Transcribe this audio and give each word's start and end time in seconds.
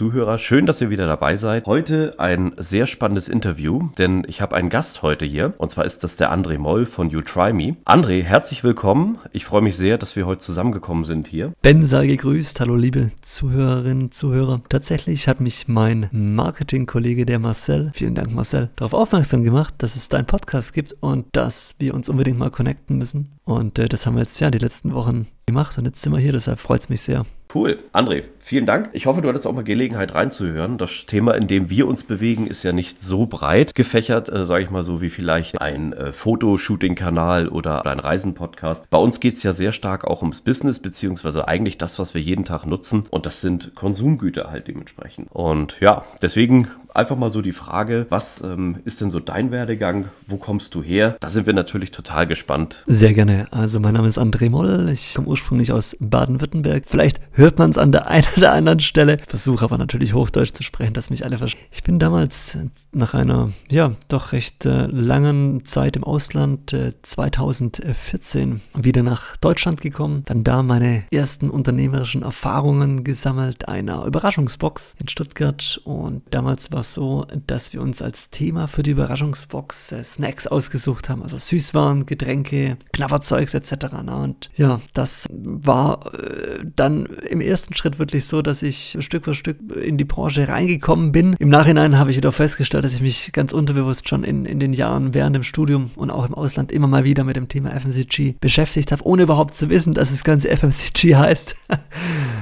Zuhörer, 0.00 0.38
schön, 0.38 0.64
dass 0.64 0.80
ihr 0.80 0.88
wieder 0.88 1.06
dabei 1.06 1.36
seid. 1.36 1.66
Heute 1.66 2.12
ein 2.16 2.52
sehr 2.56 2.86
spannendes 2.86 3.28
Interview, 3.28 3.90
denn 3.98 4.24
ich 4.26 4.40
habe 4.40 4.56
einen 4.56 4.70
Gast 4.70 5.02
heute 5.02 5.26
hier 5.26 5.52
und 5.58 5.70
zwar 5.70 5.84
ist 5.84 6.02
das 6.04 6.16
der 6.16 6.32
André 6.32 6.56
Moll 6.56 6.86
von 6.86 7.10
You 7.10 7.20
Try 7.20 7.52
Me. 7.52 7.76
André, 7.84 8.22
herzlich 8.22 8.64
willkommen. 8.64 9.18
Ich 9.32 9.44
freue 9.44 9.60
mich 9.60 9.76
sehr, 9.76 9.98
dass 9.98 10.16
wir 10.16 10.24
heute 10.24 10.40
zusammengekommen 10.40 11.04
sind 11.04 11.26
hier. 11.26 11.52
Ben 11.60 11.84
sei 11.84 12.06
gegrüßt. 12.06 12.60
Hallo 12.60 12.76
liebe 12.76 13.10
Zuhörerinnen, 13.20 14.10
Zuhörer. 14.10 14.62
Tatsächlich 14.70 15.28
hat 15.28 15.42
mich 15.42 15.68
mein 15.68 16.08
Marketingkollege, 16.12 17.26
der 17.26 17.38
Marcel, 17.38 17.90
vielen 17.92 18.14
Dank 18.14 18.32
Marcel, 18.32 18.70
darauf 18.76 18.94
aufmerksam 18.94 19.44
gemacht, 19.44 19.74
dass 19.76 19.96
es 19.96 20.08
da 20.08 20.16
einen 20.16 20.26
Podcast 20.26 20.72
gibt 20.72 20.94
und 21.00 21.26
dass 21.32 21.74
wir 21.78 21.92
uns 21.92 22.08
unbedingt 22.08 22.38
mal 22.38 22.50
connecten 22.50 22.96
müssen. 22.96 23.32
Und 23.44 23.78
äh, 23.78 23.86
das 23.86 24.06
haben 24.06 24.14
wir 24.14 24.22
jetzt 24.22 24.40
ja 24.40 24.50
die 24.50 24.56
letzten 24.56 24.94
Wochen 24.94 25.26
gemacht 25.50 25.76
und 25.78 25.84
jetzt 25.84 26.00
sind 26.00 26.12
wir 26.12 26.18
hier, 26.18 26.32
deshalb 26.32 26.58
freut 26.58 26.82
es 26.82 26.88
mich 26.88 27.02
sehr. 27.02 27.24
Cool. 27.52 27.80
André, 27.92 28.22
vielen 28.38 28.64
Dank. 28.64 28.90
Ich 28.92 29.06
hoffe, 29.06 29.22
du 29.22 29.28
hattest 29.28 29.44
auch 29.44 29.52
mal 29.52 29.64
Gelegenheit 29.64 30.14
reinzuhören. 30.14 30.78
Das 30.78 31.06
Thema, 31.06 31.34
in 31.34 31.48
dem 31.48 31.68
wir 31.68 31.88
uns 31.88 32.04
bewegen, 32.04 32.46
ist 32.46 32.62
ja 32.62 32.72
nicht 32.72 33.02
so 33.02 33.26
breit 33.26 33.74
gefächert, 33.74 34.28
äh, 34.28 34.44
sage 34.44 34.62
ich 34.62 34.70
mal 34.70 34.84
so, 34.84 35.00
wie 35.00 35.10
vielleicht 35.10 35.60
ein 35.60 35.92
äh, 35.92 36.12
Fotoshooting-Kanal 36.12 37.48
oder 37.48 37.86
ein 37.86 37.98
Reisen-Podcast. 37.98 38.88
Bei 38.88 38.98
uns 38.98 39.18
geht 39.18 39.34
es 39.34 39.42
ja 39.42 39.52
sehr 39.52 39.72
stark 39.72 40.04
auch 40.04 40.22
ums 40.22 40.42
Business, 40.42 40.78
beziehungsweise 40.78 41.48
eigentlich 41.48 41.76
das, 41.76 41.98
was 41.98 42.14
wir 42.14 42.20
jeden 42.20 42.44
Tag 42.44 42.66
nutzen. 42.66 43.04
Und 43.10 43.26
das 43.26 43.40
sind 43.40 43.74
Konsumgüter 43.74 44.52
halt 44.52 44.68
dementsprechend. 44.68 45.26
Und 45.32 45.80
ja, 45.80 46.04
deswegen 46.22 46.68
einfach 46.94 47.16
mal 47.16 47.30
so 47.30 47.42
die 47.42 47.52
Frage, 47.52 48.06
was 48.08 48.42
ähm, 48.42 48.78
ist 48.84 49.00
denn 49.00 49.10
so 49.10 49.20
dein 49.20 49.50
Werdegang? 49.50 50.08
Wo 50.26 50.36
kommst 50.36 50.74
du 50.74 50.82
her? 50.82 51.16
Da 51.20 51.30
sind 51.30 51.46
wir 51.46 51.54
natürlich 51.54 51.90
total 51.90 52.26
gespannt. 52.26 52.84
Sehr 52.86 53.12
gerne. 53.12 53.46
Also 53.50 53.80
mein 53.80 53.94
Name 53.94 54.08
ist 54.08 54.18
André 54.18 54.50
Moll. 54.50 54.88
Ich 54.92 55.14
komme 55.14 55.28
ursprünglich 55.28 55.72
aus 55.72 55.96
Baden-Württemberg. 56.00 56.84
Vielleicht 56.86 57.20
hört 57.32 57.58
man 57.58 57.70
es 57.70 57.78
an 57.78 57.92
der 57.92 58.06
einen 58.10 58.26
oder 58.36 58.52
anderen 58.52 58.80
Stelle. 58.80 59.18
Versuche 59.26 59.64
aber 59.64 59.78
natürlich 59.78 60.14
Hochdeutsch 60.14 60.52
zu 60.52 60.62
sprechen, 60.62 60.94
dass 60.94 61.10
mich 61.10 61.24
alle 61.24 61.38
verstehen. 61.38 61.64
Ich 61.70 61.82
bin 61.82 61.98
damals 61.98 62.58
nach 62.92 63.14
einer, 63.14 63.50
ja, 63.70 63.92
doch 64.08 64.32
recht 64.32 64.66
äh, 64.66 64.86
langen 64.86 65.64
Zeit 65.64 65.96
im 65.96 66.04
Ausland, 66.04 66.72
äh, 66.72 66.92
2014, 67.02 68.60
wieder 68.74 69.02
nach 69.02 69.36
Deutschland 69.36 69.80
gekommen. 69.80 70.22
Dann 70.26 70.44
da 70.44 70.62
meine 70.62 71.04
ersten 71.12 71.50
unternehmerischen 71.50 72.22
Erfahrungen 72.22 73.04
gesammelt, 73.04 73.68
einer 73.68 74.04
Überraschungsbox 74.04 74.96
in 75.00 75.08
Stuttgart. 75.08 75.80
Und 75.84 76.22
damals 76.30 76.72
war 76.72 76.79
war 76.80 76.84
so, 76.84 77.26
dass 77.46 77.74
wir 77.74 77.82
uns 77.82 78.00
als 78.00 78.30
Thema 78.30 78.66
für 78.66 78.82
die 78.82 78.92
Überraschungsbox 78.92 79.94
Snacks 80.02 80.46
ausgesucht 80.46 81.10
haben, 81.10 81.22
also 81.22 81.36
Süßwaren, 81.36 82.06
Getränke, 82.06 82.78
Knabberzeugs 82.94 83.52
etc. 83.52 83.92
Ne? 84.02 84.16
Und 84.16 84.50
ja, 84.56 84.80
das 84.94 85.26
war 85.30 86.14
äh, 86.14 86.64
dann 86.74 87.04
im 87.04 87.42
ersten 87.42 87.74
Schritt 87.74 87.98
wirklich 87.98 88.24
so, 88.24 88.40
dass 88.40 88.62
ich 88.62 88.96
Stück 89.00 89.24
für 89.26 89.34
Stück 89.34 89.58
in 89.76 89.98
die 89.98 90.04
Branche 90.04 90.48
reingekommen 90.48 91.12
bin. 91.12 91.34
Im 91.38 91.50
Nachhinein 91.50 91.98
habe 91.98 92.08
ich 92.08 92.16
jedoch 92.16 92.32
festgestellt, 92.32 92.84
dass 92.84 92.94
ich 92.94 93.02
mich 93.02 93.30
ganz 93.32 93.52
unterbewusst 93.52 94.08
schon 94.08 94.24
in, 94.24 94.46
in 94.46 94.58
den 94.58 94.72
Jahren 94.72 95.12
während 95.12 95.36
dem 95.36 95.42
Studium 95.42 95.90
und 95.96 96.10
auch 96.10 96.26
im 96.26 96.34
Ausland 96.34 96.72
immer 96.72 96.86
mal 96.86 97.04
wieder 97.04 97.24
mit 97.24 97.36
dem 97.36 97.48
Thema 97.48 97.78
FMCG 97.78 98.36
beschäftigt 98.40 98.90
habe, 98.90 99.04
ohne 99.04 99.24
überhaupt 99.24 99.54
zu 99.54 99.68
wissen, 99.68 99.92
dass 99.92 100.12
das 100.12 100.24
ganze 100.24 100.48
FMCG 100.48 101.14
heißt. 101.16 101.56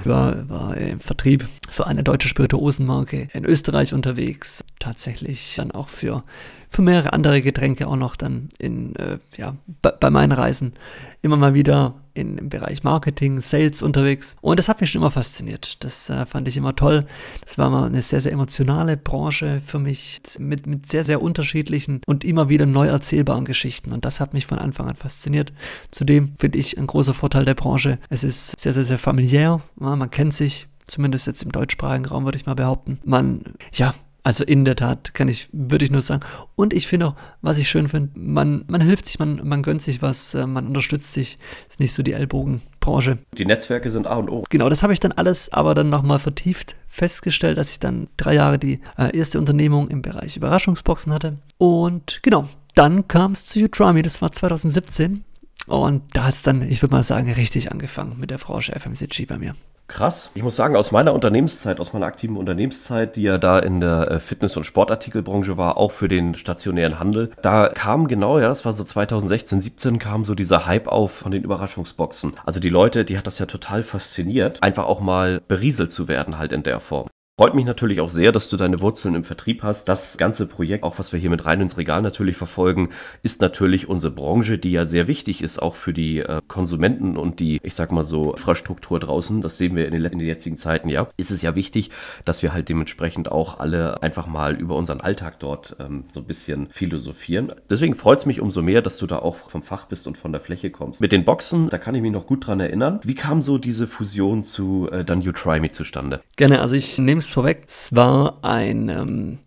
War, 0.04 0.48
war 0.48 0.76
im 0.76 1.00
Vertrieb 1.00 1.48
für 1.70 1.86
eine 1.86 2.02
deutsche 2.02 2.28
Spirituosenmarke 2.28 3.28
in 3.32 3.44
Österreich 3.44 3.94
unterwegs 3.94 4.08
unterwegs. 4.08 4.64
Tatsächlich 4.78 5.54
dann 5.56 5.70
auch 5.70 5.88
für, 5.88 6.22
für 6.70 6.82
mehrere 6.82 7.12
andere 7.12 7.42
Getränke 7.42 7.86
auch 7.86 7.96
noch 7.96 8.16
dann 8.16 8.48
in, 8.58 8.94
äh, 8.96 9.18
ja, 9.36 9.56
bei 9.80 10.10
meinen 10.10 10.32
Reisen 10.32 10.74
immer 11.22 11.36
mal 11.36 11.54
wieder 11.54 11.94
in, 12.14 12.36
im 12.36 12.48
Bereich 12.48 12.84
Marketing, 12.84 13.40
Sales 13.40 13.80
unterwegs. 13.82 14.36
Und 14.40 14.58
das 14.58 14.68
hat 14.68 14.80
mich 14.80 14.90
schon 14.90 15.00
immer 15.00 15.10
fasziniert. 15.10 15.82
Das 15.84 16.10
äh, 16.10 16.26
fand 16.26 16.48
ich 16.48 16.56
immer 16.56 16.74
toll. 16.76 17.06
Das 17.42 17.58
war 17.58 17.70
mal 17.70 17.86
eine 17.86 18.02
sehr, 18.02 18.20
sehr 18.20 18.32
emotionale 18.32 18.96
Branche 18.96 19.60
für 19.64 19.78
mich 19.78 20.20
mit, 20.38 20.66
mit 20.66 20.88
sehr, 20.88 21.04
sehr 21.04 21.22
unterschiedlichen 21.22 22.00
und 22.06 22.24
immer 22.24 22.48
wieder 22.48 22.66
neu 22.66 22.88
erzählbaren 22.88 23.44
Geschichten. 23.44 23.92
Und 23.92 24.04
das 24.04 24.20
hat 24.20 24.34
mich 24.34 24.46
von 24.46 24.58
Anfang 24.58 24.88
an 24.88 24.96
fasziniert. 24.96 25.52
Zudem 25.90 26.34
finde 26.36 26.58
ich 26.58 26.78
ein 26.78 26.86
großer 26.86 27.14
Vorteil 27.14 27.44
der 27.44 27.54
Branche. 27.54 27.98
Es 28.10 28.24
ist 28.24 28.58
sehr, 28.58 28.72
sehr, 28.72 28.84
sehr 28.84 28.98
familiär. 28.98 29.60
Ja, 29.80 29.96
man 29.96 30.10
kennt 30.10 30.34
sich, 30.34 30.66
zumindest 30.86 31.26
jetzt 31.26 31.42
im 31.42 31.52
deutschsprachigen 31.52 32.06
Raum 32.06 32.24
würde 32.24 32.36
ich 32.36 32.46
mal 32.46 32.54
behaupten. 32.54 32.98
Man, 33.04 33.42
ja, 33.72 33.94
also 34.22 34.44
in 34.44 34.64
der 34.64 34.76
Tat 34.76 35.14
kann 35.14 35.28
ich, 35.28 35.48
würde 35.52 35.84
ich 35.84 35.90
nur 35.90 36.02
sagen. 36.02 36.22
Und 36.54 36.74
ich 36.74 36.86
finde 36.86 37.08
auch, 37.08 37.14
was 37.40 37.58
ich 37.58 37.68
schön 37.68 37.88
finde, 37.88 38.10
man, 38.18 38.64
man 38.68 38.80
hilft 38.80 39.06
sich, 39.06 39.18
man, 39.18 39.40
man 39.46 39.62
gönnt 39.62 39.82
sich 39.82 40.02
was, 40.02 40.34
äh, 40.34 40.46
man 40.46 40.66
unterstützt 40.66 41.12
sich. 41.12 41.38
Ist 41.68 41.80
nicht 41.80 41.92
so 41.92 42.02
die 42.02 42.12
Ellbogenbranche. 42.12 43.18
Die 43.36 43.46
Netzwerke 43.46 43.90
sind 43.90 44.06
A 44.06 44.16
und 44.16 44.30
O. 44.30 44.44
Genau, 44.50 44.68
das 44.68 44.82
habe 44.82 44.92
ich 44.92 45.00
dann 45.00 45.12
alles 45.12 45.52
aber 45.52 45.74
dann 45.74 45.88
nochmal 45.88 46.18
vertieft 46.18 46.76
festgestellt, 46.86 47.58
dass 47.58 47.70
ich 47.70 47.80
dann 47.80 48.08
drei 48.16 48.34
Jahre 48.34 48.58
die 48.58 48.80
äh, 48.96 49.16
erste 49.16 49.38
Unternehmung 49.38 49.88
im 49.88 50.02
Bereich 50.02 50.36
Überraschungsboxen 50.36 51.12
hatte. 51.12 51.38
Und 51.58 52.20
genau, 52.22 52.48
dann 52.74 53.08
kam 53.08 53.32
es 53.32 53.44
zu 53.44 53.60
Utrami, 53.60 54.02
das 54.02 54.20
war 54.20 54.32
2017. 54.32 55.24
Und 55.66 56.02
da 56.14 56.24
hat 56.24 56.34
es 56.34 56.42
dann, 56.42 56.62
ich 56.62 56.82
würde 56.82 56.94
mal 56.94 57.02
sagen, 57.02 57.30
richtig 57.32 57.70
angefangen 57.70 58.18
mit 58.18 58.30
der 58.30 58.38
Branche 58.38 58.72
FMCG 58.78 59.26
bei 59.26 59.38
mir. 59.38 59.54
Krass. 59.88 60.30
Ich 60.34 60.42
muss 60.42 60.54
sagen, 60.54 60.76
aus 60.76 60.92
meiner 60.92 61.14
Unternehmenszeit, 61.14 61.80
aus 61.80 61.94
meiner 61.94 62.06
aktiven 62.06 62.36
Unternehmenszeit, 62.36 63.16
die 63.16 63.22
ja 63.22 63.38
da 63.38 63.58
in 63.58 63.80
der 63.80 64.10
äh, 64.10 64.20
Fitness- 64.20 64.56
und 64.58 64.64
Sportartikelbranche 64.64 65.56
war, 65.56 65.78
auch 65.78 65.92
für 65.92 66.08
den 66.08 66.34
stationären 66.34 66.98
Handel, 66.98 67.30
da 67.40 67.68
kam 67.68 68.06
genau, 68.06 68.38
ja, 68.38 68.48
das 68.48 68.66
war 68.66 68.74
so 68.74 68.84
2016, 68.84 69.60
17, 69.60 69.98
kam 69.98 70.26
so 70.26 70.34
dieser 70.34 70.66
Hype 70.66 70.88
auf 70.88 71.12
von 71.12 71.32
den 71.32 71.42
Überraschungsboxen. 71.42 72.34
Also 72.44 72.60
die 72.60 72.68
Leute, 72.68 73.06
die 73.06 73.16
hat 73.16 73.26
das 73.26 73.38
ja 73.38 73.46
total 73.46 73.82
fasziniert, 73.82 74.62
einfach 74.62 74.84
auch 74.84 75.00
mal 75.00 75.40
berieselt 75.48 75.90
zu 75.90 76.06
werden 76.06 76.38
halt 76.38 76.52
in 76.52 76.62
der 76.62 76.80
Form. 76.80 77.08
Freut 77.40 77.54
mich 77.54 77.66
natürlich 77.66 78.00
auch 78.00 78.10
sehr, 78.10 78.32
dass 78.32 78.48
du 78.48 78.56
deine 78.56 78.80
Wurzeln 78.80 79.14
im 79.14 79.22
Vertrieb 79.22 79.62
hast. 79.62 79.88
Das 79.88 80.18
ganze 80.18 80.46
Projekt, 80.46 80.82
auch 80.82 80.98
was 80.98 81.12
wir 81.12 81.20
hier 81.20 81.30
mit 81.30 81.46
rein 81.46 81.60
ins 81.60 81.78
Regal 81.78 82.02
natürlich 82.02 82.36
verfolgen, 82.36 82.88
ist 83.22 83.40
natürlich 83.40 83.88
unsere 83.88 84.12
Branche, 84.12 84.58
die 84.58 84.72
ja 84.72 84.84
sehr 84.84 85.06
wichtig 85.06 85.40
ist, 85.40 85.62
auch 85.62 85.76
für 85.76 85.92
die 85.92 86.18
äh, 86.18 86.40
Konsumenten 86.48 87.16
und 87.16 87.38
die, 87.38 87.60
ich 87.62 87.76
sag 87.76 87.92
mal 87.92 88.02
so, 88.02 88.32
Infrastruktur 88.32 88.98
draußen. 88.98 89.40
Das 89.40 89.56
sehen 89.56 89.76
wir 89.76 89.86
in 89.86 89.92
den, 89.92 90.04
in 90.04 90.18
den 90.18 90.26
jetzigen 90.26 90.56
Zeiten, 90.56 90.88
ja. 90.88 91.06
Ist 91.16 91.30
es 91.30 91.40
ja 91.40 91.54
wichtig, 91.54 91.90
dass 92.24 92.42
wir 92.42 92.52
halt 92.52 92.70
dementsprechend 92.70 93.30
auch 93.30 93.60
alle 93.60 94.02
einfach 94.02 94.26
mal 94.26 94.56
über 94.56 94.74
unseren 94.74 95.00
Alltag 95.00 95.38
dort 95.38 95.76
ähm, 95.78 96.06
so 96.08 96.18
ein 96.18 96.26
bisschen 96.26 96.66
philosophieren. 96.70 97.52
Deswegen 97.70 97.94
freut 97.94 98.18
es 98.18 98.26
mich 98.26 98.40
umso 98.40 98.62
mehr, 98.62 98.82
dass 98.82 98.98
du 98.98 99.06
da 99.06 99.20
auch 99.20 99.36
vom 99.36 99.62
Fach 99.62 99.86
bist 99.86 100.08
und 100.08 100.18
von 100.18 100.32
der 100.32 100.40
Fläche 100.40 100.70
kommst. 100.70 101.00
Mit 101.00 101.12
den 101.12 101.24
Boxen, 101.24 101.68
da 101.68 101.78
kann 101.78 101.94
ich 101.94 102.02
mich 102.02 102.10
noch 102.10 102.26
gut 102.26 102.48
dran 102.48 102.58
erinnern. 102.58 102.98
Wie 103.04 103.14
kam 103.14 103.42
so 103.42 103.58
diese 103.58 103.86
Fusion 103.86 104.42
zu 104.42 104.88
äh, 104.90 105.04
dann 105.04 105.20
You 105.20 105.30
Try 105.30 105.60
Me 105.60 105.70
zustande? 105.70 106.20
Gerne, 106.34 106.60
also 106.60 106.74
ich 106.74 106.98
nehme 106.98 107.20
es 107.20 107.27
vorweg. 107.30 107.64
Es 107.66 107.94
war 107.94 108.38
ein 108.42 108.88
ähm, 108.88 109.38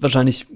wahrscheinlich 0.00 0.46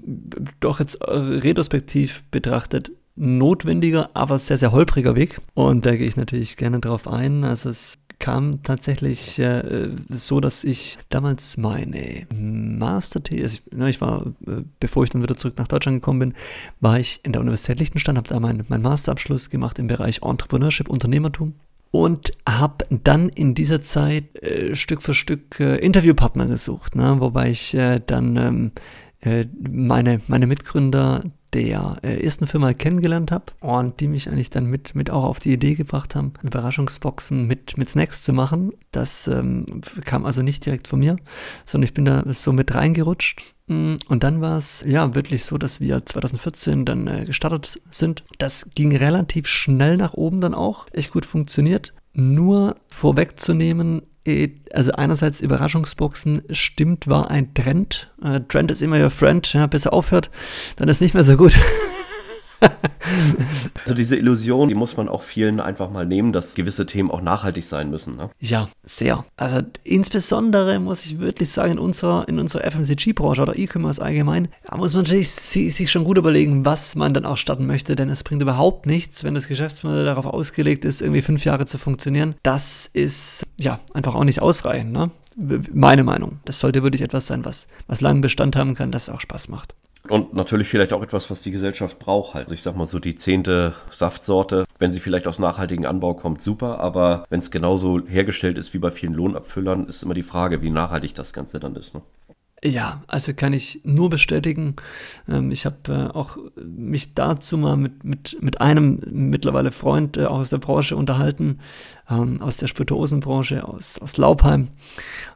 doch 0.59 0.79
jetzt 0.79 0.99
retrospektiv 1.01 2.23
betrachtet 2.31 2.91
notwendiger, 3.15 4.09
aber 4.13 4.37
sehr, 4.37 4.57
sehr 4.57 4.71
holpriger 4.71 5.15
Weg. 5.15 5.39
Und 5.53 5.85
da 5.85 5.95
gehe 5.95 6.07
ich 6.07 6.17
natürlich 6.17 6.55
gerne 6.55 6.79
drauf 6.79 7.07
ein. 7.07 7.43
Also 7.43 7.69
es 7.69 7.97
kam 8.19 8.63
tatsächlich 8.63 9.37
äh, 9.39 9.89
so, 10.09 10.39
dass 10.39 10.63
ich 10.63 10.97
damals 11.09 11.57
meine 11.57 12.25
Master-Thesis, 12.33 13.63
also 13.71 13.85
ich 13.85 14.01
war, 14.01 14.25
äh, 14.47 14.63
bevor 14.79 15.03
ich 15.03 15.11
dann 15.11 15.21
wieder 15.21 15.37
zurück 15.37 15.57
nach 15.57 15.67
Deutschland 15.67 16.01
gekommen 16.01 16.19
bin, 16.19 16.33
war 16.79 16.99
ich 16.99 17.19
in 17.23 17.31
der 17.31 17.41
Universität 17.41 17.79
Liechtenstein, 17.79 18.17
habe 18.17 18.27
da 18.27 18.39
meinen 18.39 18.65
mein 18.69 18.81
Masterabschluss 18.81 19.49
gemacht 19.49 19.77
im 19.77 19.87
Bereich 19.87 20.23
Entrepreneurship, 20.23 20.89
Unternehmertum 20.89 21.53
und 21.91 22.31
habe 22.47 22.85
dann 22.89 23.29
in 23.29 23.53
dieser 23.53 23.81
Zeit 23.81 24.41
äh, 24.43 24.75
Stück 24.75 25.01
für 25.01 25.13
Stück 25.13 25.59
äh, 25.59 25.77
Interviewpartner 25.77 26.45
gesucht, 26.45 26.95
ne? 26.95 27.17
wobei 27.19 27.49
ich 27.49 27.73
äh, 27.73 27.99
dann 28.05 28.35
ähm, 28.37 28.71
äh, 29.21 29.45
meine, 29.59 30.21
meine 30.27 30.47
Mitgründer 30.47 31.23
der 31.53 31.97
äh, 32.01 32.23
ersten 32.23 32.47
Firma 32.47 32.73
kennengelernt 32.73 33.31
habe 33.31 33.45
und 33.61 33.99
die 33.99 34.07
mich 34.07 34.29
eigentlich 34.29 34.49
dann 34.49 34.65
mit, 34.65 34.95
mit 34.95 35.09
auch 35.09 35.23
auf 35.23 35.39
die 35.39 35.53
Idee 35.53 35.75
gebracht 35.75 36.15
haben, 36.15 36.33
Überraschungsboxen 36.43 37.47
mit, 37.47 37.77
mit 37.77 37.89
Snacks 37.89 38.23
zu 38.23 38.33
machen. 38.33 38.73
Das 38.91 39.27
ähm, 39.27 39.65
kam 40.05 40.25
also 40.25 40.41
nicht 40.41 40.65
direkt 40.65 40.87
von 40.87 40.99
mir, 40.99 41.17
sondern 41.65 41.85
ich 41.85 41.93
bin 41.93 42.05
da 42.05 42.23
so 42.33 42.51
mit 42.51 42.73
reingerutscht 42.73 43.55
Mm, 43.67 43.95
und 44.07 44.23
dann 44.23 44.41
war 44.41 44.57
es 44.57 44.83
ja 44.87 45.13
wirklich 45.13 45.45
so, 45.45 45.57
dass 45.57 45.81
wir 45.81 46.05
2014 46.05 46.85
dann 46.85 47.07
äh, 47.07 47.25
gestartet 47.25 47.81
sind. 47.89 48.23
Das 48.37 48.69
ging 48.75 48.95
relativ 48.95 49.47
schnell 49.47 49.97
nach 49.97 50.13
oben 50.13 50.41
dann 50.41 50.53
auch, 50.53 50.87
echt 50.93 51.11
gut 51.11 51.25
funktioniert. 51.25 51.93
Nur 52.13 52.77
vorwegzunehmen, 52.87 54.01
also 54.73 54.91
einerseits 54.91 55.41
Überraschungsboxen 55.41 56.43
stimmt, 56.51 57.07
war 57.07 57.31
ein 57.31 57.53
Trend. 57.53 58.11
Äh, 58.23 58.41
Trend 58.47 58.71
ist 58.71 58.81
immer 58.81 59.01
your 59.01 59.09
friend, 59.09 59.51
ja, 59.53 59.67
bis 59.67 59.85
er 59.85 59.93
aufhört, 59.93 60.29
dann 60.75 60.89
ist 60.89 61.01
nicht 61.01 61.13
mehr 61.13 61.23
so 61.23 61.37
gut. 61.37 61.57
Also 63.85 63.95
diese 63.95 64.17
Illusion, 64.17 64.67
die 64.67 64.75
muss 64.75 64.97
man 64.97 65.07
auch 65.07 65.21
vielen 65.21 65.59
einfach 65.59 65.89
mal 65.89 66.05
nehmen, 66.05 66.33
dass 66.33 66.55
gewisse 66.55 66.85
Themen 66.85 67.09
auch 67.11 67.21
nachhaltig 67.21 67.65
sein 67.65 67.89
müssen. 67.89 68.17
Ne? 68.17 68.29
Ja, 68.39 68.67
sehr. 68.83 69.25
Also 69.37 69.61
insbesondere 69.83 70.79
muss 70.79 71.05
ich 71.05 71.19
wirklich 71.19 71.51
sagen, 71.51 71.73
in 71.73 71.79
unserer, 71.79 72.27
in 72.27 72.39
unserer 72.39 72.69
FMCG-Branche 72.69 73.41
oder 73.41 73.57
E-Commerce 73.57 74.01
allgemein, 74.01 74.49
da 74.65 74.77
muss 74.77 74.93
man 74.93 75.05
sich, 75.05 75.29
sich 75.29 75.91
schon 75.91 76.03
gut 76.03 76.17
überlegen, 76.17 76.65
was 76.65 76.95
man 76.95 77.13
dann 77.13 77.25
auch 77.25 77.37
starten 77.37 77.65
möchte, 77.65 77.95
denn 77.95 78.09
es 78.09 78.23
bringt 78.23 78.41
überhaupt 78.41 78.85
nichts, 78.85 79.23
wenn 79.23 79.35
das 79.35 79.47
Geschäftsmodell 79.47 80.05
darauf 80.05 80.25
ausgelegt 80.25 80.85
ist, 80.85 81.01
irgendwie 81.01 81.21
fünf 81.21 81.45
Jahre 81.45 81.65
zu 81.65 81.77
funktionieren. 81.77 82.35
Das 82.43 82.89
ist 82.91 83.45
ja 83.57 83.79
einfach 83.93 84.15
auch 84.15 84.23
nicht 84.23 84.41
ausreichend. 84.41 84.91
Ne? 84.91 85.11
Meine 85.37 86.03
Meinung. 86.03 86.39
Das 86.45 86.59
sollte 86.59 86.83
wirklich 86.83 87.03
etwas 87.03 87.27
sein, 87.27 87.45
was, 87.45 87.67
was 87.87 88.01
langen 88.01 88.21
Bestand 88.21 88.55
haben 88.55 88.75
kann, 88.75 88.91
das 88.91 89.09
auch 89.09 89.21
Spaß 89.21 89.49
macht. 89.49 89.75
Und 90.09 90.33
natürlich 90.33 90.67
vielleicht 90.67 90.93
auch 90.93 91.03
etwas, 91.03 91.29
was 91.29 91.41
die 91.41 91.51
Gesellschaft 91.51 91.99
braucht. 91.99 92.35
Also 92.35 92.53
ich 92.53 92.61
sag 92.61 92.75
mal 92.75 92.85
so 92.85 92.99
die 92.99 93.15
zehnte 93.15 93.73
Saftsorte, 93.89 94.65
wenn 94.79 94.91
sie 94.91 94.99
vielleicht 94.99 95.27
aus 95.27 95.39
nachhaltigem 95.39 95.85
Anbau 95.85 96.13
kommt, 96.13 96.41
super. 96.41 96.79
Aber 96.79 97.25
wenn 97.29 97.39
es 97.39 97.51
genauso 97.51 98.05
hergestellt 98.07 98.57
ist 98.57 98.73
wie 98.73 98.79
bei 98.79 98.91
vielen 98.91 99.13
Lohnabfüllern, 99.13 99.87
ist 99.87 100.03
immer 100.03 100.13
die 100.13 100.23
Frage, 100.23 100.61
wie 100.61 100.69
nachhaltig 100.69 101.13
das 101.15 101.33
Ganze 101.33 101.59
dann 101.59 101.75
ist. 101.75 101.93
Ne? 101.93 102.01
Ja, 102.63 103.03
also 103.05 103.33
kann 103.35 103.53
ich 103.53 103.81
nur 103.83 104.09
bestätigen. 104.09 104.75
Ähm, 105.29 105.51
ich 105.51 105.65
habe 105.65 105.77
äh, 105.89 106.15
auch 106.15 106.37
mich 106.55 107.13
dazu 107.13 107.55
mal 107.57 107.77
mit, 107.77 108.03
mit, 108.03 108.37
mit 108.41 108.61
einem 108.61 108.99
mittlerweile 109.11 109.71
Freund 109.71 110.17
äh, 110.17 110.25
aus 110.25 110.49
der 110.49 110.57
Branche 110.57 110.95
unterhalten, 110.95 111.59
ähm, 112.09 112.41
aus 112.41 112.57
der 112.57 112.67
Spirituosenbranche, 112.67 113.63
aus, 113.63 113.99
aus 113.99 114.17
Laubheim. 114.17 114.69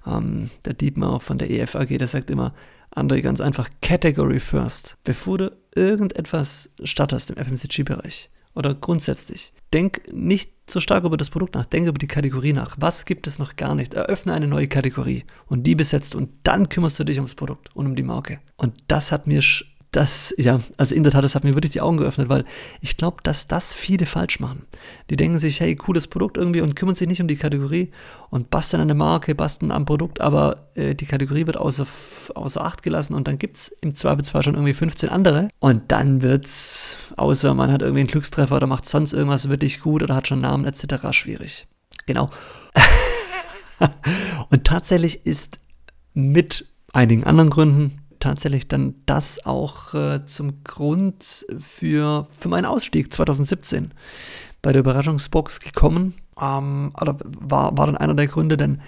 Ähm, 0.07 0.49
der 0.65 0.73
Dietmar 0.73 1.19
von 1.19 1.37
der 1.37 1.51
EFAG, 1.51 1.99
der 1.99 2.07
sagt 2.07 2.31
immer, 2.31 2.55
André, 2.93 3.21
ganz 3.21 3.39
einfach, 3.39 3.69
Category 3.81 4.39
First. 4.39 4.97
Bevor 5.03 5.37
du 5.37 5.57
irgendetwas 5.75 6.69
startest 6.83 7.31
im 7.31 7.37
FMCG-Bereich 7.37 8.29
oder 8.53 8.75
grundsätzlich, 8.75 9.53
denk 9.73 10.11
nicht 10.11 10.51
so 10.69 10.81
stark 10.81 11.05
über 11.05 11.15
das 11.15 11.29
Produkt 11.29 11.55
nach, 11.55 11.65
denk 11.65 11.87
über 11.87 11.97
die 11.97 12.07
Kategorie 12.07 12.53
nach. 12.53 12.75
Was 12.79 13.05
gibt 13.05 13.27
es 13.27 13.39
noch 13.39 13.55
gar 13.55 13.75
nicht? 13.75 13.93
Eröffne 13.93 14.33
eine 14.33 14.47
neue 14.47 14.67
Kategorie 14.67 15.23
und 15.47 15.63
die 15.63 15.75
besetzt 15.75 16.15
und 16.15 16.31
dann 16.43 16.67
kümmerst 16.67 16.99
du 16.99 17.05
dich 17.05 17.17
ums 17.17 17.35
Produkt 17.35 17.73
und 17.75 17.85
um 17.85 17.95
die 17.95 18.03
Marke. 18.03 18.39
Und 18.57 18.75
das 18.87 19.11
hat 19.11 19.25
mir 19.25 19.41
das, 19.91 20.33
ja, 20.37 20.59
also 20.77 20.95
in 20.95 21.03
der 21.03 21.11
Tat, 21.11 21.23
das 21.25 21.35
hat 21.35 21.43
mir 21.43 21.53
wirklich 21.53 21.73
die 21.73 21.81
Augen 21.81 21.97
geöffnet, 21.97 22.29
weil 22.29 22.45
ich 22.79 22.95
glaube, 22.95 23.17
dass 23.23 23.47
das 23.47 23.73
viele 23.73 24.05
falsch 24.05 24.39
machen. 24.39 24.65
Die 25.09 25.17
denken 25.17 25.37
sich, 25.37 25.59
hey, 25.59 25.75
cooles 25.75 26.07
Produkt 26.07 26.37
irgendwie 26.37 26.61
und 26.61 26.77
kümmern 26.77 26.95
sich 26.95 27.09
nicht 27.09 27.21
um 27.21 27.27
die 27.27 27.35
Kategorie 27.35 27.91
und 28.29 28.49
basteln 28.49 28.81
an 28.81 28.87
der 28.87 28.95
Marke, 28.95 29.35
basteln 29.35 29.69
am 29.71 29.85
Produkt, 29.85 30.21
aber 30.21 30.69
äh, 30.75 30.95
die 30.95 31.05
Kategorie 31.05 31.45
wird 31.45 31.57
außer, 31.57 31.85
außer 32.35 32.63
Acht 32.63 32.83
gelassen 32.83 33.15
und 33.15 33.27
dann 33.27 33.37
gibt 33.37 33.57
es 33.57 33.67
im 33.81 33.93
Zweifelsfall 33.93 34.43
schon 34.43 34.55
irgendwie 34.55 34.73
15 34.73 35.09
andere 35.09 35.49
und 35.59 35.91
dann 35.91 36.21
wird 36.21 36.45
es, 36.45 36.97
außer 37.17 37.53
man 37.53 37.69
hat 37.69 37.81
irgendwie 37.81 38.01
einen 38.01 38.07
Glückstreffer 38.07 38.55
oder 38.55 38.67
macht 38.67 38.85
sonst 38.85 39.11
irgendwas 39.11 39.49
wirklich 39.49 39.81
gut 39.81 40.03
oder 40.03 40.15
hat 40.15 40.27
schon 40.27 40.39
Namen 40.39 40.63
etc., 40.63 41.11
schwierig. 41.11 41.67
Genau. 42.05 42.29
und 44.49 44.63
tatsächlich 44.63 45.25
ist 45.25 45.59
mit 46.13 46.65
einigen 46.93 47.25
anderen 47.25 47.49
Gründen 47.49 48.00
tatsächlich 48.21 48.67
dann 48.67 48.95
das 49.05 49.45
auch 49.45 49.93
äh, 49.93 50.25
zum 50.25 50.63
Grund 50.63 51.45
für, 51.57 52.27
für 52.31 52.49
meinen 52.49 52.65
Ausstieg 52.65 53.11
2017 53.11 53.93
bei 54.61 54.71
der 54.71 54.81
Überraschungsbox 54.81 55.59
gekommen. 55.59 56.13
Ähm, 56.39 56.93
oder 56.99 57.17
war, 57.23 57.77
war 57.77 57.87
dann 57.87 57.97
einer 57.97 58.13
der 58.13 58.27
Gründe, 58.27 58.55
denn 58.55 58.81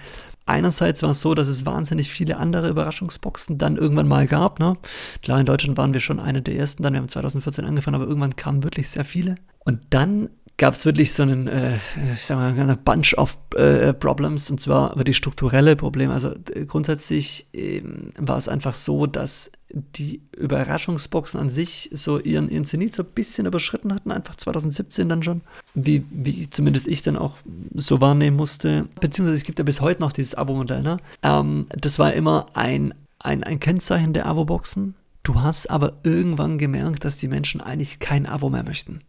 einerseits 0.46 1.02
war 1.02 1.10
es 1.10 1.20
so, 1.20 1.34
dass 1.34 1.48
es 1.48 1.66
wahnsinnig 1.66 2.10
viele 2.10 2.38
andere 2.38 2.68
Überraschungsboxen 2.68 3.58
dann 3.58 3.76
irgendwann 3.76 4.08
mal 4.08 4.26
gab. 4.26 4.58
Ne? 4.60 4.76
Klar, 5.22 5.40
in 5.40 5.46
Deutschland 5.46 5.76
waren 5.76 5.92
wir 5.92 6.00
schon 6.00 6.20
eine 6.20 6.42
der 6.42 6.56
ersten, 6.56 6.82
dann 6.82 6.94
wir 6.94 7.00
haben 7.00 7.08
2014 7.08 7.64
angefangen, 7.64 7.96
aber 7.96 8.06
irgendwann 8.06 8.36
kamen 8.36 8.62
wirklich 8.62 8.88
sehr 8.88 9.04
viele. 9.04 9.34
Und 9.64 9.80
dann 9.90 10.30
gab 10.56 10.74
es 10.74 10.86
wirklich 10.86 11.12
so 11.12 11.24
einen, 11.24 11.48
äh, 11.48 11.76
ich 12.14 12.24
sag 12.24 12.36
mal, 12.36 12.58
eine 12.58 12.76
Bunch 12.76 13.14
of 13.18 13.38
äh, 13.56 13.92
Problems 13.92 14.50
und 14.50 14.60
zwar 14.60 14.96
wirklich 14.96 15.16
strukturelle 15.16 15.76
Probleme. 15.76 16.12
Also 16.12 16.34
grundsätzlich 16.68 17.46
ähm, 17.52 18.12
war 18.18 18.36
es 18.36 18.48
einfach 18.48 18.74
so, 18.74 19.06
dass 19.06 19.50
die 19.74 20.22
Überraschungsboxen 20.36 21.40
an 21.40 21.50
sich 21.50 21.90
so 21.92 22.20
ihren, 22.20 22.48
ihren 22.48 22.64
Zenit 22.64 22.94
so 22.94 23.02
ein 23.02 23.08
bisschen 23.14 23.46
überschritten 23.46 23.92
hatten, 23.92 24.12
einfach 24.12 24.36
2017 24.36 25.08
dann 25.08 25.22
schon, 25.24 25.40
wie, 25.74 26.04
wie 26.10 26.48
zumindest 26.48 26.86
ich 26.86 27.02
dann 27.02 27.16
auch 27.16 27.38
so 27.74 28.00
wahrnehmen 28.00 28.36
musste. 28.36 28.86
Beziehungsweise 29.00 29.36
es 29.36 29.44
gibt 29.44 29.58
ja 29.58 29.64
bis 29.64 29.80
heute 29.80 30.00
noch 30.00 30.12
dieses 30.12 30.36
Abo-Modell. 30.36 30.82
Ne? 30.82 30.98
Ähm, 31.22 31.66
das 31.70 31.98
war 31.98 32.12
immer 32.12 32.46
ein, 32.54 32.94
ein, 33.18 33.42
ein 33.42 33.58
Kennzeichen 33.58 34.12
der 34.12 34.26
Abo-Boxen 34.26 34.94
Du 35.24 35.40
hast 35.40 35.70
aber 35.70 35.94
irgendwann 36.02 36.58
gemerkt, 36.58 37.02
dass 37.02 37.16
die 37.16 37.28
Menschen 37.28 37.62
eigentlich 37.62 37.98
kein 37.98 38.26
Abo 38.26 38.50
mehr 38.50 38.62
möchten. 38.62 39.00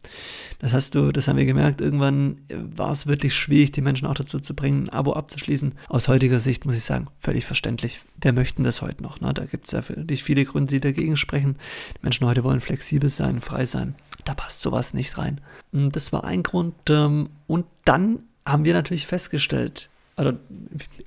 Das 0.59 0.73
hast 0.73 0.95
du, 0.95 1.11
das 1.11 1.27
haben 1.27 1.35
wir 1.35 1.45
gemerkt, 1.45 1.81
irgendwann 1.81 2.39
war 2.49 2.91
es 2.91 3.05
wirklich 3.05 3.35
schwierig, 3.35 3.73
die 3.73 3.81
Menschen 3.81 4.07
auch 4.07 4.13
dazu 4.13 4.39
zu 4.39 4.55
bringen, 4.55 4.85
ein 4.85 4.89
Abo 4.89 5.11
abzuschließen. 5.11 5.73
Aus 5.89 6.07
heutiger 6.07 6.39
Sicht 6.39 6.65
muss 6.65 6.77
ich 6.77 6.85
sagen, 6.85 7.07
völlig 7.19 7.45
verständlich. 7.45 7.99
Wer 8.21 8.31
möchten 8.31 8.63
das 8.63 8.81
heute 8.81 9.03
noch? 9.03 9.19
Ne? 9.19 9.33
Da 9.33 9.43
gibt 9.43 9.65
es 9.65 9.73
ja 9.73 9.81
nicht 10.07 10.23
viele 10.23 10.45
Gründe, 10.45 10.71
die 10.71 10.79
dagegen 10.79 11.17
sprechen. 11.17 11.57
Die 11.97 12.03
Menschen 12.03 12.25
heute 12.25 12.45
wollen 12.45 12.61
flexibel 12.61 13.09
sein, 13.09 13.41
frei 13.41 13.65
sein. 13.65 13.93
Da 14.23 14.33
passt 14.33 14.61
sowas 14.61 14.93
nicht 14.93 15.17
rein. 15.17 15.41
Das 15.73 16.13
war 16.13 16.23
ein 16.23 16.43
Grund. 16.43 16.75
Ähm, 16.89 17.29
und 17.45 17.65
dann 17.83 18.23
haben 18.45 18.63
wir 18.63 18.73
natürlich 18.73 19.05
festgestellt, 19.05 19.89
also 20.15 20.31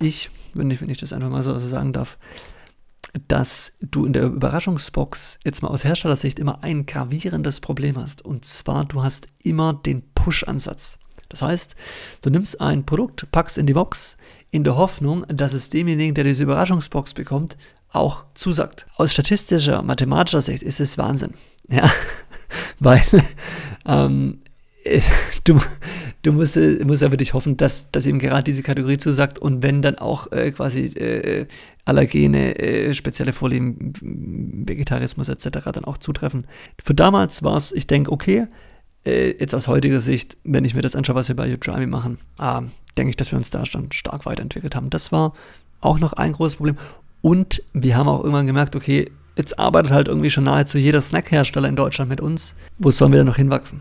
ich, 0.00 0.30
wenn 0.52 0.70
ich, 0.70 0.82
wenn 0.82 0.90
ich 0.90 0.98
das 0.98 1.14
einfach 1.14 1.30
mal 1.30 1.42
so 1.42 1.58
sagen 1.58 1.94
darf, 1.94 2.18
dass 3.28 3.72
du 3.80 4.04
in 4.04 4.12
der 4.12 4.24
Überraschungsbox 4.24 5.40
jetzt 5.44 5.62
mal 5.62 5.68
aus 5.68 5.84
Herstellersicht 5.84 6.38
immer 6.38 6.62
ein 6.62 6.86
gravierendes 6.86 7.60
Problem 7.60 7.98
hast. 7.98 8.24
Und 8.24 8.44
zwar, 8.44 8.84
du 8.84 9.02
hast 9.02 9.26
immer 9.42 9.72
den 9.72 10.02
Push-Ansatz. 10.14 10.98
Das 11.28 11.42
heißt, 11.42 11.74
du 12.22 12.30
nimmst 12.30 12.60
ein 12.60 12.86
Produkt, 12.86 13.30
packst 13.32 13.58
in 13.58 13.66
die 13.66 13.74
Box, 13.74 14.16
in 14.50 14.64
der 14.64 14.76
Hoffnung, 14.76 15.26
dass 15.28 15.52
es 15.52 15.70
demjenigen, 15.70 16.14
der 16.14 16.24
diese 16.24 16.44
Überraschungsbox 16.44 17.14
bekommt, 17.14 17.56
auch 17.90 18.24
zusagt. 18.34 18.86
Aus 18.96 19.12
statistischer, 19.12 19.82
mathematischer 19.82 20.42
Sicht 20.42 20.62
ist 20.62 20.80
es 20.80 20.98
Wahnsinn. 20.98 21.34
Ja, 21.68 21.90
weil 22.78 23.02
ähm, 23.86 24.40
du, 25.44 25.60
du 26.28 26.34
musst, 26.34 26.56
musst 26.56 27.02
ja 27.02 27.10
wirklich 27.10 27.34
hoffen, 27.34 27.56
dass, 27.56 27.90
dass 27.90 28.06
eben 28.06 28.18
gerade 28.18 28.44
diese 28.44 28.62
Kategorie 28.62 28.98
zusagt 28.98 29.38
und 29.38 29.62
wenn 29.62 29.82
dann 29.82 29.96
auch 29.96 30.30
äh, 30.30 30.50
quasi 30.52 30.86
äh, 30.86 31.46
Allergene, 31.84 32.58
äh, 32.58 32.92
spezielle 32.92 33.32
Vorlieben, 33.32 33.94
Vegetarismus 34.68 35.30
etc. 35.30 35.70
dann 35.72 35.84
auch 35.84 35.96
zutreffen. 35.96 36.46
Für 36.82 36.94
damals 36.94 37.42
war 37.42 37.56
es, 37.56 37.72
ich 37.72 37.86
denke, 37.86 38.12
okay, 38.12 38.46
äh, 39.06 39.34
jetzt 39.38 39.54
aus 39.54 39.68
heutiger 39.68 40.00
Sicht, 40.00 40.36
wenn 40.44 40.66
ich 40.66 40.74
mir 40.74 40.82
das 40.82 40.94
anschaue, 40.94 41.16
was 41.16 41.28
wir 41.28 41.36
bei 41.36 41.50
Udemy 41.50 41.86
machen, 41.86 42.18
ah, 42.38 42.62
denke 42.98 43.10
ich, 43.10 43.16
dass 43.16 43.32
wir 43.32 43.38
uns 43.38 43.48
da 43.48 43.64
schon 43.64 43.90
stark 43.92 44.26
weiterentwickelt 44.26 44.76
haben. 44.76 44.90
Das 44.90 45.12
war 45.12 45.32
auch 45.80 45.98
noch 45.98 46.12
ein 46.12 46.32
großes 46.32 46.56
Problem. 46.56 46.76
Und 47.22 47.62
wir 47.72 47.96
haben 47.96 48.08
auch 48.08 48.20
irgendwann 48.20 48.46
gemerkt, 48.46 48.76
okay, 48.76 49.10
jetzt 49.36 49.58
arbeitet 49.58 49.92
halt 49.92 50.08
irgendwie 50.08 50.30
schon 50.30 50.44
nahezu 50.44 50.76
jeder 50.76 51.00
Snackhersteller 51.00 51.68
in 51.68 51.76
Deutschland 51.76 52.10
mit 52.10 52.20
uns. 52.20 52.54
Wo 52.78 52.90
sollen 52.90 53.12
wir 53.12 53.20
denn 53.20 53.26
noch 53.26 53.36
hinwachsen? 53.36 53.80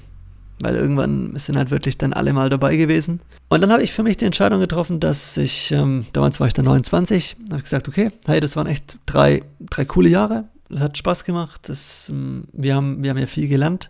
Weil 0.59 0.75
irgendwann 0.75 1.37
sind 1.37 1.57
halt 1.57 1.71
wirklich 1.71 1.97
dann 1.97 2.13
alle 2.13 2.33
mal 2.33 2.49
dabei 2.49 2.77
gewesen. 2.77 3.21
Und 3.49 3.61
dann 3.61 3.71
habe 3.71 3.83
ich 3.83 3.93
für 3.93 4.03
mich 4.03 4.17
die 4.17 4.25
Entscheidung 4.25 4.59
getroffen, 4.59 4.99
dass 4.99 5.37
ich, 5.37 5.71
ähm, 5.71 6.05
damals 6.13 6.39
war 6.39 6.47
ich 6.47 6.53
dann 6.53 6.65
29, 6.65 7.37
habe 7.49 7.57
ich 7.57 7.63
gesagt, 7.63 7.87
okay, 7.87 8.11
hey, 8.25 8.39
das 8.39 8.55
waren 8.55 8.67
echt 8.67 8.97
drei, 9.05 9.43
drei 9.59 9.85
coole 9.85 10.09
Jahre, 10.09 10.45
das 10.69 10.79
hat 10.79 10.97
Spaß 10.97 11.23
gemacht, 11.23 11.69
das, 11.69 12.09
ähm, 12.09 12.45
wir, 12.51 12.75
haben, 12.75 13.03
wir 13.03 13.11
haben 13.11 13.17
ja 13.17 13.27
viel 13.27 13.47
gelernt, 13.47 13.89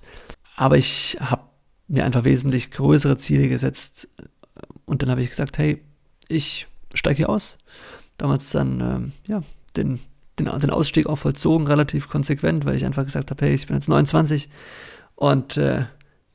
aber 0.56 0.78
ich 0.78 1.18
habe 1.20 1.44
mir 1.88 2.04
einfach 2.04 2.26
wesentlich 2.26 2.72
größere 2.72 3.18
Ziele 3.18 3.48
gesetzt 3.48 4.10
und 4.86 5.02
dann 5.02 5.10
habe 5.10 5.22
ich 5.22 5.30
gesagt, 5.30 5.58
hey, 5.58 5.82
ich 6.28 6.68
steige 6.94 7.18
hier 7.18 7.30
aus. 7.30 7.58
Damals 8.18 8.50
dann, 8.52 8.82
ähm, 8.82 9.12
ja, 9.28 9.44
den, 9.76 10.00
den, 10.40 10.48
den 10.60 10.70
Ausstieg 10.70 11.08
auch 11.08 11.18
vollzogen, 11.18 11.68
relativ 11.68 12.10
konsequent, 12.10 12.66
weil 12.66 12.76
ich 12.76 12.86
einfach 12.86 13.06
gesagt 13.06 13.32
habe, 13.32 13.46
hey, 13.46 13.54
ich 13.54 13.68
bin 13.68 13.76
jetzt 13.76 13.90
29 13.90 14.50
und 15.16 15.58
äh, 15.58 15.86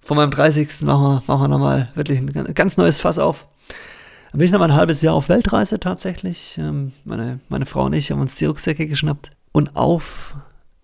von 0.02 0.16
meinem 0.16 0.30
30. 0.30 0.82
machen 0.82 1.02
wir, 1.02 1.22
machen 1.26 1.42
wir 1.42 1.48
nochmal 1.48 1.88
wirklich 1.94 2.18
ein 2.18 2.54
ganz 2.54 2.76
neues 2.76 3.00
Fass 3.00 3.18
auf. 3.18 3.46
Dann 4.32 4.38
bin 4.38 4.46
ich 4.46 4.52
nochmal 4.52 4.70
ein 4.70 4.76
halbes 4.76 5.00
Jahr 5.02 5.14
auf 5.14 5.28
Weltreise 5.28 5.78
tatsächlich. 5.78 6.58
Ähm, 6.58 6.92
meine, 7.04 7.40
meine 7.48 7.66
Frau 7.66 7.84
und 7.84 7.92
ich 7.92 8.10
haben 8.10 8.20
uns 8.20 8.36
die 8.36 8.46
Rucksäcke 8.46 8.86
geschnappt. 8.86 9.30
Und 9.52 9.76
auf 9.76 10.36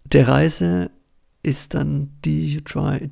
der 0.04 0.28
Reise 0.28 0.90
ist 1.42 1.74
dann 1.74 2.10
die, 2.24 2.62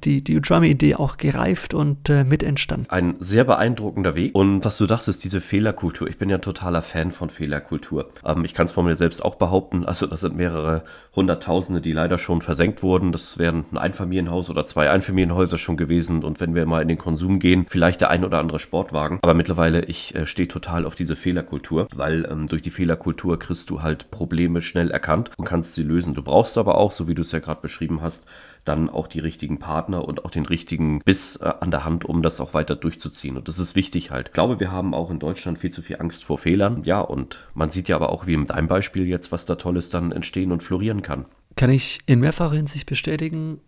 die, 0.05 0.23
die 0.25 0.37
Udemy-Idee 0.37 0.97
auch 0.97 1.17
gereift 1.17 1.75
und 1.75 2.09
äh, 2.11 2.25
mit 2.25 2.43
entstanden. 2.43 2.87
Ein 2.91 3.15
sehr 3.21 3.45
beeindruckender 3.45 4.17
Weg. 4.17 4.35
Und 4.35 4.65
was 4.65 4.79
du 4.79 4.87
dachtest, 4.87 5.23
diese 5.23 5.41
Fehlerkultur. 5.41 6.09
Ich 6.09 6.19
bin 6.19 6.29
ja 6.29 6.39
totaler 6.39 6.83
Fan 6.83 7.13
von 7.13 7.31
Fehlerkultur. 7.31 8.11
Ähm, 8.25 8.45
ich 8.45 8.53
kann 8.53 8.67
es 8.67 8.73
von 8.73 8.85
mir 8.85 8.97
selbst 8.97 9.25
auch 9.25 9.37
behaupten. 9.37 9.85
Also 9.85 10.07
das 10.07 10.21
sind 10.23 10.37
mehrere 10.37 10.83
Hunderttausende, 11.15 11.81
die 11.81 11.93
leider 11.93 12.19
schon 12.19 12.43
versenkt 12.43 12.83
wurden. 12.83 13.13
Das 13.13 13.39
wären 13.39 13.65
ein 13.71 13.79
Einfamilienhaus 13.79 14.51
oder 14.51 14.65
zwei 14.65 14.91
Einfamilienhäuser 14.91 15.57
schon 15.57 15.77
gewesen. 15.77 16.25
Und 16.25 16.41
wenn 16.41 16.55
wir 16.55 16.67
mal 16.67 16.83
in 16.83 16.89
den 16.89 16.99
Konsum 16.99 17.39
gehen, 17.39 17.67
vielleicht 17.69 18.01
der 18.01 18.11
ein 18.11 18.25
oder 18.25 18.41
andere 18.41 18.59
Sportwagen. 18.59 19.21
Aber 19.23 19.35
mittlerweile, 19.35 19.85
ich 19.85 20.17
äh, 20.17 20.27
stehe 20.27 20.49
total 20.49 20.85
auf 20.85 20.97
diese 20.97 21.15
Fehlerkultur, 21.15 21.87
weil 21.95 22.27
ähm, 22.29 22.49
durch 22.49 22.63
die 22.63 22.71
Fehlerkultur 22.71 23.39
kriegst 23.39 23.71
du 23.71 23.83
halt 23.83 24.11
Probleme 24.11 24.63
schnell 24.63 24.91
erkannt 24.91 25.31
und 25.37 25.45
kannst 25.45 25.75
sie 25.75 25.85
lösen. 25.85 26.15
Du 26.15 26.23
brauchst 26.23 26.59
aber 26.59 26.77
auch, 26.77 26.91
so 26.91 27.07
wie 27.07 27.15
du 27.15 27.23
es 27.23 27.31
ja 27.31 27.39
gerade 27.39 27.61
beschrieben 27.61 28.03
hast, 28.03 28.16
hast, 28.17 28.27
dann 28.65 28.91
auch 28.91 29.07
die 29.07 29.21
richtigen 29.21 29.59
Partner 29.59 30.05
und 30.05 30.25
auch 30.25 30.31
den 30.31 30.45
richtigen 30.45 31.01
Biss 31.01 31.37
äh, 31.37 31.53
an 31.61 31.71
der 31.71 31.85
Hand, 31.85 32.05
um 32.05 32.23
das 32.23 32.41
auch 32.41 32.55
weiter 32.55 32.75
durchzuziehen. 32.75 33.37
Und 33.37 33.49
das 33.49 33.59
ist 33.59 33.77
wichtig 33.77 34.11
halt. 34.11 34.29
Ich 34.29 34.33
glaube, 34.35 34.61
wir 34.61 34.73
haben 34.73 34.95
auch 34.95 35.11
in 35.11 35.19
Deutschland 35.19 35.59
viel 35.59 35.71
zu 35.71 35.83
viel 35.83 36.01
Angst 36.01 36.25
vor 36.25 36.39
Fehlern. 36.39 36.83
Ja, 36.85 37.01
und 37.01 37.47
man 37.55 37.71
sieht 37.71 37.89
ja 37.89 37.97
aber 37.97 38.11
auch, 38.11 38.27
wie 38.27 38.37
mit 38.37 38.51
einem 38.51 38.69
Beispiel 38.69 39.07
jetzt, 39.07 39.33
was 39.33 39.45
da 39.45 39.55
Tolles 39.55 39.89
dann 39.89 40.13
entstehen 40.13 40.53
und 40.53 40.63
florieren 40.63 41.03
kann. 41.03 41.27
Kann 41.55 41.71
ich 41.71 42.01
in 42.07 42.21
mehrfacher 42.21 42.57
Hinsicht 42.57 42.87
bestätigen. 42.87 43.61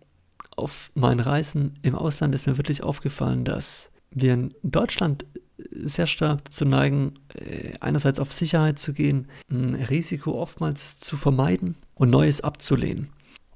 Auf 0.55 0.91
meinen 0.93 1.21
Reisen 1.21 1.79
im 1.81 1.95
Ausland 1.95 2.35
ist 2.35 2.45
mir 2.45 2.57
wirklich 2.57 2.83
aufgefallen, 2.83 3.45
dass 3.45 3.91
wir 4.11 4.33
in 4.33 4.53
Deutschland 4.63 5.25
sehr 5.71 6.07
stark 6.07 6.45
dazu 6.45 6.65
neigen, 6.65 7.13
äh, 7.35 7.73
einerseits 7.79 8.19
auf 8.19 8.33
Sicherheit 8.33 8.79
zu 8.79 8.93
gehen, 8.93 9.27
ein 9.49 9.75
Risiko 9.75 10.39
oftmals 10.39 10.99
zu 10.99 11.17
vermeiden 11.17 11.75
und 11.95 12.09
Neues 12.09 12.41
abzulehnen. 12.41 13.09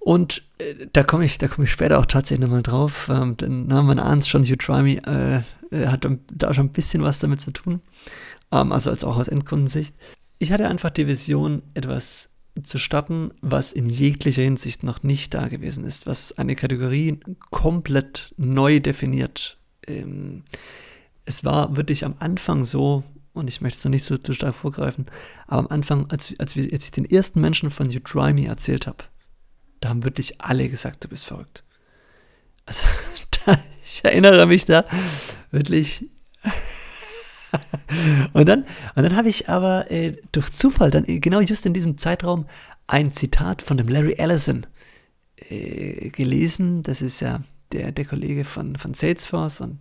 Und 0.03 0.43
äh, 0.57 0.87
da 0.91 1.03
komme 1.03 1.23
ich, 1.23 1.37
da 1.37 1.47
ich 1.57 1.71
später 1.71 1.97
auch 1.97 2.05
tatsächlich 2.05 2.45
nochmal 2.45 2.61
drauf, 2.61 3.09
ähm, 3.09 3.37
denn 3.37 3.67
na, 3.67 3.81
man 3.81 3.99
ahnt 3.99 4.27
schon, 4.27 4.43
You 4.43 4.57
Try 4.57 4.83
Me 4.83 5.43
äh, 5.71 5.87
hat 5.87 6.05
da 6.33 6.53
schon 6.53 6.65
ein 6.65 6.73
bisschen 6.73 7.03
was 7.03 7.19
damit 7.19 7.39
zu 7.39 7.51
tun, 7.51 7.79
ähm, 8.51 8.73
also 8.73 8.89
als 8.89 9.05
auch 9.05 9.15
aus 9.15 9.29
Endkundensicht. 9.29 9.95
Ich 10.39 10.51
hatte 10.51 10.67
einfach 10.67 10.89
die 10.89 11.07
Vision, 11.07 11.61
etwas 11.73 12.29
zu 12.63 12.79
starten, 12.79 13.31
was 13.41 13.71
in 13.71 13.87
jeglicher 13.87 14.43
Hinsicht 14.43 14.83
noch 14.83 15.03
nicht 15.03 15.33
da 15.33 15.47
gewesen 15.47 15.85
ist, 15.85 16.05
was 16.05 16.37
eine 16.37 16.57
Kategorie 16.57 17.21
komplett 17.49 18.33
neu 18.35 18.81
definiert. 18.81 19.57
Ähm, 19.87 20.43
es 21.23 21.45
war 21.45 21.77
wirklich 21.77 22.03
am 22.03 22.15
Anfang 22.19 22.65
so, 22.65 23.03
und 23.31 23.47
ich 23.47 23.61
möchte 23.61 23.79
es 23.79 23.85
noch 23.85 23.91
nicht 23.91 24.03
so 24.03 24.17
zu 24.17 24.33
stark 24.33 24.53
vorgreifen, 24.53 25.05
aber 25.47 25.59
am 25.59 25.67
Anfang, 25.67 26.11
als, 26.11 26.37
als, 26.39 26.57
als 26.57 26.85
ich 26.85 26.91
den 26.91 27.05
ersten 27.05 27.39
Menschen 27.39 27.69
von 27.69 27.89
You 27.89 28.01
Try 28.01 28.33
Me 28.33 28.47
erzählt 28.47 28.85
habe, 28.85 29.05
da 29.83 29.89
haben 29.89 30.03
wirklich 30.03 30.41
alle 30.41 30.69
gesagt, 30.69 31.03
du 31.03 31.09
bist 31.09 31.25
verrückt. 31.25 31.63
Also, 32.65 32.83
da, 33.45 33.57
ich 33.85 34.03
erinnere 34.03 34.45
mich 34.45 34.65
da 34.65 34.85
wirklich. 35.51 36.09
und 38.33 38.47
dann, 38.47 38.65
und 38.95 39.03
dann 39.03 39.15
habe 39.15 39.29
ich 39.29 39.49
aber 39.49 39.89
äh, 39.91 40.13
durch 40.31 40.51
Zufall 40.51 40.89
dann 40.91 41.05
genau 41.05 41.41
just 41.41 41.65
in 41.65 41.73
diesem 41.73 41.97
Zeitraum 41.97 42.45
ein 42.87 43.13
Zitat 43.13 43.61
von 43.61 43.77
dem 43.77 43.87
Larry 43.87 44.13
Ellison 44.13 44.65
äh, 45.49 46.09
gelesen. 46.09 46.83
Das 46.83 47.01
ist 47.01 47.19
ja 47.19 47.41
der, 47.71 47.91
der 47.91 48.05
Kollege 48.05 48.43
von, 48.43 48.75
von 48.75 48.93
Salesforce 48.93 49.61
und 49.61 49.79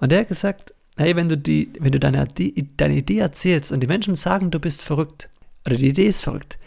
und 0.00 0.12
der 0.12 0.20
hat 0.20 0.28
gesagt, 0.28 0.74
hey, 0.96 1.14
wenn 1.16 1.28
du, 1.28 1.36
die, 1.36 1.70
wenn 1.78 1.92
du 1.92 2.00
deine, 2.00 2.26
die, 2.26 2.68
deine 2.76 2.96
Idee 2.96 3.18
erzählst 3.18 3.72
und 3.72 3.80
die 3.80 3.86
Menschen 3.86 4.14
sagen, 4.14 4.50
du 4.50 4.58
bist 4.58 4.82
verrückt 4.82 5.28
oder 5.66 5.76
die 5.76 5.88
Idee 5.88 6.06
ist 6.06 6.22
verrückt, 6.22 6.58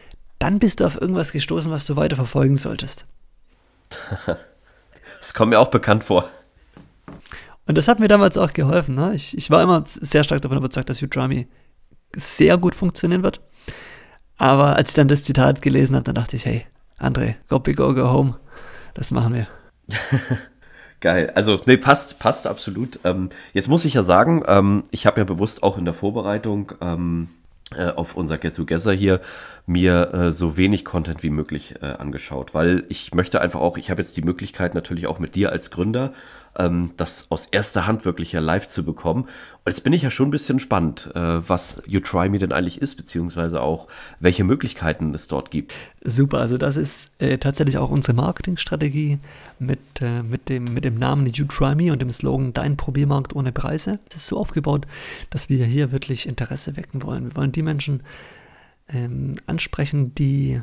dann 0.42 0.58
bist 0.58 0.80
du 0.80 0.86
auf 0.86 1.00
irgendwas 1.00 1.32
gestoßen, 1.32 1.72
was 1.72 1.86
du 1.86 1.96
weiter 1.96 2.16
verfolgen 2.16 2.58
solltest. 2.58 3.06
Das 5.20 5.36
kommt 5.36 5.52
mir 5.52 5.60
auch 5.60 5.70
bekannt 5.70 6.04
vor. 6.04 6.28
Und 7.68 7.78
das 7.78 7.88
hat 7.88 8.00
mir 8.00 8.08
damals 8.08 8.38
auch 8.38 8.54
geholfen. 8.54 8.96
Ne? 8.96 9.14
Ich, 9.14 9.38
ich 9.38 9.52
war 9.52 9.62
immer 9.62 9.84
sehr 9.86 10.24
stark 10.24 10.42
davon 10.42 10.58
überzeugt, 10.58 10.90
dass 10.90 11.02
Udrami 11.02 11.48
sehr 12.16 12.58
gut 12.58 12.74
funktionieren 12.74 13.22
wird. 13.22 13.42
Aber 14.38 14.76
als 14.76 14.92
ich 14.92 14.96
dann 14.96 15.08
das 15.08 15.24
Zitat 15.24 15.62
gelesen 15.62 15.96
habe, 15.96 16.04
dann 16.04 16.16
dachte 16.16 16.36
ich, 16.36 16.46
hey, 16.46 16.66
André, 17.00 17.36
go 17.50 17.60
big 17.60 17.80
or 17.80 17.94
go 17.94 18.12
home. 18.12 18.36
Das 18.96 19.12
machen 19.12 19.36
wir. 19.36 19.48
Geil. 21.02 21.32
Also, 21.36 21.62
nee, 21.66 21.78
passt, 21.78 22.20
passt 22.20 22.48
absolut. 22.48 23.00
Ähm, 23.04 23.30
jetzt 23.54 23.70
muss 23.70 23.86
ich 23.86 23.94
ja 23.94 24.04
sagen, 24.04 24.44
ähm, 24.48 24.84
ich 24.90 25.06
habe 25.06 25.22
ja 25.22 25.26
bewusst 25.26 25.62
auch 25.62 25.78
in 25.78 25.86
der 25.86 25.94
Vorbereitung 25.94 26.74
ähm, 26.82 27.30
äh, 27.76 27.90
auf 27.90 28.16
unser 28.16 28.38
Get 28.38 28.56
Together 28.56 28.92
hier 28.92 29.22
mir 29.72 30.14
äh, 30.14 30.32
so 30.32 30.58
wenig 30.58 30.86
Content 30.86 31.24
wie 31.24 31.30
möglich 31.30 31.76
äh, 31.82 31.86
angeschaut, 31.86 32.54
weil 32.54 32.86
ich 32.90 33.14
möchte 33.14 33.42
einfach 33.42 33.60
auch, 33.60 33.78
ich 33.78 33.90
habe 33.90 34.02
jetzt 34.02 34.18
die 34.18 34.22
Möglichkeit 34.22 34.76
natürlich 34.76 35.08
auch 35.08 35.20
mit 35.20 35.36
dir 35.36 35.52
als 35.52 35.72
Gründer 35.72 36.14
ähm, 36.58 36.92
das 36.98 37.28
aus 37.30 37.46
erster 37.46 37.88
Hand 37.88 38.06
wirklich 38.06 38.34
ja 38.34 38.40
live 38.40 38.68
zu 38.68 38.84
bekommen. 38.84 39.24
Und 39.24 39.68
jetzt 39.68 39.84
bin 39.84 39.94
ich 39.94 40.02
ja 40.02 40.10
schon 40.10 40.28
ein 40.28 40.32
bisschen 40.32 40.60
spannend, 40.60 41.12
äh, 41.16 41.48
was 41.48 41.82
You 41.88 42.00
Try 42.00 42.30
Me 42.30 42.40
denn 42.40 42.52
eigentlich 42.52 42.82
ist, 42.82 42.96
beziehungsweise 42.96 43.62
auch 43.62 43.88
welche 44.20 44.44
Möglichkeiten 44.44 45.14
es 45.14 45.28
dort 45.28 45.52
gibt. 45.52 45.74
Super, 46.04 46.40
also 46.40 46.58
das 46.58 46.78
ist 46.78 47.12
äh, 47.20 47.38
tatsächlich 47.38 47.78
auch 47.78 47.90
unsere 47.90 48.14
Marketingstrategie 48.14 49.20
mit, 49.60 49.80
äh, 50.02 50.24
mit, 50.24 50.50
dem, 50.50 50.66
mit 50.66 50.84
dem 50.84 50.96
Namen 50.96 51.26
You 51.28 51.46
Try 51.46 51.76
Me 51.76 51.92
und 51.92 52.02
dem 52.02 52.12
Slogan 52.12 52.54
Dein 52.54 52.76
Probiermarkt 52.76 53.36
ohne 53.36 53.52
Preise. 53.52 54.00
Das 54.10 54.22
ist 54.22 54.28
so 54.28 54.38
aufgebaut, 54.38 54.88
dass 55.30 55.50
wir 55.50 55.66
hier 55.66 55.92
wirklich 55.92 56.28
Interesse 56.28 56.76
wecken 56.76 57.04
wollen. 57.04 57.26
Wir 57.26 57.36
wollen 57.36 57.52
die 57.52 57.64
Menschen 57.64 58.02
ähm, 58.94 59.36
ansprechen, 59.46 60.14
die 60.16 60.62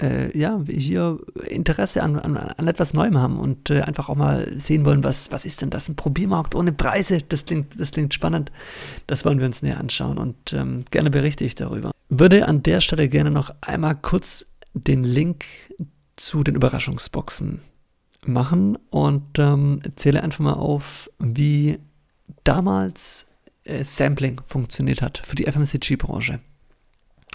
äh, 0.00 0.36
ja, 0.38 0.60
hier 0.68 1.18
Interesse 1.46 2.02
an, 2.02 2.18
an, 2.18 2.36
an, 2.36 2.68
etwas 2.68 2.94
Neuem 2.94 3.18
haben 3.18 3.38
und 3.38 3.70
äh, 3.70 3.80
einfach 3.80 4.08
auch 4.08 4.16
mal 4.16 4.50
sehen 4.56 4.84
wollen, 4.84 5.02
was, 5.02 5.32
was 5.32 5.44
ist 5.44 5.60
denn 5.60 5.70
das? 5.70 5.88
Ein 5.88 5.96
Probiermarkt 5.96 6.54
ohne 6.54 6.72
Preise? 6.72 7.18
Das 7.18 7.46
klingt, 7.46 7.78
das 7.78 7.90
klingt 7.90 8.14
spannend. 8.14 8.52
Das 9.06 9.24
wollen 9.24 9.40
wir 9.40 9.46
uns 9.46 9.62
näher 9.62 9.78
anschauen 9.78 10.18
und 10.18 10.52
ähm, 10.52 10.84
gerne 10.90 11.10
berichte 11.10 11.44
ich 11.44 11.54
darüber. 11.54 11.90
Würde 12.08 12.46
an 12.46 12.62
der 12.62 12.80
Stelle 12.80 13.08
gerne 13.08 13.30
noch 13.30 13.52
einmal 13.60 13.96
kurz 13.96 14.46
den 14.74 15.04
Link 15.04 15.44
zu 16.16 16.44
den 16.44 16.54
Überraschungsboxen 16.54 17.60
machen 18.24 18.76
und 18.90 19.38
ähm, 19.38 19.80
zähle 19.96 20.22
einfach 20.22 20.40
mal 20.40 20.54
auf, 20.54 21.10
wie 21.18 21.78
damals 22.44 23.26
äh, 23.64 23.84
Sampling 23.84 24.40
funktioniert 24.46 25.02
hat 25.02 25.18
für 25.24 25.36
die 25.36 25.50
FMCG-Branche. 25.50 26.40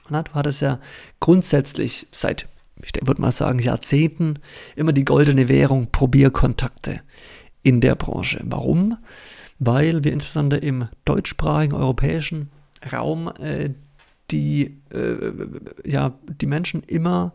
Du 0.10 0.34
hattest 0.34 0.62
ja 0.62 0.80
grundsätzlich 1.20 2.08
seit 2.12 2.48
ich 2.84 3.08
würde 3.08 3.22
mal 3.22 3.32
sagen, 3.32 3.60
Jahrzehnten 3.60 4.40
immer 4.76 4.94
die 4.94 5.06
goldene 5.06 5.48
Währung 5.48 5.92
Probierkontakte 5.92 7.02
in 7.62 7.82
der 7.82 7.96
Branche. 7.96 8.42
Warum? 8.44 8.98
Weil 9.60 10.04
wir 10.04 10.12
insbesondere 10.12 10.60
im 10.60 10.88
deutschsprachigen 11.06 11.76
europäischen 11.76 12.50
Raum 12.92 13.32
äh, 13.40 13.70
die, 14.32 14.82
äh, 14.92 15.32
ja, 15.86 16.14
die 16.28 16.46
Menschen 16.46 16.84
immer 16.84 17.34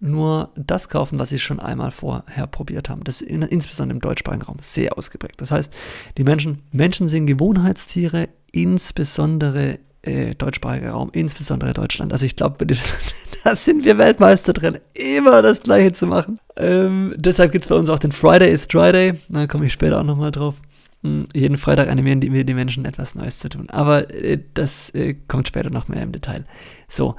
nur 0.00 0.50
das 0.56 0.88
kaufen, 0.88 1.18
was 1.18 1.28
sie 1.28 1.38
schon 1.38 1.60
einmal 1.60 1.90
vorher 1.90 2.46
probiert 2.46 2.88
haben. 2.88 3.04
Das 3.04 3.20
ist 3.20 3.30
in, 3.30 3.42
insbesondere 3.42 3.96
im 3.96 4.00
deutschsprachigen 4.00 4.44
Raum 4.44 4.56
sehr 4.58 4.96
ausgeprägt. 4.96 5.40
Das 5.40 5.50
heißt, 5.50 5.72
die 6.16 6.24
Menschen, 6.24 6.62
Menschen 6.72 7.08
sind 7.08 7.26
Gewohnheitstiere, 7.26 8.28
insbesondere 8.52 9.78
äh, 10.02 10.34
deutschsprachiger 10.34 10.92
Raum, 10.92 11.10
insbesondere 11.12 11.72
Deutschland. 11.72 12.12
Also 12.12 12.26
ich 12.26 12.36
glaube, 12.36 12.66
da 13.44 13.56
sind 13.56 13.84
wir 13.84 13.98
Weltmeister 13.98 14.52
drin, 14.52 14.78
immer 14.94 15.42
das 15.42 15.62
Gleiche 15.62 15.92
zu 15.92 16.06
machen. 16.06 16.38
Ähm, 16.56 17.14
deshalb 17.16 17.52
gibt 17.52 17.64
es 17.64 17.68
bei 17.68 17.74
uns 17.74 17.90
auch 17.90 17.98
den 17.98 18.12
Friday 18.12 18.52
is 18.52 18.66
Friday. 18.70 19.14
Da 19.28 19.46
komme 19.46 19.66
ich 19.66 19.72
später 19.72 20.00
auch 20.00 20.04
nochmal 20.04 20.30
drauf. 20.30 20.56
Hm, 21.02 21.26
jeden 21.34 21.58
Freitag 21.58 21.88
animieren 21.88 22.20
wir 22.20 22.44
die 22.44 22.54
Menschen 22.54 22.84
etwas 22.84 23.14
Neues 23.14 23.38
zu 23.38 23.48
tun. 23.48 23.68
Aber 23.70 24.10
äh, 24.10 24.38
das 24.54 24.90
äh, 24.90 25.14
kommt 25.28 25.48
später 25.48 25.70
noch 25.70 25.88
mehr 25.88 26.02
im 26.02 26.12
Detail. 26.12 26.46
So, 26.88 27.16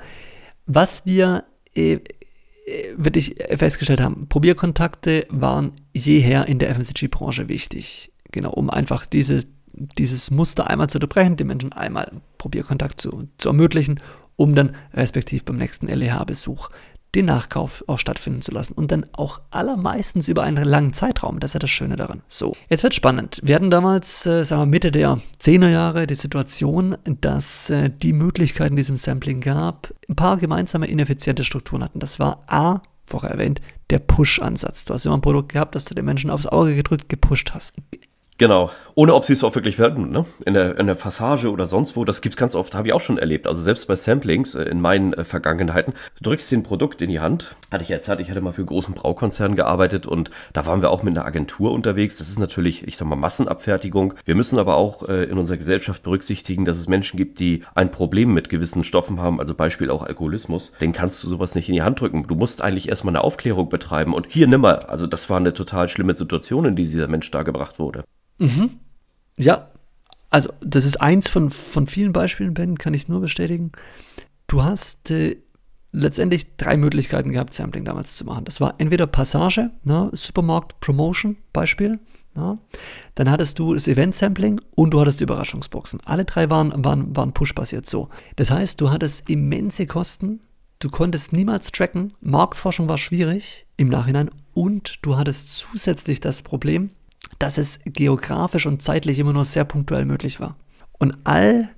was 0.65 1.05
wir 1.05 1.43
äh, 1.75 1.99
wirklich 2.95 3.35
festgestellt 3.55 4.01
haben, 4.01 4.27
Probierkontakte 4.27 5.25
waren 5.29 5.73
jeher 5.93 6.47
in 6.47 6.59
der 6.59 6.73
FMCG-Branche 6.75 7.47
wichtig. 7.47 8.11
Genau, 8.31 8.51
um 8.51 8.69
einfach 8.69 9.05
diese 9.05 9.43
dieses 9.73 10.31
Muster 10.31 10.69
einmal 10.69 10.89
zu 10.89 10.97
unterbrechen, 10.97 11.37
den 11.37 11.47
Menschen 11.47 11.73
einmal 11.73 12.11
Probierkontakt 12.37 12.99
zu, 12.99 13.27
zu 13.37 13.49
ermöglichen, 13.49 13.99
um 14.35 14.55
dann 14.55 14.75
respektiv 14.93 15.45
beim 15.45 15.57
nächsten 15.57 15.87
LEH-Besuch 15.87 16.69
den 17.15 17.25
Nachkauf 17.25 17.83
auch 17.87 17.99
stattfinden 17.99 18.41
zu 18.41 18.51
lassen 18.51 18.73
und 18.73 18.91
dann 18.91 19.05
auch 19.11 19.41
allermeistens 19.51 20.29
über 20.29 20.43
einen 20.43 20.63
langen 20.63 20.93
Zeitraum. 20.93 21.39
Das 21.39 21.49
ist 21.49 21.53
ja 21.55 21.59
das 21.59 21.69
Schöne 21.69 21.97
daran. 21.97 22.21
So, 22.27 22.55
jetzt 22.69 22.83
wird 22.83 22.93
spannend. 22.93 23.41
Wir 23.43 23.55
hatten 23.55 23.69
damals, 23.69 24.25
äh, 24.25 24.45
sagen 24.45 24.61
wir 24.61 24.65
Mitte 24.67 24.91
der 24.91 25.19
10er 25.41 25.69
Jahre, 25.69 26.07
die 26.07 26.15
Situation, 26.15 26.97
dass 27.03 27.69
äh, 27.69 27.89
die 27.89 28.13
Möglichkeiten, 28.13 28.75
die 28.75 28.81
es 28.81 28.89
im 28.89 28.97
Sampling 28.97 29.41
gab, 29.41 29.93
ein 30.07 30.15
paar 30.15 30.37
gemeinsame 30.37 30.87
ineffiziente 30.87 31.43
Strukturen 31.43 31.83
hatten. 31.83 31.99
Das 31.99 32.19
war 32.19 32.39
A, 32.47 32.81
vorher 33.05 33.31
erwähnt, 33.31 33.61
der 33.89 33.99
Push-Ansatz. 33.99 34.85
Du 34.85 34.93
hast 34.93 35.05
immer 35.05 35.17
ein 35.17 35.21
Produkt 35.21 35.51
gehabt, 35.51 35.75
das 35.75 35.83
du 35.85 35.93
den 35.93 36.05
Menschen 36.05 36.29
aufs 36.29 36.47
Auge 36.47 36.75
gedrückt, 36.75 37.09
gepusht 37.09 37.51
hast. 37.53 37.75
Genau. 38.41 38.71
Ohne 38.95 39.13
ob 39.13 39.23
sie 39.23 39.33
es 39.33 39.43
auch 39.43 39.53
wirklich 39.53 39.75
verwenden, 39.75 40.09
ne? 40.09 40.25
In 40.45 40.55
der, 40.55 40.77
in 40.79 40.87
der 40.87 40.95
Passage 40.95 41.51
oder 41.51 41.67
sonst 41.67 41.95
wo. 41.95 42.05
Das 42.05 42.21
gibt's 42.21 42.37
ganz 42.37 42.55
oft, 42.55 42.73
habe 42.73 42.87
ich 42.87 42.93
auch 42.93 42.99
schon 42.99 43.19
erlebt. 43.19 43.45
Also 43.45 43.61
selbst 43.61 43.87
bei 43.87 43.95
Samplings 43.95 44.55
äh, 44.55 44.63
in 44.63 44.81
meinen 44.81 45.13
äh, 45.13 45.23
Vergangenheiten. 45.23 45.93
Du 46.17 46.23
drückst 46.23 46.49
dir 46.49 46.57
ein 46.57 46.63
Produkt 46.63 47.03
in 47.03 47.09
die 47.09 47.19
Hand. 47.19 47.55
Hatte 47.71 47.83
ich 47.83 47.89
ja 47.89 47.97
erzählt, 47.97 48.19
ich 48.19 48.31
hatte 48.31 48.41
mal 48.41 48.51
für 48.51 48.61
einen 48.61 48.65
großen 48.65 48.95
Braukonzern 48.95 49.55
gearbeitet 49.55 50.07
und 50.07 50.31
da 50.53 50.65
waren 50.65 50.81
wir 50.81 50.89
auch 50.89 51.03
mit 51.03 51.15
einer 51.15 51.25
Agentur 51.25 51.71
unterwegs. 51.71 52.17
Das 52.17 52.29
ist 52.29 52.39
natürlich, 52.39 52.87
ich 52.87 52.97
sag 52.97 53.07
mal, 53.07 53.15
Massenabfertigung. 53.15 54.15
Wir 54.25 54.33
müssen 54.33 54.57
aber 54.57 54.75
auch 54.75 55.07
äh, 55.07 55.25
in 55.25 55.37
unserer 55.37 55.57
Gesellschaft 55.57 56.01
berücksichtigen, 56.01 56.65
dass 56.65 56.77
es 56.77 56.87
Menschen 56.87 57.17
gibt, 57.17 57.39
die 57.39 57.63
ein 57.75 57.91
Problem 57.91 58.33
mit 58.33 58.49
gewissen 58.49 58.83
Stoffen 58.83 59.21
haben, 59.21 59.39
also 59.39 59.53
Beispiel 59.53 59.91
auch 59.91 60.01
Alkoholismus. 60.01 60.73
Den 60.81 60.93
kannst 60.93 61.23
du 61.23 61.27
sowas 61.27 61.53
nicht 61.53 61.69
in 61.69 61.75
die 61.75 61.83
Hand 61.83 62.01
drücken. 62.01 62.25
Du 62.27 62.33
musst 62.33 62.63
eigentlich 62.63 62.89
erstmal 62.89 63.11
eine 63.11 63.23
Aufklärung 63.23 63.69
betreiben. 63.69 64.15
Und 64.15 64.31
hier 64.31 64.47
nimmer. 64.47 64.89
Also 64.89 65.05
das 65.05 65.29
war 65.29 65.37
eine 65.37 65.53
total 65.53 65.87
schlimme 65.89 66.15
Situation, 66.15 66.65
in 66.65 66.75
die 66.75 66.83
dieser 66.83 67.07
Mensch 67.07 67.29
da 67.29 67.43
gebracht 67.43 67.77
wurde. 67.77 68.03
Mhm. 68.37 68.79
Ja, 69.37 69.69
also 70.29 70.51
das 70.61 70.85
ist 70.85 71.01
eins 71.01 71.27
von, 71.29 71.49
von 71.49 71.87
vielen 71.87 72.13
Beispielen, 72.13 72.53
Ben, 72.53 72.77
kann 72.77 72.93
ich 72.93 73.07
nur 73.07 73.21
bestätigen. 73.21 73.71
Du 74.47 74.63
hast 74.63 75.11
äh, 75.11 75.37
letztendlich 75.91 76.55
drei 76.57 76.77
Möglichkeiten 76.77 77.31
gehabt, 77.31 77.53
Sampling 77.53 77.85
damals 77.85 78.15
zu 78.15 78.25
machen. 78.25 78.45
Das 78.45 78.61
war 78.61 78.75
entweder 78.77 79.07
Passage, 79.07 79.71
ne, 79.83 80.09
Supermarkt 80.13 80.79
Promotion 80.79 81.37
Beispiel. 81.53 81.99
Ja. 82.35 82.55
Dann 83.15 83.29
hattest 83.29 83.59
du 83.59 83.73
das 83.73 83.89
Event-Sampling 83.89 84.61
und 84.75 84.93
du 84.93 85.01
hattest 85.01 85.19
die 85.19 85.25
Überraschungsboxen. 85.25 85.99
Alle 86.05 86.23
drei 86.23 86.49
waren, 86.49 86.85
waren, 86.85 87.13
waren 87.15 87.33
push-basiert 87.33 87.85
so. 87.85 88.07
Das 88.37 88.49
heißt, 88.49 88.79
du 88.79 88.89
hattest 88.89 89.29
immense 89.29 89.85
Kosten, 89.85 90.39
du 90.79 90.89
konntest 90.89 91.33
niemals 91.33 91.73
tracken, 91.73 92.13
Marktforschung 92.21 92.87
war 92.87 92.97
schwierig 92.97 93.65
im 93.75 93.89
Nachhinein 93.89 94.31
und 94.53 94.99
du 95.01 95.17
hattest 95.17 95.51
zusätzlich 95.51 96.21
das 96.21 96.41
Problem, 96.41 96.91
dass 97.39 97.57
es 97.57 97.79
geografisch 97.85 98.65
und 98.65 98.81
zeitlich 98.81 99.19
immer 99.19 99.33
nur 99.33 99.45
sehr 99.45 99.65
punktuell 99.65 100.05
möglich 100.05 100.39
war. 100.39 100.55
Und 100.99 101.17
all 101.23 101.69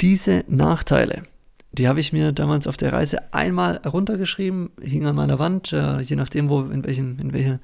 diese 0.00 0.44
Nachteile, 0.48 1.22
die 1.72 1.88
habe 1.88 2.00
ich 2.00 2.12
mir 2.12 2.32
damals 2.32 2.66
auf 2.66 2.76
der 2.76 2.92
Reise 2.92 3.32
einmal 3.32 3.76
runtergeschrieben, 3.78 4.70
hing 4.80 5.06
an 5.06 5.16
meiner 5.16 5.38
Wand, 5.38 5.72
äh, 5.72 6.00
je 6.00 6.16
nachdem, 6.16 6.48
wo, 6.48 6.62
in 6.62 6.84
welchem, 6.84 7.18
in 7.18 7.32
welchem 7.32 7.60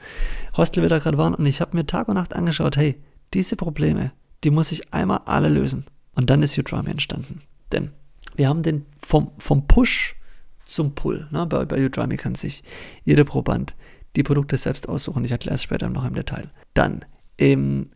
Hostel 0.56 0.82
wir 0.82 0.88
da 0.88 0.98
gerade 0.98 1.18
waren. 1.18 1.34
Und 1.34 1.46
ich 1.46 1.60
habe 1.60 1.76
mir 1.76 1.84
Tag 1.84 2.08
und 2.08 2.14
Nacht 2.14 2.34
angeschaut, 2.34 2.76
hey, 2.76 2.96
diese 3.34 3.56
Probleme, 3.56 4.12
die 4.44 4.50
muss 4.50 4.72
ich 4.72 4.94
einmal 4.94 5.20
alle 5.26 5.48
lösen. 5.48 5.84
Und 6.14 6.30
dann 6.30 6.42
ist 6.42 6.56
Udemy 6.56 6.90
entstanden. 6.90 7.42
Denn 7.72 7.90
wir 8.36 8.48
haben 8.48 8.62
den 8.62 8.86
vom, 9.02 9.32
vom 9.38 9.66
Push 9.66 10.16
zum 10.64 10.94
Pull. 10.94 11.28
Ne? 11.30 11.44
Bei, 11.46 11.64
bei 11.64 11.84
Udemy 11.84 12.16
kann 12.16 12.34
sich 12.34 12.62
jeder 13.04 13.24
Proband 13.24 13.74
die 14.16 14.22
Produkte 14.22 14.56
selbst 14.56 14.88
aussuchen. 14.88 15.24
Ich 15.24 15.32
erkläre 15.32 15.56
es 15.56 15.62
später 15.62 15.90
noch 15.90 16.06
im 16.06 16.14
Detail. 16.14 16.50
Dann 16.72 17.04
ähm, 17.38 17.88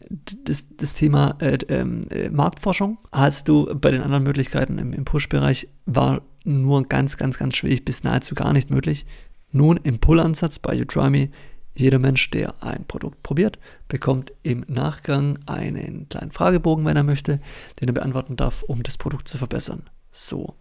das, 0.44 0.64
das, 0.76 0.94
Thema 0.94 1.37
äh, 1.40 1.54
äh, 1.54 2.30
Marktforschung 2.30 2.99
hast 3.11 3.49
du 3.49 3.75
bei 3.75 3.90
den 3.90 4.02
anderen 4.02 4.22
Möglichkeiten 4.22 4.78
im, 4.78 4.92
im 4.92 5.04
Push-Bereich 5.04 5.68
war 5.84 6.22
nur 6.44 6.84
ganz, 6.84 7.16
ganz, 7.16 7.38
ganz 7.38 7.56
schwierig 7.56 7.84
bis 7.84 8.04
nahezu 8.04 8.34
gar 8.34 8.52
nicht 8.52 8.70
möglich. 8.70 9.04
Nun 9.50 9.78
im 9.82 9.99
Pull-Ansatz 9.99 10.58
bei 10.58 10.80
Udemy, 10.80 11.30
jeder 11.75 11.99
Mensch, 11.99 12.30
der 12.30 12.62
ein 12.62 12.84
Produkt 12.87 13.22
probiert, 13.22 13.58
bekommt 13.88 14.32
im 14.42 14.64
Nachgang 14.68 15.38
einen 15.46 16.08
kleinen 16.08 16.30
Fragebogen, 16.30 16.84
wenn 16.84 16.96
er 16.96 17.02
möchte, 17.02 17.40
den 17.80 17.88
er 17.88 17.94
beantworten 17.94 18.37
darf, 18.37 18.62
um 18.62 18.82
das 18.82 18.96
Produkt 18.96 19.28
zu 19.28 19.38
verbessern. 19.38 19.88
So. 20.11 20.54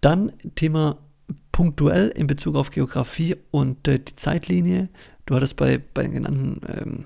Dann 0.00 0.32
Thema 0.54 0.98
punktuell 1.52 2.08
in 2.08 2.26
Bezug 2.26 2.56
auf 2.56 2.70
Geografie 2.70 3.36
und 3.50 3.88
äh, 3.88 3.98
die 3.98 4.16
Zeitlinie. 4.16 4.88
Du 5.24 5.34
hattest 5.34 5.56
bei, 5.56 5.78
bei 5.78 6.02
den 6.02 6.12
genannten 6.12 6.60
ähm, 6.68 7.04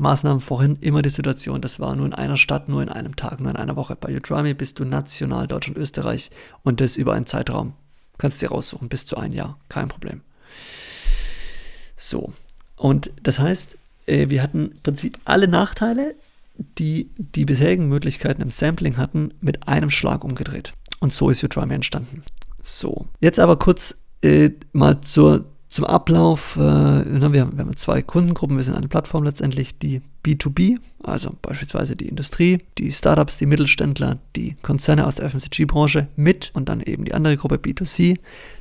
Maßnahmen 0.00 0.40
vorhin 0.40 0.76
immer 0.80 1.02
die 1.02 1.10
Situation, 1.10 1.60
das 1.60 1.78
war 1.78 1.94
nur 1.94 2.06
in 2.06 2.14
einer 2.14 2.36
Stadt, 2.36 2.68
nur 2.68 2.82
in 2.82 2.88
einem 2.88 3.14
Tag, 3.14 3.40
nur 3.40 3.50
in 3.50 3.56
einer 3.56 3.76
Woche. 3.76 3.94
Bei 3.94 4.14
Udemy 4.14 4.54
bist 4.54 4.78
du 4.78 4.84
national 4.84 5.46
Deutschland, 5.46 5.76
Österreich 5.76 6.30
und 6.62 6.80
das 6.80 6.96
über 6.96 7.12
einen 7.12 7.26
Zeitraum. 7.26 7.74
Kannst 8.18 8.40
dir 8.40 8.50
raussuchen, 8.50 8.88
bis 8.88 9.04
zu 9.04 9.16
ein 9.16 9.32
Jahr, 9.32 9.58
kein 9.68 9.88
Problem. 9.88 10.22
So, 11.96 12.32
und 12.76 13.10
das 13.22 13.38
heißt, 13.38 13.76
äh, 14.06 14.28
wir 14.28 14.42
hatten 14.42 14.72
im 14.72 14.80
Prinzip 14.82 15.18
alle 15.24 15.46
Nachteile, 15.46 16.14
die 16.78 17.10
die 17.16 17.44
bisherigen 17.44 17.88
Möglichkeiten 17.88 18.42
im 18.42 18.50
Sampling 18.50 18.96
hatten, 18.96 19.34
mit 19.40 19.68
einem 19.68 19.90
Schlag 19.90 20.24
umgedreht. 20.24 20.72
Und 21.00 21.12
so 21.12 21.30
ist 21.30 21.44
Udemy 21.44 21.74
entstanden. 21.74 22.22
So, 22.62 23.06
jetzt 23.20 23.38
aber 23.38 23.58
kurz 23.58 23.96
äh, 24.22 24.50
mal 24.72 25.00
zur 25.00 25.44
zum 25.72 25.86
Ablauf, 25.86 26.56
äh, 26.56 26.60
wir, 26.60 27.22
haben, 27.22 27.32
wir 27.32 27.40
haben 27.40 27.76
zwei 27.78 28.02
Kundengruppen, 28.02 28.58
wir 28.58 28.64
sind 28.64 28.76
eine 28.76 28.88
Plattform 28.88 29.24
letztendlich, 29.24 29.78
die 29.78 30.02
B2B, 30.22 30.76
also 31.02 31.34
beispielsweise 31.40 31.96
die 31.96 32.08
Industrie, 32.08 32.58
die 32.76 32.92
Startups, 32.92 33.38
die 33.38 33.46
Mittelständler, 33.46 34.18
die 34.36 34.56
Konzerne 34.60 35.06
aus 35.06 35.14
der 35.14 35.30
FMCG-Branche 35.30 36.08
mit 36.14 36.50
und 36.52 36.68
dann 36.68 36.82
eben 36.82 37.06
die 37.06 37.14
andere 37.14 37.38
Gruppe 37.38 37.56
B2C, 37.56 38.18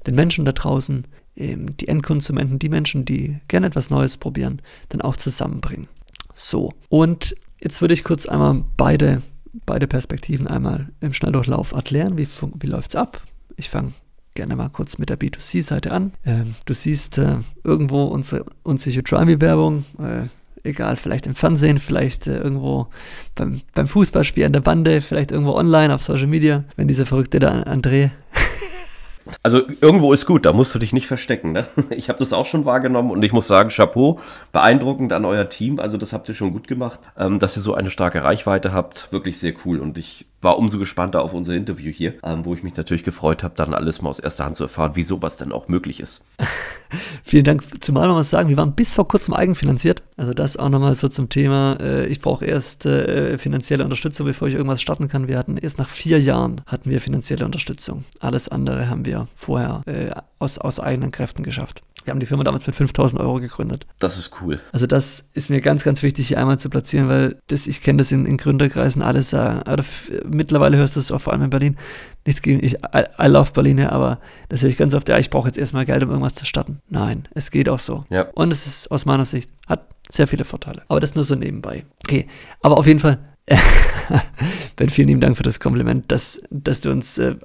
den 0.08 0.16
Menschen 0.16 0.46
da 0.46 0.54
draußen, 0.54 1.06
eben 1.36 1.76
die 1.78 1.90
Endkonsumenten, 1.90 2.60
die 2.60 2.70
Menschen, 2.70 3.04
die 3.04 3.40
gerne 3.50 3.68
etwas 3.68 3.90
Neues 3.90 4.16
probieren, 4.16 4.62
dann 4.88 5.02
auch 5.02 5.18
zusammenbringen. 5.18 5.90
So, 6.34 6.72
und 6.88 7.36
jetzt 7.60 7.82
würde 7.82 7.94
ich 7.94 8.06
kurz 8.06 8.26
einmal 8.26 8.64
beide, 8.78 9.22
beide 9.66 9.86
Perspektiven 9.86 10.48
einmal 10.48 10.88
im 11.02 11.12
Schnelldurchlauf 11.12 11.74
erklären. 11.74 12.18
Wie, 12.18 12.28
wie 12.56 12.68
läuft 12.68 12.92
es 12.92 12.96
ab? 12.96 13.22
Ich 13.58 13.70
fange 13.70 13.92
gerne 14.34 14.56
mal 14.56 14.70
kurz 14.70 14.98
mit 14.98 15.10
der 15.10 15.20
B2C-Seite 15.20 15.92
an. 15.92 16.14
Ähm, 16.26 16.56
du 16.66 16.74
siehst 16.74 17.18
äh, 17.18 17.38
irgendwo 17.64 18.06
unsere, 18.06 18.46
unsere 18.64 19.04
Try-Me-Werbung, 19.04 19.86
äh, 20.00 20.28
egal, 20.68 20.96
vielleicht 20.96 21.28
im 21.28 21.36
Fernsehen, 21.36 21.80
vielleicht 21.80 22.28
äh, 22.28 22.38
irgendwo 22.38 22.88
beim, 23.36 23.62
beim 23.74 23.88
Fußballspiel 23.88 24.46
an 24.46 24.54
der 24.54 24.62
Bande, 24.62 25.02
vielleicht 25.02 25.32
irgendwo 25.32 25.54
online 25.54 25.94
auf 25.94 26.04
Social 26.04 26.28
Media, 26.28 26.64
wenn 26.76 26.88
dieser 26.88 27.06
verrückte 27.06 27.40
da 27.40 27.64
André 27.64 28.12
also 29.44 29.62
irgendwo 29.82 30.14
ist 30.14 30.26
gut, 30.26 30.46
da 30.46 30.54
musst 30.54 30.74
du 30.74 30.80
dich 30.80 30.94
nicht 30.94 31.08
verstecken. 31.08 31.52
Ne? 31.52 31.66
Ich 31.92 32.10
habe 32.10 32.20
das 32.20 32.34
auch 32.34 32.46
schon 32.46 32.66
wahrgenommen 32.66 33.12
und 33.12 33.24
ich 33.24 33.34
muss 33.34 33.48
sagen, 33.48 33.70
Chapeau, 33.70 34.20
beeindruckend 34.52 35.14
an 35.14 35.26
euer 35.26 35.50
Team. 35.50 35.80
Also 35.80 35.98
das 35.98 36.14
habt 36.14 36.30
ihr 36.30 36.36
schon 36.36 36.54
gut 36.54 36.68
gemacht, 36.68 37.00
ähm, 37.18 37.40
dass 37.40 37.58
ihr 37.58 37.62
so 37.62 37.74
eine 37.74 37.90
starke 37.90 38.24
Reichweite 38.24 38.74
habt. 38.74 39.12
Wirklich 39.12 39.40
sehr 39.40 39.54
cool 39.66 39.80
und 39.80 39.98
ich 39.98 40.28
war 40.42 40.58
umso 40.58 40.80
gespannter 40.80 41.22
auf 41.22 41.34
unser 41.34 41.54
Interview 41.54 41.92
hier, 41.92 42.16
ähm, 42.24 42.46
wo 42.46 42.54
ich 42.54 42.64
mich 42.64 42.76
natürlich 42.76 43.04
gefreut 43.04 43.44
habe, 43.44 43.54
dann 43.56 43.74
alles 43.74 44.02
mal 44.02 44.10
aus 44.10 44.20
erster 44.20 44.46
Hand 44.46 44.56
zu 44.56 44.64
erfahren, 44.64 44.96
wie 44.96 45.04
sowas 45.04 45.38
denn 45.38 45.52
auch 45.52 45.68
möglich 45.68 46.00
ist. 46.00 46.26
Vielen 47.24 47.44
Dank. 47.44 47.64
Zumal 47.80 48.08
noch 48.08 48.16
was 48.16 48.30
sagen, 48.30 48.50
wir 48.50 48.58
waren 48.58 48.74
bis 48.74 48.94
vor 48.94 49.08
kurzem 49.08 49.34
eigenfinanziert. 49.34 50.04
Also 50.18 50.34
das 50.34 50.58
auch 50.58 50.70
nochmal 50.70 50.96
so 50.96 51.08
zum 51.08 51.30
Thema, 51.30 51.78
äh, 51.80 52.08
ich 52.08 52.22
brauche 52.22 52.46
erst 52.46 52.86
äh, 52.86 53.38
finanzielle 53.38 53.84
Unterstützung, 53.84 54.26
bevor 54.26 54.48
ich 54.48 54.56
irgendwas 54.56 54.82
starten 54.82 55.08
kann. 55.08 55.28
Wir 55.28 55.38
hatten 55.38 55.58
erst 55.58 55.78
nach 55.78 55.90
vier 55.90 56.20
Jahren 56.20 56.62
hatten 56.66 56.90
wir 56.90 57.00
finanzielle 57.02 57.46
Unterstützung. 57.46 58.04
Alles 58.20 58.50
andere 58.50 58.90
haben 58.90 59.06
wir 59.06 59.28
vorher 59.36 59.84
äh, 59.86 60.12
aus, 60.40 60.58
aus 60.58 60.80
eigenen 60.80 61.12
Kräften 61.12 61.44
geschafft. 61.44 61.84
Wir 62.06 62.12
haben 62.12 62.20
die 62.20 62.26
Firma 62.26 62.44
damals 62.44 62.66
mit 62.68 62.76
5000 62.76 63.22
Euro 63.22 63.40
gegründet. 63.40 63.86
Das 64.00 64.18
ist 64.18 64.42
cool. 64.42 64.60
Also 64.72 64.88
das 64.88 65.30
ist 65.34 65.50
mir 65.50 65.62
ganz, 65.62 65.84
ganz 65.84 66.04
wichtig 66.04 66.30
hier 66.30 66.40
einmal 66.40 66.60
zu 66.60 66.70
platzieren, 66.70 67.10
weil 67.10 67.38
das, 67.48 67.68
ich 67.68 67.82
kenne 67.82 67.98
das 67.98 68.12
in, 68.12 68.26
in 68.26 68.38
Gründerkreisen 68.38 69.02
alles 69.02 69.30
sagen. 69.30 69.62
Oder 69.72 69.84
mittlerweile 70.26 70.78
hörst 70.78 70.96
du 70.96 71.00
es 71.00 71.12
auch 71.12 71.22
vor 71.22 71.34
allem 71.34 71.44
in 71.44 71.50
Berlin. 71.50 71.78
Nichts 72.26 72.42
gegen, 72.42 72.64
ich, 72.64 72.76
I, 72.76 73.04
I 73.20 73.28
love 73.28 73.52
Berlin, 73.54 73.80
ja, 73.80 73.92
aber 73.92 74.20
das 74.50 74.62
höre 74.62 74.70
ich 74.70 74.78
ganz 74.78 74.94
oft, 74.94 75.10
ja, 75.10 75.18
ich 75.18 75.30
brauche 75.30 75.48
jetzt 75.48 75.58
erstmal 75.58 75.86
Geld, 75.86 76.04
um 76.04 76.10
irgendwas 76.10 76.36
zu 76.36 76.46
starten. 76.46 76.80
Nein, 76.90 77.28
es 77.34 77.52
geht 77.52 77.68
auch 77.68 77.80
so. 77.80 78.06
Ja. 78.10 78.28
Und 78.34 78.52
es 78.52 78.68
ist 78.68 78.92
aus 78.92 79.06
meiner 79.06 79.26
Sicht, 79.26 79.50
hat 79.68 79.88
sehr 80.10 80.28
viele 80.28 80.46
Vorteile. 80.46 80.84
Aber 80.88 81.00
das 81.00 81.16
nur 81.16 81.24
so 81.24 81.36
nebenbei. 81.36 81.86
Okay, 82.06 82.28
aber 82.62 82.78
auf 82.78 82.86
jeden 82.86 83.00
Fall, 83.00 83.20
Ben, 84.76 84.90
vielen 84.90 85.08
lieben 85.08 85.22
Dank 85.22 85.38
für 85.38 85.44
das 85.44 85.60
Kompliment, 85.60 86.12
dass, 86.12 86.42
dass 86.50 86.82
du 86.82 86.92
uns 86.92 87.18
äh, 87.18 87.36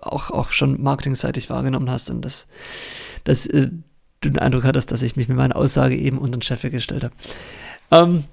auch, 0.00 0.30
auch 0.30 0.50
schon 0.50 0.82
marketingseitig 0.82 1.50
wahrgenommen 1.50 1.90
hast 1.90 2.10
und 2.10 2.22
dass, 2.22 2.46
dass 3.24 3.46
äh, 3.46 3.68
du 4.20 4.28
den 4.28 4.38
Eindruck 4.38 4.64
hattest, 4.64 4.92
dass 4.92 5.02
ich 5.02 5.16
mich 5.16 5.28
mit 5.28 5.36
meiner 5.36 5.56
Aussage 5.56 5.96
eben 5.96 6.18
unter 6.18 6.38
den 6.38 6.42
Chef 6.42 6.62
gestellt 6.62 7.04
habe. 7.04 7.14
Ähm, 7.90 8.24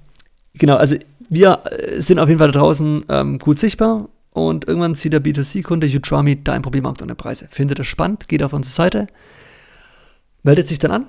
genau, 0.54 0.76
also 0.76 0.96
wir 1.28 1.62
äh, 1.64 2.00
sind 2.00 2.18
auf 2.18 2.28
jeden 2.28 2.38
Fall 2.38 2.52
da 2.52 2.58
draußen 2.58 3.04
ähm, 3.08 3.38
gut 3.38 3.58
sichtbar 3.58 4.08
und 4.32 4.66
irgendwann 4.68 4.94
sieht 4.94 5.12
der 5.12 5.22
B2C-Kunde 5.22 5.86
Utrami 5.86 6.42
dein 6.42 6.62
Problemmarkt 6.62 7.02
ohne 7.02 7.14
Preise. 7.14 7.48
Findet 7.50 7.78
er 7.78 7.84
spannend, 7.84 8.28
geht 8.28 8.42
auf 8.42 8.52
unsere 8.52 8.74
Seite, 8.74 9.06
meldet 10.42 10.68
sich 10.68 10.78
dann 10.78 10.90
an 10.92 11.06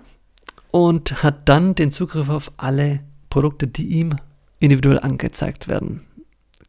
und 0.72 1.24
hat 1.24 1.48
dann 1.48 1.76
den 1.76 1.92
Zugriff 1.92 2.30
auf 2.30 2.52
alle 2.58 3.02
Produkte, 3.30 3.68
die 3.68 3.88
ihm 3.88 4.16
individuell 4.60 5.00
angezeigt 5.00 5.68
werden. 5.68 6.04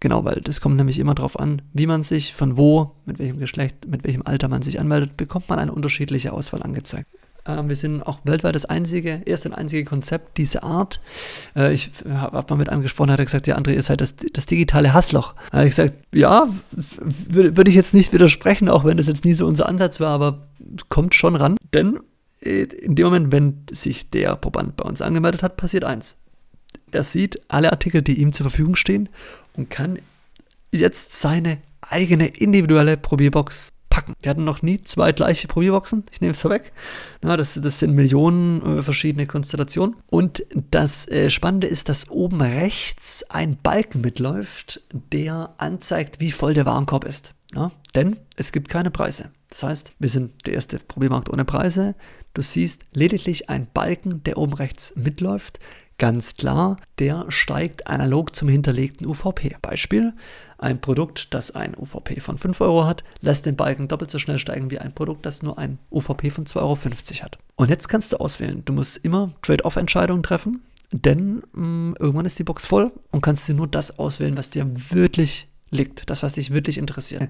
Genau, 0.00 0.24
weil 0.24 0.40
das 0.40 0.62
kommt 0.62 0.76
nämlich 0.76 0.98
immer 0.98 1.14
darauf 1.14 1.38
an, 1.38 1.60
wie 1.74 1.86
man 1.86 2.02
sich, 2.02 2.34
von 2.34 2.56
wo, 2.56 2.92
mit 3.04 3.18
welchem 3.18 3.38
Geschlecht, 3.38 3.86
mit 3.86 4.04
welchem 4.04 4.22
Alter 4.24 4.48
man 4.48 4.62
sich 4.62 4.80
anmeldet, 4.80 5.16
bekommt 5.18 5.48
man 5.50 5.58
eine 5.58 5.72
unterschiedliche 5.72 6.32
Auswahl 6.32 6.62
angezeigt. 6.62 7.06
Ähm, 7.46 7.68
wir 7.68 7.76
sind 7.76 8.02
auch 8.02 8.20
weltweit 8.24 8.54
das 8.54 8.64
einzige, 8.64 9.22
erste 9.24 9.50
und 9.50 9.54
einzige 9.54 9.84
Konzept 9.84 10.38
dieser 10.38 10.62
Art. 10.64 11.00
Äh, 11.56 11.72
ich 11.72 11.90
habe 12.08 12.44
mal 12.48 12.56
mit 12.56 12.68
einem 12.68 12.82
gesprochen, 12.82 13.10
hat 13.10 13.18
er 13.18 13.24
gesagt, 13.24 13.46
ja, 13.46 13.56
André, 13.56 13.74
ihr 13.74 13.82
seid 13.82 14.00
das, 14.00 14.14
das 14.32 14.46
digitale 14.46 14.92
Hassloch. 14.92 15.34
Da 15.50 15.58
habe 15.58 15.68
ich 15.68 15.76
gesagt, 15.76 15.94
ja, 16.14 16.48
würde 17.28 17.70
ich 17.70 17.76
jetzt 17.76 17.94
nicht 17.94 18.12
widersprechen, 18.12 18.68
auch 18.68 18.84
wenn 18.84 18.96
das 18.96 19.06
jetzt 19.06 19.24
nie 19.24 19.34
so 19.34 19.46
unser 19.46 19.68
Ansatz 19.68 20.00
war, 20.00 20.14
aber 20.14 20.46
kommt 20.88 21.14
schon 21.14 21.36
ran. 21.36 21.56
Denn 21.74 22.00
äh, 22.40 22.62
in 22.62 22.94
dem 22.94 23.06
Moment, 23.06 23.32
wenn 23.32 23.66
sich 23.70 24.10
der 24.10 24.36
Proband 24.36 24.76
bei 24.76 24.84
uns 24.84 25.02
angemeldet 25.02 25.42
hat, 25.42 25.56
passiert 25.56 25.84
eins. 25.84 26.16
Er 26.92 27.04
sieht 27.04 27.40
alle 27.48 27.72
Artikel, 27.72 28.02
die 28.02 28.20
ihm 28.20 28.32
zur 28.32 28.44
Verfügung 28.44 28.76
stehen 28.76 29.08
und 29.56 29.70
kann 29.70 29.98
jetzt 30.72 31.12
seine 31.12 31.58
eigene 31.82 32.26
individuelle 32.26 32.96
Probierbox 32.96 33.72
packen. 33.90 34.14
Wir 34.22 34.30
hatten 34.30 34.44
noch 34.44 34.62
nie 34.62 34.80
zwei 34.80 35.12
gleiche 35.12 35.48
Probierboxen. 35.48 36.04
Ich 36.12 36.20
nehme 36.20 36.32
es 36.32 36.40
vorweg. 36.40 36.72
Ja, 37.22 37.36
das, 37.36 37.58
das 37.60 37.80
sind 37.80 37.94
Millionen 37.94 38.78
äh, 38.78 38.82
verschiedene 38.82 39.26
Konstellationen. 39.26 39.96
Und 40.10 40.44
das 40.70 41.08
äh, 41.08 41.28
Spannende 41.28 41.66
ist, 41.66 41.88
dass 41.88 42.08
oben 42.08 42.40
rechts 42.40 43.24
ein 43.28 43.56
Balken 43.60 44.00
mitläuft, 44.00 44.80
der 45.12 45.54
anzeigt, 45.58 46.20
wie 46.20 46.30
voll 46.30 46.54
der 46.54 46.66
Warenkorb 46.66 47.04
ist. 47.04 47.34
Ja, 47.52 47.72
denn 47.96 48.16
es 48.36 48.52
gibt 48.52 48.68
keine 48.68 48.92
Preise. 48.92 49.30
Das 49.48 49.64
heißt, 49.64 49.92
wir 49.98 50.08
sind 50.08 50.46
der 50.46 50.54
erste 50.54 50.78
Probiermarkt 50.78 51.28
ohne 51.28 51.44
Preise. 51.44 51.96
Du 52.32 52.42
siehst 52.42 52.82
lediglich 52.92 53.50
einen 53.50 53.66
Balken, 53.74 54.22
der 54.22 54.38
oben 54.38 54.52
rechts 54.52 54.92
mitläuft, 54.94 55.58
Ganz 56.00 56.36
klar, 56.36 56.78
der 56.98 57.26
steigt 57.28 57.86
analog 57.86 58.34
zum 58.34 58.48
hinterlegten 58.48 59.06
UVP. 59.06 59.54
Beispiel, 59.60 60.14
ein 60.56 60.80
Produkt, 60.80 61.34
das 61.34 61.50
ein 61.50 61.76
UVP 61.76 62.20
von 62.20 62.38
5 62.38 62.58
Euro 62.62 62.86
hat, 62.86 63.04
lässt 63.20 63.44
den 63.44 63.54
Balken 63.54 63.86
doppelt 63.86 64.10
so 64.10 64.16
schnell 64.16 64.38
steigen 64.38 64.70
wie 64.70 64.78
ein 64.78 64.94
Produkt, 64.94 65.26
das 65.26 65.42
nur 65.42 65.58
ein 65.58 65.78
UVP 65.90 66.30
von 66.30 66.46
2,50 66.46 66.56
Euro 66.56 66.78
hat. 67.22 67.38
Und 67.56 67.68
jetzt 67.68 67.90
kannst 67.90 68.12
du 68.12 68.16
auswählen. 68.16 68.62
Du 68.64 68.72
musst 68.72 68.96
immer 69.04 69.34
Trade-off-Entscheidungen 69.42 70.22
treffen, 70.22 70.62
denn 70.90 71.42
mh, 71.52 71.66
mm, 71.66 71.94
irgendwann 71.98 72.24
ist 72.24 72.38
die 72.38 72.44
Box 72.44 72.64
voll 72.64 72.92
und 73.10 73.20
kannst 73.20 73.46
dir 73.46 73.54
nur 73.54 73.68
das 73.68 73.98
auswählen, 73.98 74.38
was 74.38 74.48
dir 74.48 74.66
wirklich 74.90 75.48
liegt, 75.68 76.08
das, 76.08 76.22
was 76.22 76.32
dich 76.32 76.50
wirklich 76.50 76.78
interessiert. 76.78 77.28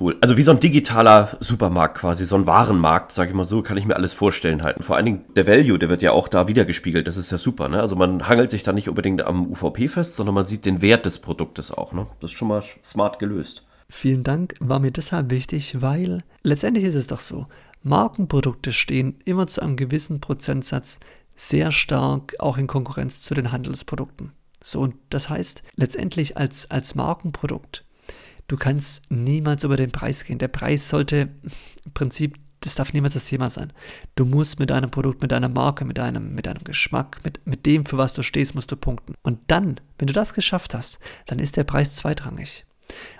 Cool. 0.00 0.16
Also 0.20 0.36
wie 0.36 0.42
so 0.42 0.50
ein 0.50 0.60
digitaler 0.60 1.36
Supermarkt 1.40 1.98
quasi, 1.98 2.24
so 2.24 2.36
ein 2.36 2.46
Warenmarkt, 2.46 3.12
sage 3.12 3.30
ich 3.30 3.36
mal 3.36 3.44
so, 3.44 3.62
kann 3.62 3.76
ich 3.76 3.84
mir 3.84 3.96
alles 3.96 4.12
vorstellen 4.12 4.62
halt. 4.62 4.78
Und 4.78 4.82
vor 4.82 4.96
allen 4.96 5.04
Dingen 5.04 5.24
der 5.36 5.46
Value, 5.46 5.78
der 5.78 5.88
wird 5.88 6.02
ja 6.02 6.12
auch 6.12 6.28
da 6.28 6.48
wiedergespiegelt. 6.48 7.06
Das 7.06 7.16
ist 7.16 7.30
ja 7.30 7.38
super. 7.38 7.68
Ne? 7.68 7.80
Also 7.80 7.94
man 7.94 8.26
hangelt 8.28 8.50
sich 8.50 8.62
da 8.62 8.72
nicht 8.72 8.88
unbedingt 8.88 9.22
am 9.22 9.50
UVP 9.50 9.88
fest, 9.88 10.16
sondern 10.16 10.34
man 10.34 10.44
sieht 10.44 10.66
den 10.66 10.82
Wert 10.82 11.06
des 11.06 11.18
Produktes 11.20 11.70
auch. 11.70 11.92
Ne? 11.92 12.06
Das 12.20 12.30
ist 12.30 12.36
schon 12.36 12.48
mal 12.48 12.62
smart 12.82 13.18
gelöst. 13.18 13.66
Vielen 13.88 14.24
Dank. 14.24 14.54
War 14.60 14.80
mir 14.80 14.90
deshalb 14.90 15.30
wichtig, 15.30 15.80
weil 15.80 16.22
letztendlich 16.42 16.84
ist 16.84 16.94
es 16.94 17.06
doch 17.06 17.20
so. 17.20 17.46
Markenprodukte 17.82 18.72
stehen 18.72 19.18
immer 19.24 19.46
zu 19.46 19.60
einem 19.60 19.76
gewissen 19.76 20.20
Prozentsatz 20.20 20.98
sehr 21.36 21.70
stark 21.70 22.34
auch 22.38 22.56
in 22.56 22.66
Konkurrenz 22.66 23.20
zu 23.20 23.34
den 23.34 23.52
Handelsprodukten. 23.52 24.32
So, 24.62 24.80
und 24.80 24.94
das 25.10 25.28
heißt, 25.28 25.62
letztendlich 25.76 26.38
als, 26.38 26.70
als 26.70 26.94
Markenprodukt 26.94 27.84
du 28.48 28.56
kannst 28.56 29.10
niemals 29.10 29.64
über 29.64 29.76
den 29.76 29.90
Preis 29.90 30.24
gehen. 30.24 30.38
Der 30.38 30.48
Preis 30.48 30.88
sollte 30.88 31.30
im 31.84 31.92
Prinzip, 31.92 32.38
das 32.60 32.74
darf 32.74 32.92
niemals 32.92 33.14
das 33.14 33.26
Thema 33.26 33.50
sein. 33.50 33.72
Du 34.14 34.24
musst 34.24 34.58
mit 34.58 34.70
deinem 34.70 34.90
Produkt, 34.90 35.22
mit 35.22 35.32
deiner 35.32 35.48
Marke, 35.48 35.84
mit 35.84 35.98
deinem, 35.98 36.34
mit 36.34 36.46
deinem 36.46 36.64
Geschmack, 36.64 37.20
mit, 37.24 37.46
mit 37.46 37.66
dem, 37.66 37.84
für 37.84 37.98
was 37.98 38.14
du 38.14 38.22
stehst, 38.22 38.54
musst 38.54 38.72
du 38.72 38.76
punkten. 38.76 39.14
Und 39.22 39.40
dann, 39.48 39.80
wenn 39.98 40.06
du 40.06 40.14
das 40.14 40.34
geschafft 40.34 40.74
hast, 40.74 40.98
dann 41.26 41.38
ist 41.38 41.56
der 41.56 41.64
Preis 41.64 41.94
zweitrangig. 41.94 42.64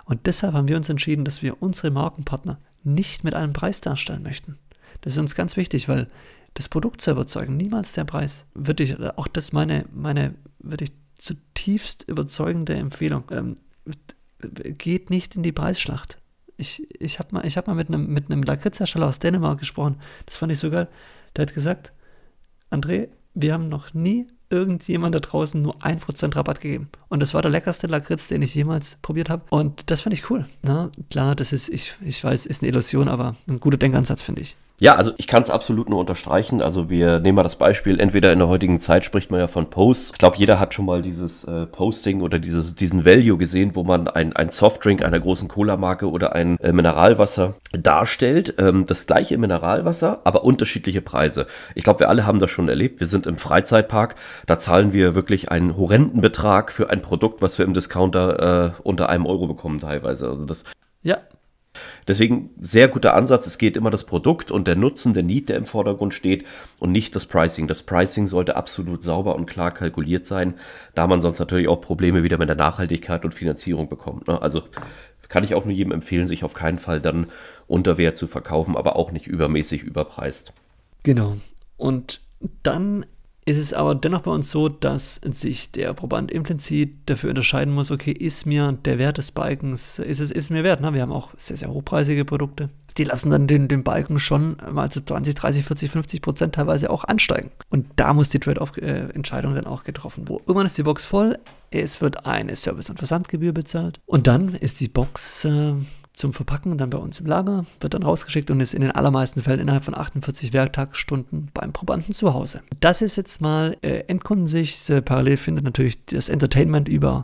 Und 0.04 0.26
deshalb 0.26 0.54
haben 0.54 0.68
wir 0.68 0.76
uns 0.76 0.88
entschieden, 0.88 1.24
dass 1.24 1.42
wir 1.42 1.62
unsere 1.62 1.90
Markenpartner 1.90 2.60
nicht 2.82 3.24
mit 3.24 3.34
einem 3.34 3.52
Preis 3.52 3.80
darstellen 3.80 4.22
möchten. 4.22 4.58
Das 5.00 5.14
ist 5.14 5.18
uns 5.18 5.34
ganz 5.34 5.56
wichtig, 5.56 5.88
weil 5.88 6.08
das 6.54 6.68
Produkt 6.68 7.00
zu 7.00 7.10
überzeugen, 7.10 7.56
niemals 7.56 7.92
der 7.92 8.04
Preis. 8.04 8.46
Wirklich, 8.54 8.98
auch 9.00 9.26
das 9.26 9.52
meine, 9.52 9.86
meine 9.92 10.34
wirklich 10.58 10.92
zutiefst 11.16 12.04
überzeugende 12.08 12.74
Empfehlung. 12.74 13.24
Ähm, 13.30 13.56
geht 14.50 15.10
nicht 15.10 15.36
in 15.36 15.42
die 15.42 15.52
Preisschlacht. 15.52 16.18
Ich, 16.56 16.86
ich 17.00 17.18
habe 17.18 17.34
mal, 17.34 17.42
hab 17.42 17.66
mal 17.66 17.74
mit 17.74 17.88
einem, 17.88 18.06
mit 18.12 18.30
einem 18.30 18.42
Lakritzhersteller 18.42 19.06
aus 19.06 19.18
Dänemark 19.18 19.58
gesprochen. 19.58 19.96
Das 20.26 20.36
fand 20.36 20.52
ich 20.52 20.58
so 20.58 20.70
geil. 20.70 20.88
Der 21.36 21.46
hat 21.46 21.54
gesagt, 21.54 21.92
André, 22.70 23.08
wir 23.34 23.52
haben 23.52 23.68
noch 23.68 23.92
nie 23.92 24.28
irgendjemand 24.50 25.14
da 25.14 25.20
draußen 25.20 25.60
nur 25.60 25.82
1% 25.82 26.36
Rabatt 26.36 26.60
gegeben. 26.60 26.88
Und 27.08 27.20
das 27.20 27.34
war 27.34 27.42
der 27.42 27.50
leckerste 27.50 27.88
Lakritz, 27.88 28.28
den 28.28 28.42
ich 28.42 28.54
jemals 28.54 28.98
probiert 29.02 29.28
habe. 29.28 29.42
Und 29.50 29.90
das 29.90 30.02
fand 30.02 30.14
ich 30.14 30.30
cool. 30.30 30.46
Na, 30.62 30.90
klar, 31.10 31.34
das 31.34 31.52
ist, 31.52 31.68
ich, 31.68 31.96
ich 32.04 32.22
weiß, 32.22 32.46
ist 32.46 32.62
eine 32.62 32.68
Illusion, 32.68 33.08
aber 33.08 33.36
ein 33.48 33.58
guter 33.58 33.78
Denkansatz, 33.78 34.22
finde 34.22 34.42
ich. 34.42 34.56
Ja, 34.84 34.96
also 34.96 35.12
ich 35.16 35.26
kann 35.26 35.40
es 35.40 35.48
absolut 35.48 35.88
nur 35.88 35.98
unterstreichen. 35.98 36.60
Also 36.60 36.90
wir 36.90 37.18
nehmen 37.18 37.36
mal 37.36 37.42
das 37.42 37.56
Beispiel, 37.56 37.98
entweder 37.98 38.34
in 38.34 38.38
der 38.38 38.48
heutigen 38.48 38.80
Zeit 38.80 39.02
spricht 39.02 39.30
man 39.30 39.40
ja 39.40 39.46
von 39.46 39.70
Posts. 39.70 40.10
Ich 40.12 40.18
glaube, 40.18 40.36
jeder 40.36 40.60
hat 40.60 40.74
schon 40.74 40.84
mal 40.84 41.00
dieses 41.00 41.44
äh, 41.44 41.64
Posting 41.64 42.20
oder 42.20 42.38
dieses, 42.38 42.74
diesen 42.74 43.06
Value 43.06 43.38
gesehen, 43.38 43.74
wo 43.76 43.82
man 43.82 44.08
ein, 44.08 44.34
ein 44.34 44.50
Softdrink 44.50 45.02
einer 45.02 45.18
großen 45.18 45.48
Cola-Marke 45.48 46.10
oder 46.10 46.34
ein 46.34 46.58
äh, 46.60 46.70
Mineralwasser 46.70 47.54
darstellt. 47.72 48.56
Ähm, 48.58 48.84
das 48.86 49.06
gleiche 49.06 49.38
Mineralwasser, 49.38 50.20
aber 50.24 50.44
unterschiedliche 50.44 51.00
Preise. 51.00 51.46
Ich 51.74 51.84
glaube, 51.84 52.00
wir 52.00 52.10
alle 52.10 52.26
haben 52.26 52.38
das 52.38 52.50
schon 52.50 52.68
erlebt. 52.68 53.00
Wir 53.00 53.06
sind 53.06 53.26
im 53.26 53.38
Freizeitpark, 53.38 54.16
da 54.46 54.58
zahlen 54.58 54.92
wir 54.92 55.14
wirklich 55.14 55.50
einen 55.50 55.78
horrenden 55.78 56.20
Betrag 56.20 56.70
für 56.70 56.90
ein 56.90 57.00
Produkt, 57.00 57.40
was 57.40 57.56
wir 57.56 57.64
im 57.64 57.72
Discounter 57.72 58.66
äh, 58.66 58.80
unter 58.82 59.08
einem 59.08 59.24
Euro 59.24 59.46
bekommen 59.46 59.80
teilweise. 59.80 60.28
Also 60.28 60.44
das 60.44 60.64
ja, 61.02 61.18
Deswegen 62.06 62.50
sehr 62.60 62.88
guter 62.88 63.14
Ansatz. 63.14 63.46
Es 63.46 63.58
geht 63.58 63.76
immer 63.76 63.90
das 63.90 64.04
Produkt 64.04 64.50
und 64.50 64.66
der 64.66 64.76
Nutzen, 64.76 65.14
der 65.14 65.22
Need, 65.22 65.48
der 65.48 65.56
im 65.56 65.64
Vordergrund 65.64 66.14
steht 66.14 66.44
und 66.78 66.92
nicht 66.92 67.16
das 67.16 67.26
Pricing. 67.26 67.66
Das 67.66 67.82
Pricing 67.82 68.26
sollte 68.26 68.56
absolut 68.56 69.02
sauber 69.02 69.34
und 69.36 69.46
klar 69.46 69.70
kalkuliert 69.70 70.26
sein, 70.26 70.54
da 70.94 71.06
man 71.06 71.20
sonst 71.20 71.38
natürlich 71.38 71.68
auch 71.68 71.80
Probleme 71.80 72.22
wieder 72.22 72.38
mit 72.38 72.48
der 72.48 72.56
Nachhaltigkeit 72.56 73.24
und 73.24 73.32
Finanzierung 73.32 73.88
bekommt. 73.88 74.28
Ne? 74.28 74.40
Also 74.40 74.62
kann 75.28 75.44
ich 75.44 75.54
auch 75.54 75.64
nur 75.64 75.74
jedem 75.74 75.92
empfehlen, 75.92 76.26
sich 76.26 76.44
auf 76.44 76.54
keinen 76.54 76.78
Fall 76.78 77.00
dann 77.00 77.26
unter 77.66 77.98
Wert 77.98 78.16
zu 78.16 78.26
verkaufen, 78.26 78.76
aber 78.76 78.96
auch 78.96 79.10
nicht 79.10 79.26
übermäßig 79.26 79.82
überpreist. 79.82 80.52
Genau. 81.02 81.36
Und 81.76 82.20
dann 82.62 83.06
ist 83.46 83.58
es 83.58 83.72
aber 83.74 83.94
dennoch 83.94 84.22
bei 84.22 84.30
uns 84.30 84.50
so, 84.50 84.68
dass 84.68 85.16
sich 85.16 85.70
der 85.72 85.92
Proband 85.92 86.32
implizit 86.32 86.94
dafür 87.06 87.30
unterscheiden 87.30 87.74
muss, 87.74 87.90
okay, 87.90 88.12
ist 88.12 88.46
mir 88.46 88.72
der 88.84 88.98
Wert 88.98 89.18
des 89.18 89.32
Balkens, 89.32 89.98
ist 89.98 90.20
es 90.20 90.30
ist 90.30 90.50
mir 90.50 90.64
wert? 90.64 90.80
Ne? 90.80 90.94
Wir 90.94 91.02
haben 91.02 91.12
auch 91.12 91.32
sehr, 91.36 91.56
sehr 91.56 91.70
hochpreisige 91.70 92.24
Produkte. 92.24 92.70
Die 92.96 93.04
lassen 93.04 93.30
dann 93.30 93.46
den, 93.46 93.68
den 93.68 93.82
Balken 93.82 94.18
schon 94.18 94.56
mal 94.70 94.90
zu 94.90 95.04
20, 95.04 95.34
30, 95.34 95.64
40, 95.64 95.90
50 95.90 96.22
Prozent 96.22 96.54
teilweise 96.54 96.90
auch 96.90 97.04
ansteigen. 97.04 97.50
Und 97.68 97.86
da 97.96 98.14
muss 98.14 98.28
die 98.28 98.38
Trade-off-Entscheidung 98.38 99.54
dann 99.54 99.66
auch 99.66 99.84
getroffen 99.84 100.28
werden. 100.28 100.42
Irgendwann 100.46 100.66
ist 100.66 100.78
die 100.78 100.84
Box 100.84 101.04
voll, 101.04 101.38
es 101.70 102.00
wird 102.00 102.24
eine 102.24 102.54
Service- 102.56 102.88
und 102.88 102.98
Versandgebühr 102.98 103.52
bezahlt 103.52 104.00
und 104.06 104.26
dann 104.26 104.54
ist 104.54 104.80
die 104.80 104.88
Box 104.88 105.44
äh, 105.44 105.74
zum 106.14 106.32
Verpacken 106.32 106.78
dann 106.78 106.90
bei 106.90 106.98
uns 106.98 107.20
im 107.20 107.26
Lager, 107.26 107.66
wird 107.80 107.94
dann 107.94 108.04
rausgeschickt 108.04 108.50
und 108.50 108.60
ist 108.60 108.72
in 108.72 108.82
den 108.82 108.92
allermeisten 108.92 109.42
Fällen 109.42 109.60
innerhalb 109.60 109.84
von 109.84 109.96
48 109.96 110.52
Werktagsstunden 110.52 111.50
beim 111.52 111.72
Probanden 111.72 112.14
zu 112.14 112.32
Hause. 112.32 112.62
Das 112.80 113.02
ist 113.02 113.16
jetzt 113.16 113.40
mal 113.40 113.76
äh, 113.82 114.04
Endkundensicht. 114.06 114.88
Äh, 114.90 115.02
parallel 115.02 115.36
findet 115.36 115.64
natürlich 115.64 116.04
das 116.06 116.28
Entertainment 116.28 116.88
über 116.88 117.22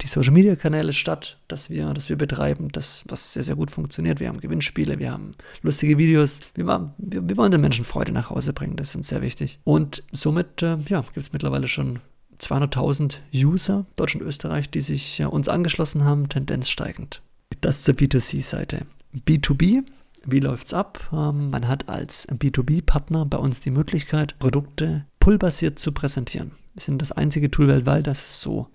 die 0.00 0.06
Social 0.06 0.32
Media 0.32 0.54
Kanäle 0.54 0.92
statt, 0.92 1.38
dass 1.48 1.68
wir, 1.68 1.92
dass 1.92 2.08
wir 2.08 2.16
betreiben, 2.16 2.68
das, 2.70 3.04
was 3.08 3.32
sehr, 3.32 3.42
sehr 3.42 3.56
gut 3.56 3.72
funktioniert. 3.72 4.20
Wir 4.20 4.28
haben 4.28 4.40
Gewinnspiele, 4.40 5.00
wir 5.00 5.10
haben 5.10 5.32
lustige 5.62 5.98
Videos. 5.98 6.40
Wir, 6.54 6.66
wir, 6.66 7.28
wir 7.28 7.36
wollen 7.36 7.50
den 7.50 7.60
Menschen 7.60 7.84
Freude 7.84 8.12
nach 8.12 8.30
Hause 8.30 8.52
bringen, 8.52 8.76
das 8.76 8.90
ist 8.90 8.96
uns 8.96 9.08
sehr 9.08 9.22
wichtig. 9.22 9.58
Und 9.64 10.04
somit 10.12 10.62
äh, 10.62 10.78
ja, 10.86 11.00
gibt 11.00 11.16
es 11.16 11.32
mittlerweile 11.32 11.66
schon 11.66 11.98
200.000 12.40 13.18
User, 13.34 13.84
Deutschland 13.96 14.22
und 14.22 14.28
Österreich, 14.28 14.70
die 14.70 14.80
sich 14.80 15.22
uns 15.24 15.48
angeschlossen 15.48 16.04
haben, 16.04 16.28
Tendenz 16.28 16.70
steigend. 16.70 17.20
Das 17.60 17.82
zur 17.82 17.94
B2C-Seite. 17.94 18.86
B2B, 19.14 19.84
wie 20.24 20.40
läuft's 20.40 20.72
ab? 20.72 21.08
Ähm, 21.12 21.50
man 21.50 21.68
hat 21.68 21.88
als 21.88 22.28
B2B-Partner 22.28 23.26
bei 23.26 23.38
uns 23.38 23.60
die 23.60 23.70
Möglichkeit, 23.70 24.38
Produkte 24.38 25.06
pullbasiert 25.18 25.78
zu 25.78 25.92
präsentieren. 25.92 26.52
Wir 26.74 26.82
sind 26.82 27.02
das 27.02 27.12
einzige 27.12 27.50
Tool 27.50 27.68
weltweit, 27.68 28.06
das 28.06 28.20
es 28.20 28.40
so 28.40 28.68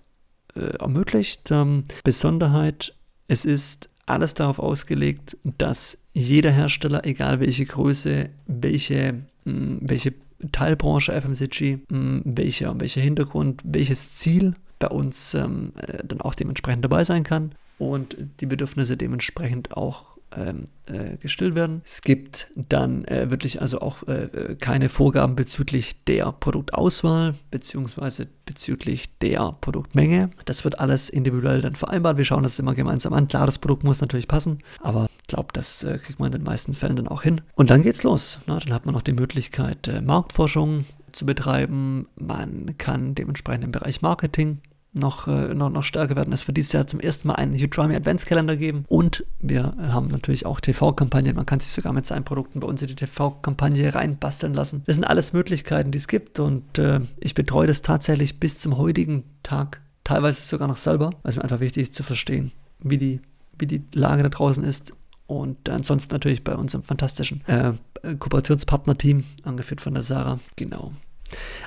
äh, 0.55 0.77
ermöglicht. 0.77 1.49
Ähm, 1.51 1.85
Besonderheit, 2.03 2.93
es 3.27 3.45
ist 3.45 3.89
alles 4.05 4.33
darauf 4.33 4.59
ausgelegt, 4.59 5.37
dass 5.43 5.97
jeder 6.13 6.51
Hersteller, 6.51 7.05
egal 7.05 7.39
welche 7.39 7.65
Größe, 7.65 8.29
welche, 8.45 9.13
mh, 9.45 9.53
hm, 9.53 9.79
welche 9.81 10.13
Teilbranche 10.51 11.19
FMCG, 11.19 11.77
mh, 11.77 11.79
hm, 11.89 12.21
welcher, 12.25 12.79
welcher 12.79 13.01
Hintergrund, 13.01 13.61
welches 13.65 14.13
Ziel 14.13 14.53
bei 14.77 14.89
uns 14.89 15.33
ähm, 15.33 15.71
äh, 15.77 16.03
dann 16.05 16.21
auch 16.21 16.35
dementsprechend 16.35 16.83
dabei 16.83 17.03
sein 17.03 17.23
kann 17.23 17.55
und 17.77 18.17
die 18.39 18.45
Bedürfnisse 18.45 18.97
dementsprechend 18.97 19.75
auch 19.75 20.15
ähm, 20.35 20.65
äh, 20.85 21.17
gestillt 21.17 21.55
werden. 21.55 21.81
Es 21.85 22.01
gibt 22.01 22.49
dann 22.55 23.05
äh, 23.05 23.29
wirklich 23.29 23.61
also 23.61 23.79
auch 23.79 24.03
äh, 24.07 24.55
keine 24.59 24.89
Vorgaben 24.89 25.35
bezüglich 25.35 26.03
der 26.05 26.31
Produktauswahl 26.31 27.35
beziehungsweise 27.51 28.27
bezüglich 28.45 29.17
der 29.19 29.55
Produktmenge. 29.61 30.31
Das 30.45 30.63
wird 30.63 30.79
alles 30.79 31.09
individuell 31.09 31.61
dann 31.61 31.75
vereinbart. 31.75 32.17
Wir 32.17 32.25
schauen 32.25 32.43
das 32.43 32.59
immer 32.59 32.75
gemeinsam 32.75 33.13
an. 33.13 33.27
Klar, 33.27 33.45
das 33.45 33.59
Produkt 33.59 33.83
muss 33.83 34.01
natürlich 34.01 34.27
passen, 34.27 34.59
aber 34.81 35.07
ich 35.21 35.27
glaube, 35.27 35.49
das 35.53 35.83
äh, 35.83 35.97
kriegt 35.97 36.19
man 36.19 36.27
in 36.27 36.39
den 36.39 36.43
meisten 36.43 36.73
Fällen 36.73 36.95
dann 36.95 37.07
auch 37.07 37.23
hin. 37.23 37.41
Und 37.55 37.69
dann 37.69 37.83
geht's 37.83 38.03
los. 38.03 38.39
Na, 38.45 38.59
dann 38.59 38.73
hat 38.73 38.85
man 38.85 38.93
noch 38.93 39.01
die 39.01 39.13
Möglichkeit, 39.13 39.87
äh, 39.87 40.01
Marktforschung 40.01 40.85
zu 41.11 41.25
betreiben. 41.25 42.07
Man 42.15 42.77
kann 42.77 43.15
dementsprechend 43.15 43.63
im 43.63 43.71
Bereich 43.71 44.01
Marketing 44.01 44.59
noch, 44.95 45.27
äh, 45.27 45.53
noch, 45.53 45.69
noch 45.69 45.83
stärker 45.83 46.15
werden. 46.15 46.33
Es 46.33 46.47
wird 46.47 46.57
dieses 46.57 46.71
Jahr 46.71 46.87
zum 46.87 46.99
ersten 46.99 47.27
Mal 47.27 47.35
einen 47.35 47.53
Udemy 47.53 47.95
Adventskalender 47.95 48.55
geben 48.55 48.85
und 48.87 49.25
wir 49.39 49.75
haben 49.77 50.07
natürlich 50.07 50.45
auch 50.45 50.59
TV-Kampagnen. 50.59 51.35
Man 51.35 51.45
kann 51.45 51.59
sich 51.59 51.71
sogar 51.71 51.93
mit 51.93 52.05
seinen 52.05 52.23
Produkten 52.23 52.59
bei 52.59 52.67
uns 52.67 52.81
in 52.81 52.87
die 52.87 52.95
TV-Kampagne 52.95 53.93
reinbasteln 53.93 54.53
lassen. 54.53 54.83
Das 54.85 54.95
sind 54.95 55.03
alles 55.03 55.33
Möglichkeiten, 55.33 55.91
die 55.91 55.97
es 55.97 56.07
gibt 56.07 56.39
und 56.39 56.79
äh, 56.79 57.01
ich 57.19 57.33
betreue 57.33 57.67
das 57.67 57.81
tatsächlich 57.81 58.39
bis 58.39 58.57
zum 58.57 58.77
heutigen 58.77 59.23
Tag, 59.43 59.81
teilweise 60.03 60.41
sogar 60.41 60.67
noch 60.67 60.77
selber, 60.77 61.11
weil 61.23 61.29
es 61.29 61.35
mir 61.35 61.43
einfach 61.43 61.59
wichtig 61.59 61.83
ist 61.83 61.93
zu 61.93 62.03
verstehen, 62.03 62.51
wie 62.79 62.97
die, 62.97 63.19
wie 63.57 63.67
die 63.67 63.83
Lage 63.93 64.23
da 64.23 64.29
draußen 64.29 64.63
ist 64.63 64.93
und 65.27 65.69
ansonsten 65.69 66.13
natürlich 66.13 66.43
bei 66.43 66.55
unserem 66.55 66.83
fantastischen 66.83 67.41
äh, 67.47 67.73
Kooperationspartner-Team, 68.03 69.23
angeführt 69.43 69.81
von 69.81 69.93
der 69.93 70.03
Sarah. 70.03 70.39
Genau. 70.55 70.91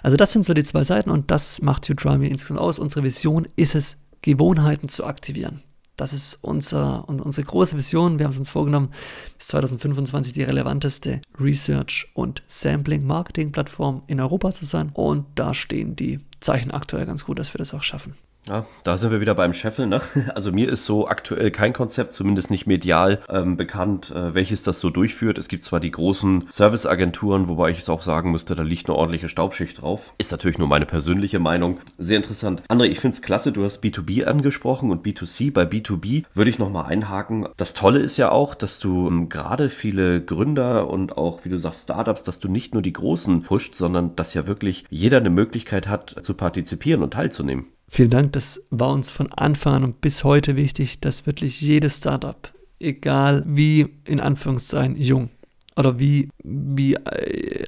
Also 0.02 0.16
das 0.16 0.32
sind 0.32 0.44
so 0.44 0.54
die 0.54 0.64
zwei 0.64 0.84
Seiten 0.84 1.10
und 1.10 1.30
das 1.30 1.60
macht 1.62 1.88
Udemy 1.88 2.28
insgesamt 2.28 2.60
aus. 2.60 2.78
Unsere 2.78 3.04
Vision 3.04 3.48
ist 3.56 3.74
es, 3.74 3.98
Gewohnheiten 4.22 4.88
zu 4.88 5.06
aktivieren. 5.06 5.62
Das 5.98 6.12
ist 6.12 6.38
unser, 6.42 7.08
unsere 7.08 7.44
große 7.44 7.76
Vision. 7.76 8.18
Wir 8.18 8.24
haben 8.24 8.32
es 8.32 8.38
uns 8.38 8.50
vorgenommen, 8.50 8.90
bis 9.36 9.48
2025 9.48 10.32
die 10.32 10.44
relevanteste 10.44 11.20
Research- 11.38 12.08
und 12.14 12.42
Sampling-Marketing-Plattform 12.46 14.02
in 14.06 14.20
Europa 14.20 14.52
zu 14.52 14.64
sein. 14.64 14.90
Und 14.94 15.26
da 15.34 15.54
stehen 15.54 15.96
die 15.96 16.20
Zeichen 16.40 16.70
aktuell 16.70 17.04
ganz 17.04 17.24
gut, 17.24 17.40
dass 17.40 17.52
wir 17.52 17.58
das 17.58 17.74
auch 17.74 17.82
schaffen. 17.82 18.14
Ja, 18.48 18.64
da 18.82 18.96
sind 18.96 19.10
wir 19.10 19.20
wieder 19.20 19.34
beim 19.34 19.52
Scheffeln. 19.52 19.90
Ne? 19.90 20.00
Also 20.34 20.52
mir 20.52 20.68
ist 20.68 20.84
so 20.84 21.08
aktuell 21.08 21.50
kein 21.50 21.72
Konzept, 21.72 22.12
zumindest 22.12 22.50
nicht 22.50 22.66
medial 22.66 23.20
ähm, 23.28 23.56
bekannt, 23.56 24.10
äh, 24.10 24.34
welches 24.34 24.62
das 24.62 24.80
so 24.80 24.90
durchführt. 24.90 25.36
Es 25.36 25.48
gibt 25.48 25.62
zwar 25.62 25.80
die 25.80 25.90
großen 25.90 26.46
Serviceagenturen, 26.48 27.48
wobei 27.48 27.70
ich 27.70 27.78
es 27.80 27.88
auch 27.88 28.02
sagen 28.02 28.30
müsste, 28.30 28.54
da 28.54 28.62
liegt 28.62 28.88
eine 28.88 28.96
ordentliche 28.96 29.28
Staubschicht 29.28 29.82
drauf. 29.82 30.14
Ist 30.18 30.30
natürlich 30.30 30.58
nur 30.58 30.68
meine 30.68 30.86
persönliche 30.86 31.38
Meinung. 31.38 31.80
Sehr 31.98 32.16
interessant. 32.16 32.62
André, 32.68 32.84
ich 32.84 33.00
finde 33.00 33.14
es 33.14 33.22
klasse, 33.22 33.52
du 33.52 33.64
hast 33.64 33.82
B2B 33.82 34.24
angesprochen 34.24 34.90
und 34.90 35.04
B2C. 35.04 35.52
Bei 35.52 35.64
B2B 35.64 36.24
würde 36.34 36.50
ich 36.50 36.58
nochmal 36.58 36.86
einhaken. 36.86 37.48
Das 37.56 37.74
Tolle 37.74 37.98
ist 37.98 38.16
ja 38.16 38.30
auch, 38.30 38.54
dass 38.54 38.78
du 38.78 39.08
ähm, 39.08 39.28
gerade 39.28 39.68
viele 39.68 40.22
Gründer 40.22 40.88
und 40.88 41.16
auch, 41.16 41.44
wie 41.44 41.48
du 41.48 41.58
sagst, 41.58 41.84
Startups, 41.84 42.22
dass 42.22 42.38
du 42.38 42.48
nicht 42.48 42.74
nur 42.74 42.82
die 42.82 42.92
Großen 42.92 43.42
pusht, 43.42 43.74
sondern 43.74 44.14
dass 44.16 44.34
ja 44.34 44.46
wirklich 44.46 44.84
jeder 44.90 45.18
eine 45.18 45.30
Möglichkeit 45.30 45.88
hat 45.88 46.16
zu 46.22 46.34
partizipieren 46.34 47.02
und 47.02 47.14
teilzunehmen. 47.14 47.66
Vielen 47.90 48.10
Dank, 48.10 48.32
das 48.34 48.66
war 48.70 48.90
uns 48.90 49.10
von 49.10 49.32
Anfang 49.32 49.74
an 49.74 49.84
und 49.84 50.00
bis 50.02 50.22
heute 50.22 50.56
wichtig, 50.56 51.00
dass 51.00 51.26
wirklich 51.26 51.60
jedes 51.62 51.96
Startup, 51.96 52.52
egal 52.78 53.42
wie 53.46 53.88
in 54.04 54.20
Anführungszeichen 54.20 54.96
jung 54.96 55.30
oder 55.74 55.98
wie, 55.98 56.28
wie 56.44 56.94
äh, 56.94 57.64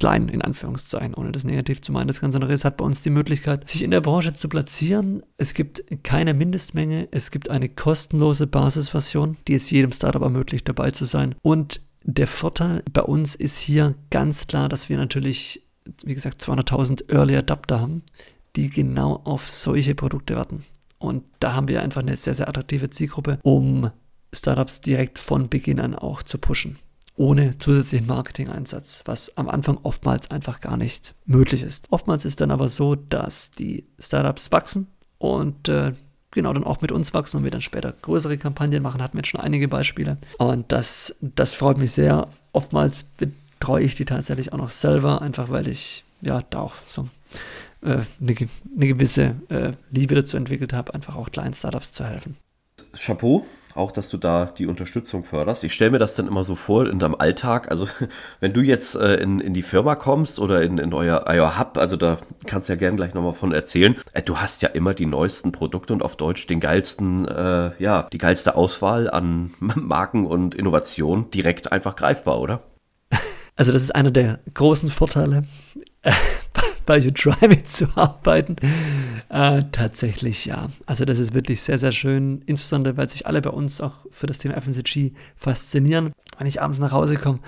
klein 0.00 0.28
in 0.28 0.42
Anführungszeichen, 0.42 1.14
ohne 1.14 1.30
das 1.30 1.44
negativ 1.44 1.80
zu 1.82 1.92
meinen, 1.92 2.08
das 2.08 2.20
Ganze 2.20 2.40
noch 2.40 2.48
ist, 2.48 2.64
hat 2.64 2.78
bei 2.78 2.84
uns 2.84 3.00
die 3.00 3.10
Möglichkeit, 3.10 3.68
sich 3.68 3.84
in 3.84 3.92
der 3.92 4.00
Branche 4.00 4.32
zu 4.32 4.48
platzieren. 4.48 5.22
Es 5.36 5.54
gibt 5.54 5.84
keine 6.02 6.34
Mindestmenge, 6.34 7.06
es 7.12 7.30
gibt 7.30 7.48
eine 7.48 7.68
kostenlose 7.68 8.48
Basisversion, 8.48 9.36
die 9.46 9.54
es 9.54 9.70
jedem 9.70 9.92
Startup 9.92 10.22
ermöglicht, 10.22 10.68
dabei 10.68 10.90
zu 10.90 11.04
sein. 11.04 11.36
Und 11.42 11.80
der 12.02 12.26
Vorteil 12.26 12.82
bei 12.92 13.02
uns 13.02 13.36
ist 13.36 13.58
hier 13.58 13.94
ganz 14.10 14.48
klar, 14.48 14.68
dass 14.68 14.88
wir 14.88 14.96
natürlich, 14.96 15.62
wie 16.04 16.14
gesagt, 16.14 16.42
200.000 16.42 17.10
Early 17.12 17.36
Adapter 17.36 17.80
haben 17.80 18.02
die 18.56 18.70
genau 18.70 19.20
auf 19.24 19.48
solche 19.48 19.94
Produkte 19.94 20.36
warten. 20.36 20.64
Und 20.98 21.24
da 21.40 21.54
haben 21.54 21.68
wir 21.68 21.82
einfach 21.82 22.02
eine 22.02 22.16
sehr, 22.16 22.34
sehr 22.34 22.48
attraktive 22.48 22.90
Zielgruppe, 22.90 23.38
um 23.42 23.90
Startups 24.32 24.80
direkt 24.80 25.18
von 25.18 25.48
Beginn 25.48 25.80
an 25.80 25.94
auch 25.94 26.22
zu 26.22 26.38
pushen. 26.38 26.78
Ohne 27.16 27.58
zusätzlichen 27.58 28.08
Marketing-Einsatz, 28.08 29.02
was 29.04 29.36
am 29.36 29.48
Anfang 29.48 29.78
oftmals 29.82 30.30
einfach 30.30 30.60
gar 30.60 30.76
nicht 30.76 31.14
möglich 31.26 31.62
ist. 31.62 31.86
Oftmals 31.90 32.24
ist 32.24 32.40
dann 32.40 32.50
aber 32.50 32.68
so, 32.68 32.96
dass 32.96 33.52
die 33.52 33.86
Startups 34.00 34.50
wachsen 34.50 34.88
und 35.18 35.68
äh, 35.68 35.92
genau 36.32 36.52
dann 36.52 36.64
auch 36.64 36.80
mit 36.80 36.90
uns 36.90 37.14
wachsen 37.14 37.38
und 37.38 37.44
wir 37.44 37.52
dann 37.52 37.60
später 37.60 37.92
größere 37.92 38.36
Kampagnen 38.36 38.82
machen, 38.82 39.00
hatten 39.00 39.16
wir 39.16 39.20
jetzt 39.20 39.28
schon 39.28 39.40
einige 39.40 39.68
Beispiele. 39.68 40.18
Und 40.38 40.72
das, 40.72 41.14
das 41.20 41.54
freut 41.54 41.78
mich 41.78 41.92
sehr. 41.92 42.28
Oftmals 42.52 43.04
betreue 43.04 43.84
ich 43.84 43.94
die 43.94 44.04
tatsächlich 44.04 44.52
auch 44.52 44.58
noch 44.58 44.70
selber, 44.70 45.22
einfach 45.22 45.50
weil 45.50 45.68
ich 45.68 46.02
ja 46.20 46.42
da 46.50 46.60
auch 46.60 46.74
so 46.88 47.08
eine, 47.84 48.06
eine, 48.20 48.86
gewisse 48.86 49.36
äh, 49.48 49.72
Liebe 49.90 50.14
dazu 50.14 50.36
entwickelt 50.36 50.72
habe, 50.72 50.94
einfach 50.94 51.16
auch 51.16 51.30
kleinen 51.30 51.54
Startups 51.54 51.92
zu 51.92 52.04
helfen. 52.04 52.36
Chapeau, 52.98 53.44
auch 53.74 53.90
dass 53.90 54.08
du 54.08 54.16
da 54.16 54.46
die 54.46 54.66
Unterstützung 54.66 55.24
förderst. 55.24 55.64
Ich 55.64 55.74
stelle 55.74 55.92
mir 55.92 55.98
das 55.98 56.14
dann 56.14 56.26
immer 56.26 56.44
so 56.44 56.54
vor 56.54 56.88
in 56.88 56.98
deinem 56.98 57.14
Alltag. 57.16 57.70
Also, 57.70 57.88
wenn 58.40 58.52
du 58.52 58.60
jetzt 58.60 58.94
äh, 58.94 59.14
in, 59.16 59.40
in 59.40 59.54
die 59.54 59.62
Firma 59.62 59.94
kommst 59.96 60.40
oder 60.40 60.62
in, 60.62 60.78
in 60.78 60.92
euer, 60.94 61.24
euer 61.26 61.58
Hub, 61.58 61.78
also 61.78 61.96
da 61.96 62.18
kannst 62.46 62.68
du 62.68 62.72
ja 62.72 62.78
gerne 62.78 62.96
gleich 62.96 63.14
nochmal 63.14 63.32
von 63.32 63.52
erzählen. 63.52 63.96
Äh, 64.12 64.22
du 64.22 64.38
hast 64.38 64.62
ja 64.62 64.68
immer 64.70 64.94
die 64.94 65.06
neuesten 65.06 65.52
Produkte 65.52 65.92
und 65.92 66.02
auf 66.02 66.16
Deutsch 66.16 66.46
den 66.46 66.60
geilsten, 66.60 67.26
äh, 67.26 67.70
ja, 67.78 68.08
die 68.12 68.18
geilste 68.18 68.54
Auswahl 68.54 69.10
an 69.10 69.52
Marken 69.58 70.26
und 70.26 70.54
Innovationen 70.54 71.30
direkt 71.30 71.72
einfach 71.72 71.96
greifbar, 71.96 72.40
oder? 72.40 72.62
Also, 73.56 73.72
das 73.72 73.82
ist 73.82 73.94
einer 73.94 74.10
der 74.10 74.40
großen 74.52 74.90
Vorteile 74.90 75.44
bei 76.86 76.98
You 76.98 77.10
Try 77.10 77.48
Me 77.48 77.62
zu 77.64 77.86
arbeiten. 77.96 78.56
Äh, 79.28 79.64
tatsächlich 79.72 80.46
ja. 80.46 80.68
Also 80.86 81.04
das 81.04 81.18
ist 81.18 81.34
wirklich 81.34 81.62
sehr, 81.62 81.78
sehr 81.78 81.92
schön, 81.92 82.42
insbesondere 82.46 82.96
weil 82.96 83.08
sich 83.08 83.26
alle 83.26 83.40
bei 83.40 83.50
uns 83.50 83.80
auch 83.80 84.06
für 84.10 84.26
das 84.26 84.38
Thema 84.38 84.60
FMCG 84.60 85.12
faszinieren. 85.36 86.12
Wenn 86.38 86.46
ich 86.46 86.60
abends 86.60 86.78
nach 86.78 86.92
Hause 86.92 87.16
komme, 87.16 87.40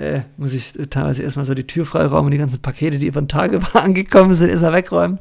äh, 0.00 0.22
muss 0.38 0.54
ich 0.54 0.72
teilweise 0.88 1.22
erstmal 1.22 1.44
so 1.44 1.52
die 1.52 1.66
Tür 1.66 1.84
freiräumen 1.84 2.26
und 2.26 2.30
die 2.30 2.38
ganzen 2.38 2.60
Pakete, 2.60 2.98
die 2.98 3.06
über 3.06 3.20
den 3.20 3.28
Tag 3.28 3.52
über 3.52 3.76
angekommen 3.82 4.32
sind, 4.34 4.48
erstmal 4.48 4.72
wegräumen, 4.72 5.18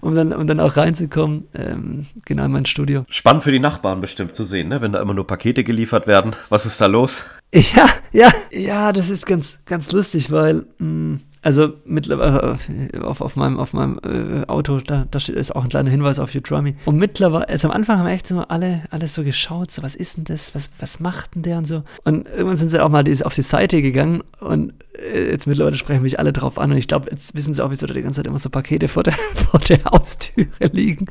um 0.00 0.14
dann, 0.14 0.32
um 0.32 0.46
dann 0.46 0.58
auch 0.58 0.76
reinzukommen. 0.76 1.44
Ähm, 1.54 2.06
genau 2.24 2.44
in 2.44 2.52
mein 2.52 2.66
Studio. 2.66 3.04
Spannend 3.08 3.44
für 3.44 3.52
die 3.52 3.60
Nachbarn 3.60 4.00
bestimmt 4.00 4.34
zu 4.34 4.44
sehen, 4.44 4.68
ne? 4.68 4.82
wenn 4.82 4.92
da 4.92 5.00
immer 5.00 5.14
nur 5.14 5.26
Pakete 5.26 5.62
geliefert 5.62 6.06
werden. 6.06 6.34
Was 6.48 6.66
ist 6.66 6.80
da 6.80 6.86
los? 6.86 7.28
Ja, 7.54 7.86
ja, 8.12 8.30
ja, 8.50 8.92
das 8.92 9.10
ist 9.10 9.26
ganz, 9.26 9.58
ganz 9.64 9.92
lustig, 9.92 10.32
weil 10.32 10.66
mh, 10.78 10.86
mm, 10.86 11.20
also 11.46 11.74
mittlerweile 11.84 12.58
äh, 12.92 12.98
auf, 12.98 13.20
auf 13.20 13.36
meinem, 13.36 13.60
auf 13.60 13.72
meinem 13.72 14.00
äh, 14.02 14.44
Auto, 14.48 14.80
da, 14.80 15.06
da 15.08 15.20
steht 15.20 15.36
ist 15.36 15.54
auch 15.54 15.62
ein 15.62 15.68
kleiner 15.68 15.90
Hinweis 15.90 16.18
auf 16.18 16.34
Udemy. 16.34 16.74
Und 16.86 16.96
mittlerweile, 16.96 17.48
also 17.48 17.68
am 17.68 17.72
Anfang 17.72 18.00
haben 18.00 18.08
echt 18.08 18.32
immer 18.32 18.50
alle, 18.50 18.82
alle 18.90 19.06
so 19.06 19.22
geschaut, 19.22 19.70
so 19.70 19.84
was 19.84 19.94
ist 19.94 20.16
denn 20.16 20.24
das, 20.24 20.56
was, 20.56 20.70
was 20.80 20.98
macht 20.98 21.36
denn 21.36 21.44
der 21.44 21.58
und 21.58 21.66
so. 21.66 21.84
Und 22.02 22.26
irgendwann 22.26 22.56
sind 22.56 22.70
sie 22.70 22.82
auch 22.82 22.88
mal 22.88 23.04
auf 23.22 23.34
die 23.36 23.42
Seite 23.42 23.80
gegangen 23.80 24.24
und 24.40 24.72
äh, 25.12 25.30
jetzt 25.30 25.46
mittlerweile 25.46 25.76
sprechen 25.76 26.02
mich 26.02 26.18
alle 26.18 26.32
drauf 26.32 26.58
an 26.58 26.72
und 26.72 26.78
ich 26.78 26.88
glaube, 26.88 27.10
jetzt 27.12 27.36
wissen 27.36 27.54
sie 27.54 27.64
auch, 27.64 27.70
wieso 27.70 27.86
da 27.86 27.94
die 27.94 28.02
ganze 28.02 28.16
Zeit 28.16 28.26
immer 28.26 28.40
so 28.40 28.50
Pakete 28.50 28.88
vor 28.88 29.04
der, 29.04 29.12
vor 29.34 29.60
der 29.60 29.84
Haustüre 29.84 30.48
liegen. 30.72 31.06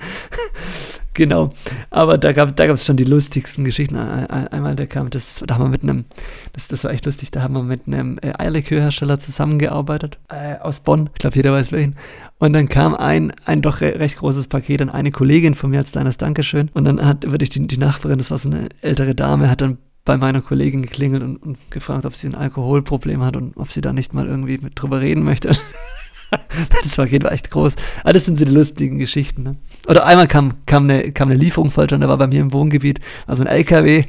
Genau. 1.16 1.52
Aber 1.90 2.18
da 2.20 2.32
gab 2.32 2.56
da 2.56 2.66
es 2.66 2.86
schon 2.86 2.98
die 2.98 3.04
lustigsten 3.04 3.66
Geschichten. 3.66 3.98
Einmal, 3.98 4.76
da 4.76 4.86
kam, 4.86 5.10
das, 5.10 5.44
da 5.46 5.56
haben 5.56 5.66
wir 5.66 5.70
mit 5.70 5.84
einem, 5.84 6.06
das, 6.54 6.68
das 6.68 6.84
war 6.84 6.92
echt 6.92 7.06
lustig, 7.06 7.32
da 7.32 7.42
haben 7.42 7.56
wir 7.56 7.64
mit 7.64 7.88
einem 7.88 8.20
äh, 8.22 8.34
Eierlikörhersteller 8.38 9.20
zusammengearbeitet 9.20 10.20
äh, 10.30 10.60
aus 10.60 10.82
Bonn. 10.82 11.10
Ich 11.14 11.20
glaube, 11.20 11.36
jeder 11.36 11.54
weiß 11.54 11.72
welchen. 11.72 11.96
Und 12.38 12.54
dann 12.54 12.70
kam 12.70 12.94
ein, 12.94 13.34
ein 13.46 13.62
doch 13.62 13.82
recht 13.82 14.18
großes 14.18 14.48
Paket 14.50 14.82
an 14.82 14.90
eine 14.90 15.12
Kollegin 15.12 15.56
von 15.56 15.72
mir 15.72 15.80
als 15.80 15.94
kleines 15.94 16.18
Dankeschön. 16.18 16.70
Und 16.74 16.84
dann 16.86 17.04
hat 17.04 17.32
wirklich 17.32 17.50
die, 17.50 17.66
die 17.66 17.78
Nachbarin, 17.78 18.18
das 18.20 18.30
war 18.30 18.38
so 18.38 18.50
eine 18.50 18.70
ältere 18.82 19.16
Dame, 19.16 19.50
hat 19.50 19.62
dann 19.62 19.78
bei 20.06 20.18
meiner 20.18 20.42
Kollegin 20.42 20.84
geklingelt 20.84 21.24
und, 21.24 21.38
und, 21.38 21.58
gefragt, 21.72 22.06
ob 22.06 22.16
sie 22.16 22.28
ein 22.28 22.36
Alkoholproblem 22.36 23.24
hat 23.24 23.36
und 23.36 23.58
ob 23.58 23.72
sie 23.72 23.82
da 23.82 23.92
nicht 23.92 24.14
mal 24.14 24.28
irgendwie 24.28 24.60
mit 24.60 24.80
drüber 24.80 25.02
reden 25.02 25.24
möchte. 25.24 25.52
das 26.84 26.98
war 26.98 27.06
echt 27.12 27.52
groß. 27.52 27.76
Aber 28.04 28.14
das 28.14 28.26
sind 28.26 28.38
so 28.38 28.46
die 28.46 28.54
lustigen 28.54 29.00
Geschichten. 29.00 29.44
Ne? 29.44 29.56
Oder 29.88 30.06
einmal 30.06 30.28
kam, 30.28 30.54
kam, 30.66 30.84
eine, 30.84 31.12
kam 31.12 31.30
eine 31.30 31.38
Lieferung 31.40 31.70
falsch 31.70 31.94
und 31.94 32.02
da 32.02 32.10
war 32.10 32.18
bei 32.18 32.28
mir 32.28 32.42
im 32.42 32.54
Wohngebiet 32.54 33.00
also 33.28 33.44
ein 33.44 33.48
LKW 33.48 34.06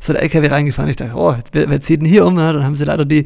so 0.00 0.12
ein 0.12 0.18
LKW 0.18 0.48
reingefahren. 0.48 0.90
Ich 0.90 0.96
dachte, 0.96 1.14
oh, 1.16 1.34
wer, 1.52 1.68
wer 1.68 1.80
zieht 1.80 2.00
denn 2.00 2.08
hier 2.08 2.24
um? 2.26 2.36
dann 2.36 2.64
haben 2.64 2.76
sie 2.76 2.84
leider 2.84 3.04
die, 3.04 3.24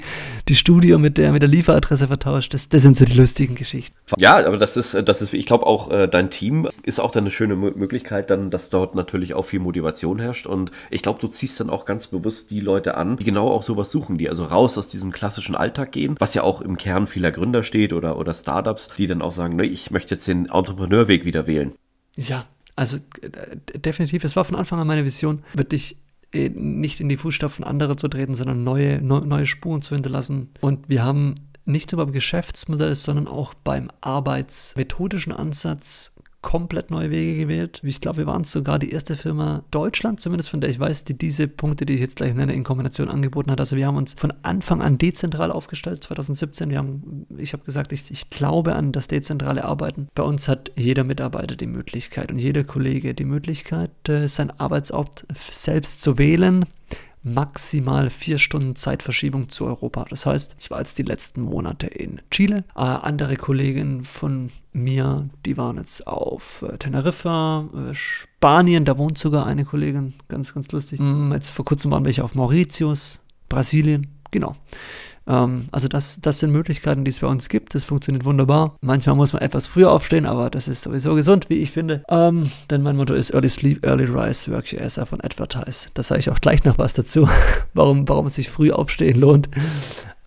die 0.49 0.55
Studio 0.55 0.99
mit 0.99 1.19
der, 1.19 1.33
mit 1.33 1.43
der 1.43 1.49
Lieferadresse 1.49 2.09
vertauscht. 2.09 2.55
Das, 2.55 2.69
das 2.69 2.83
sind 2.83 2.97
so 2.97 3.05
die 3.05 3.15
lustigen 3.15 3.55
Geschichten. 3.55 3.97
Ja, 4.19 4.45
aber 4.45 4.57
das 4.57 4.77
ist, 4.77 4.95
das 5.07 5.23
ist, 5.23 5.35
ich 5.35 5.47
glaube 5.47 5.67
auch, 5.67 5.91
äh, 5.91 6.09
dein 6.09 6.31
Team 6.31 6.69
ist 6.83 7.01
auch 7.01 7.11
dann 7.11 7.25
eine 7.25 7.31
schöne 7.31 7.57
Möglichkeit, 7.57 8.31
dann, 8.31 8.51
dass 8.51 8.71
dort 8.71 8.95
natürlich 8.95 9.35
auch 9.35 9.45
viel 9.45 9.61
Motivation 9.61 10.19
herrscht. 10.19 10.47
Und 10.47 10.71
ich 10.91 11.03
glaube, 11.03 11.19
du 11.21 11.29
ziehst 11.29 11.61
dann 11.61 11.71
auch 11.71 11.85
ganz 11.85 12.09
bewusst 12.09 12.51
die 12.51 12.61
Leute 12.61 12.97
an, 12.97 13.17
die 13.17 13.25
genau 13.25 13.49
auch 13.49 13.63
sowas 13.63 13.91
suchen, 13.91 14.19
die 14.19 14.29
also 14.29 14.45
raus 14.45 14.79
aus 14.79 14.89
diesem 14.89 15.13
klassischen 15.13 15.55
Alltag 15.55 15.93
gehen, 15.93 16.17
was 16.19 16.35
ja 16.35 16.43
auch 16.43 16.61
im 16.61 16.77
Kern 16.77 17.07
vieler 17.07 17.33
Gründer 17.33 17.63
steht 17.63 17.93
oder, 17.93 18.19
oder 18.19 18.35
Startups, 18.35 18.91
die 18.99 19.07
dann 19.07 19.23
auch 19.23 19.33
sagen, 19.33 19.57
ne, 19.57 19.67
ich 19.67 19.91
möchte 19.91 20.15
jetzt 20.15 20.27
den 20.27 20.47
Entrepreneurweg 20.47 21.25
wieder 21.25 21.47
wählen. 21.47 21.75
Ja, 22.17 22.45
also 22.77 22.99
äh, 23.21 23.79
definitiv, 23.79 24.25
es 24.25 24.37
war 24.37 24.45
von 24.45 24.57
Anfang 24.57 24.81
an 24.81 24.87
meine 24.87 25.05
Vision, 25.05 25.43
wirklich 25.55 25.97
nicht 26.33 27.01
in 27.01 27.09
die 27.09 27.17
Fußstapfen 27.17 27.65
anderer 27.65 27.97
zu 27.97 28.09
treten, 28.09 28.35
sondern 28.35 28.65
neue, 28.65 29.03
neu, 29.03 29.21
neue 29.21 29.47
Spuren 29.47 29.83
zu 29.83 29.95
hinterlassen. 29.95 30.51
Und 30.61 30.89
wir 30.89 31.03
haben 31.03 31.35
nicht 31.65 31.93
nur 31.93 32.05
beim 32.05 32.13
Geschäftsmodell, 32.13 32.95
sondern 32.97 33.29
auch 33.29 33.55
beim 33.55 33.91
arbeitsmethodischen 34.01 35.33
Ansatz 35.33 36.15
komplett 36.43 36.91
neue 36.91 37.11
Wege 37.11 37.37
gewählt. 37.37 37.81
Ich 37.85 38.01
glaube, 38.01 38.19
wir 38.19 38.27
waren 38.27 38.45
sogar 38.45 38.79
die 38.79 38.91
erste 38.91 39.15
Firma 39.15 39.63
Deutschland, 39.71 40.21
zumindest 40.21 40.49
von 40.49 40.61
der 40.61 40.71
ich 40.71 40.81
weiß, 40.81 41.05
die 41.05 41.17
diese 41.17 41.49
Punkte, 41.49 41.85
die 41.85 41.95
ich 41.95 42.01
jetzt 42.01 42.17
gleich 42.17 42.35
nenne, 42.35 42.55
in 42.55 42.65
Kombination 42.65 43.09
angeboten 43.09 43.51
hat. 43.51 43.61
Also 43.61 43.77
wir 43.77 43.87
haben 43.87 43.97
uns 43.97 44.15
von 44.15 44.33
Anfang 44.43 44.81
an 44.81 44.97
dezentral 44.97 45.53
aufgestellt, 45.53 46.03
2017. 46.05 46.71
Wir 46.71 46.79
haben, 46.79 47.27
ich 47.37 47.53
habe 47.53 47.65
gesagt, 47.65 47.93
ich, 47.93 48.11
ich 48.11 48.31
glaube 48.31 48.75
an 48.75 48.93
das 48.93 49.09
dezentrale 49.09 49.65
Arbeiten. 49.65 50.09
Bei 50.15 50.23
uns 50.23 50.49
hat 50.49 50.73
jeder 50.77 51.05
Mitarbeiter 51.05 51.57
die 51.57 51.67
Möglichkeit 51.67 52.33
und 52.33 52.39
jeder 52.39 52.65
Kollege 52.65 53.15
die 53.15 53.25
Möglichkeit, 53.25 53.91
äh, 54.09 54.27
sein 54.27 54.51
Arbeitsort 54.59 55.27
selbst 55.33 56.01
zu 56.01 56.19
wählen 56.19 56.65
maximal 57.23 58.11
vier 58.11 58.39
Stunden 58.39 58.77
Zeitverschiebung 58.77 59.49
zu 59.49 59.67
Europa. 59.67 60.07
Das 60.09 60.27
heißt, 60.27 60.57
ich 60.59 60.71
war 60.71 60.79
jetzt 60.79 60.99
die 60.99 61.03
letzten 61.03 61.43
Monate 61.43 61.87
in 61.87 62.21
Chile. 62.31 62.65
Äh, 62.75 62.81
andere 62.81 63.37
Kolleginnen 63.37 64.05
von 64.05 64.51
mir, 64.73 65.29
die 65.45 65.57
waren 65.57 65.77
jetzt 65.77 66.07
auf 66.07 66.63
äh, 66.63 66.79
Teneriffa, 66.79 67.69
äh, 67.75 67.95
Spanien, 67.95 68.85
da 68.85 68.97
wohnt 68.97 69.19
sogar 69.19 69.47
eine 69.47 69.65
Kollegin, 69.65 70.15
ganz, 70.29 70.55
ganz 70.55 70.71
lustig. 70.73 71.01
Mm, 71.01 71.33
jetzt 71.33 71.51
vor 71.51 71.65
kurzem 71.65 71.91
waren 71.91 72.05
welche 72.05 72.25
auf 72.25 72.35
Mauritius, 72.35 73.21
Brasilien, 73.49 74.07
genau. 74.31 74.57
Ähm, 75.27 75.69
also 75.73 75.89
das, 75.89 76.21
das 76.21 76.39
sind 76.39 76.51
Möglichkeiten, 76.51 77.05
die 77.05 77.11
es 77.11 77.21
bei 77.21 77.27
uns 77.27 77.49
gibt. 77.49 77.75
Das 77.75 77.85
funktioniert 77.85 78.25
wunderbar. 78.25 78.77
Manchmal 78.81 79.17
muss 79.17 79.33
man 79.33 79.43
etwas 79.43 79.67
früher 79.67 79.91
aufstehen, 79.91 80.27
aber 80.27 80.51
das 80.51 80.69
ist 80.69 80.83
sowieso 80.83 81.15
gesund, 81.15 81.51
wie 81.51 81.59
ich 81.59 81.71
finde. 81.71 82.03
Ähm, 82.09 82.51
denn 82.71 82.83
mein 82.83 82.97
Motto 82.97 83.15
ist 83.15 83.31
Early 83.31 83.49
Sleep, 83.49 83.85
Early 83.85 84.05
Rise, 84.05 84.51
Work 84.51 84.73
Your 84.73 84.83
Ass 84.83 84.99
und 84.99 85.25
Advertise. 85.25 85.89
Da 85.95 86.03
sage 86.03 86.21
ich 86.21 86.31
auch 86.31 86.41
gleich 86.41 86.65
noch 86.65 86.79
was 86.79 86.95
dazu, 86.95 87.29
warum, 87.75 88.09
warum 88.09 88.27
es 88.27 88.35
sich 88.35 88.51
früh 88.51 88.71
aufstehen 88.71 89.21
lohnt. 89.21 89.49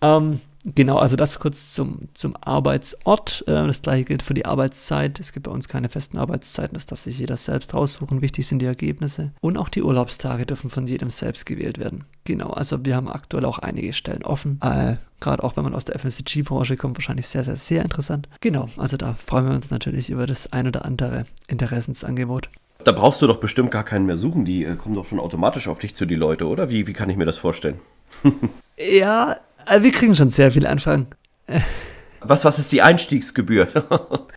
Ähm, 0.00 0.40
Genau, 0.64 0.96
also 0.96 1.16
das 1.16 1.38
kurz 1.38 1.74
zum, 1.74 2.00
zum 2.14 2.36
Arbeitsort. 2.40 3.44
Äh, 3.46 3.66
das 3.66 3.82
gleiche 3.82 4.04
gilt 4.04 4.22
für 4.22 4.32
die 4.32 4.46
Arbeitszeit. 4.46 5.20
Es 5.20 5.32
gibt 5.32 5.44
bei 5.44 5.52
uns 5.52 5.68
keine 5.68 5.90
festen 5.90 6.16
Arbeitszeiten, 6.16 6.74
das 6.74 6.86
darf 6.86 7.00
sich 7.00 7.18
jeder 7.18 7.36
selbst 7.36 7.74
raussuchen. 7.74 8.22
Wichtig 8.22 8.46
sind 8.46 8.60
die 8.60 8.66
Ergebnisse. 8.66 9.32
Und 9.40 9.58
auch 9.58 9.68
die 9.68 9.82
Urlaubstage 9.82 10.46
dürfen 10.46 10.70
von 10.70 10.86
jedem 10.86 11.10
selbst 11.10 11.44
gewählt 11.44 11.78
werden. 11.78 12.04
Genau, 12.24 12.50
also 12.50 12.84
wir 12.84 12.96
haben 12.96 13.08
aktuell 13.08 13.44
auch 13.44 13.58
einige 13.58 13.92
Stellen 13.92 14.24
offen. 14.24 14.58
Äh, 14.62 14.96
Gerade 15.20 15.42
auch 15.44 15.56
wenn 15.56 15.64
man 15.64 15.74
aus 15.74 15.84
der 15.84 15.98
FMCG-Branche 15.98 16.76
kommt, 16.76 16.98
wahrscheinlich 16.98 17.28
sehr, 17.28 17.44
sehr, 17.44 17.56
sehr 17.56 17.82
interessant. 17.82 18.28
Genau, 18.40 18.68
also 18.76 18.96
da 18.96 19.14
freuen 19.14 19.48
wir 19.48 19.54
uns 19.54 19.70
natürlich 19.70 20.10
über 20.10 20.26
das 20.26 20.52
ein 20.52 20.66
oder 20.66 20.84
andere 20.84 21.26
Interessensangebot. 21.46 22.48
Da 22.84 22.92
brauchst 22.92 23.22
du 23.22 23.26
doch 23.26 23.38
bestimmt 23.38 23.70
gar 23.70 23.84
keinen 23.84 24.06
mehr 24.06 24.16
suchen. 24.16 24.44
Die 24.44 24.64
äh, 24.64 24.76
kommen 24.76 24.94
doch 24.94 25.06
schon 25.06 25.20
automatisch 25.20 25.68
auf 25.68 25.78
dich 25.78 25.94
zu, 25.94 26.06
die 26.06 26.14
Leute, 26.14 26.46
oder? 26.46 26.70
Wie, 26.70 26.86
wie 26.86 26.92
kann 26.92 27.10
ich 27.10 27.16
mir 27.16 27.26
das 27.26 27.38
vorstellen? 27.38 27.80
ja, 28.76 29.36
wir 29.80 29.90
kriegen 29.90 30.16
schon 30.16 30.30
sehr 30.30 30.52
viel 30.52 30.66
Anfragen. 30.66 31.06
Was, 32.20 32.44
was 32.44 32.58
ist 32.58 32.72
die 32.72 32.82
Einstiegsgebühr? 32.82 33.66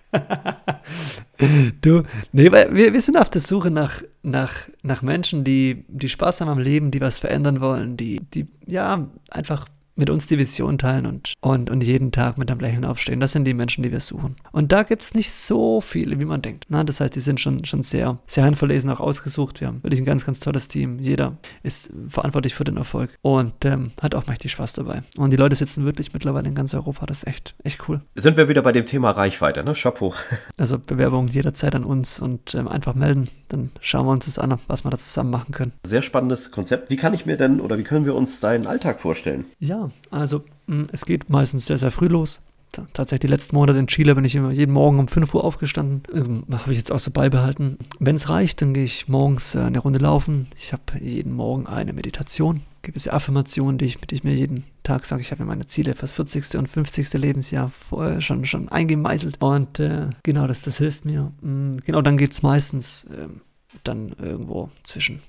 du, 1.82 2.04
nee, 2.34 2.52
weil 2.52 2.76
wir, 2.76 2.94
wir 2.94 3.02
sind 3.02 3.18
auf 3.18 3.30
der 3.30 3.42
Suche 3.42 3.72
nach, 3.72 4.02
nach, 4.24 4.52
nach 4.84 5.02
Menschen, 5.02 5.44
die, 5.44 5.86
die 5.88 6.10
Spaß 6.10 6.42
haben 6.42 6.50
am 6.50 6.60
Leben, 6.60 6.92
die 6.92 7.02
was 7.02 7.20
verändern 7.20 7.62
wollen, 7.62 7.96
die, 7.96 8.20
die 8.20 8.48
ja 8.66 9.08
einfach 9.30 9.68
mit 9.98 10.10
uns 10.10 10.26
die 10.28 10.38
Vision 10.38 10.78
teilen 10.78 11.06
und, 11.06 11.34
und, 11.42 11.70
und 11.70 11.84
jeden 11.84 12.12
Tag 12.12 12.38
mit 12.38 12.50
einem 12.50 12.60
Lächeln 12.60 12.86
aufstehen. 12.86 13.20
Das 13.20 13.32
sind 13.32 13.46
die 13.46 13.54
Menschen, 13.54 13.84
die 13.84 13.92
wir 13.92 14.00
suchen. 14.00 14.36
Und 14.52 14.72
da 14.72 14.84
gibt 14.84 15.02
es 15.02 15.14
nicht 15.14 15.32
so 15.32 15.82
viele, 15.82 16.20
wie 16.20 16.26
man 16.26 16.42
denkt. 16.42 16.66
Na, 16.70 16.84
das 16.84 17.00
heißt, 17.00 17.16
die 17.16 17.20
sind 17.20 17.40
schon, 17.40 17.66
schon 17.66 17.84
sehr, 17.84 18.20
sehr 18.28 18.44
handverlesen 18.44 18.90
auch 18.90 19.00
ausgesucht. 19.00 19.60
Wir 19.60 19.68
haben 19.68 19.84
wirklich 19.84 20.02
ein 20.02 20.06
ganz, 20.06 20.26
ganz 20.26 20.40
tolles 20.40 20.68
Team. 20.68 21.00
Jeder 21.00 21.38
ist 21.64 21.92
verantwortlich 22.08 22.56
für 22.56 22.64
den 22.64 22.78
Erfolg 22.78 23.12
und 23.22 23.66
ähm, 23.66 23.92
hat 24.02 24.16
auch 24.16 24.28
mächtig 24.28 24.52
Spaß 24.52 24.74
dabei. 24.74 25.02
Und 25.18 25.32
die 25.32 25.38
Leute 25.38 25.56
sitzen 25.56 25.86
wirklich 25.86 26.14
mittlerweile 26.14 26.48
in 26.48 26.56
ganz 26.56 26.74
Europa. 26.74 27.06
Das 27.06 27.20
ist 27.20 27.28
echt, 27.28 27.56
echt 27.64 27.88
cool. 27.90 28.02
Sind 28.16 28.38
wir 28.38 28.48
wieder 28.48 28.62
bei 28.62 28.72
dem 28.72 28.86
Thema 28.86 29.12
Reichweite, 29.12 29.64
ne? 29.64 29.74
Chapeau. 29.74 30.14
Also 30.58 30.80
Bewerbung 30.80 31.28
jederzeit 31.28 31.76
an 31.76 31.84
uns 31.84 32.20
und 32.20 32.56
ähm, 32.56 32.68
einfach 32.68 32.96
melden. 32.96 33.30
Dann 33.50 33.72
schauen 33.82 34.06
wir 34.06 34.12
uns 34.12 34.26
das 34.26 34.40
an, 34.40 34.58
was 34.68 34.84
wir 34.84 34.92
da 34.92 34.98
zusammen 34.98 35.32
machen 35.32 35.54
können. 35.54 35.74
Sehr 35.84 36.02
spannendes 36.02 36.52
Konzept. 36.52 36.90
Wie 36.90 36.98
kann 36.98 37.14
ich 37.14 37.26
mir 37.26 37.38
denn 37.38 37.62
oder 37.62 37.78
wie 37.78 37.84
können 37.84 38.06
wir 38.06 38.16
uns 38.16 38.40
deinen 38.40 38.68
Alltag 38.68 39.00
vorstellen? 39.00 39.46
Ja, 39.60 39.90
also 40.12 40.44
mm, 40.68 40.84
es 40.92 41.06
geht 41.06 41.30
meistens 41.30 41.66
sehr, 41.66 41.78
sehr 41.78 41.92
früh 41.92 42.08
los. 42.08 42.42
Tatsächlich 42.94 43.22
die 43.22 43.34
letzten 43.34 43.56
Monate 43.56 43.80
in 43.80 43.88
Chile 43.88 44.14
bin 44.14 44.26
ich 44.26 44.36
immer 44.36 44.52
jeden 44.52 44.74
Morgen 44.74 45.00
um 45.00 45.08
5 45.08 45.34
Uhr 45.34 45.44
aufgestanden. 45.44 46.04
Ähm, 46.14 46.44
habe 46.52 46.72
ich 46.72 46.78
jetzt 46.78 46.92
auch 46.92 47.00
so 47.00 47.12
beibehalten. 47.12 47.78
Wenn 48.00 48.16
es 48.16 48.30
reicht, 48.30 48.62
dann 48.62 48.74
gehe 48.74 48.84
ich 48.84 49.08
morgens 49.08 49.56
äh, 49.56 49.60
eine 49.60 49.80
Runde 49.80 50.00
laufen. 50.00 50.48
Ich 50.56 50.74
habe 50.74 50.84
jeden 51.00 51.34
Morgen 51.34 51.66
eine 51.66 51.94
Meditation, 51.94 52.62
gewisse 52.88 53.14
Affirmationen, 53.14 53.78
die 53.78 53.86
ich, 53.86 53.98
die 53.98 54.16
ich 54.16 54.24
mir 54.24 54.34
jeden 54.34 54.64
Tag 54.84 55.06
sage. 55.06 55.22
Ich 55.22 55.32
habe 55.32 55.44
mir 55.44 55.48
meine 55.48 55.68
Ziele 55.68 55.94
fürs 55.94 56.14
40. 56.14 56.56
und 56.56 56.68
50. 56.68 57.14
Lebensjahr 57.14 57.70
vorher 57.70 58.22
schon, 58.22 58.46
schon 58.46 58.70
eingemeißelt. 58.70 59.42
Und 59.42 59.80
äh, 59.80 60.10
genau, 60.24 60.48
das, 60.48 60.62
das 60.62 60.78
hilft 60.78 61.06
mir. 61.06 61.32
Mhm, 61.42 61.82
genau, 61.86 62.02
dann 62.02 62.18
geht 62.18 62.32
es 62.32 62.42
meistens 62.42 63.06
äh, 63.06 63.28
dann 63.84 64.10
irgendwo 64.20 64.70
zwischen 64.84 65.22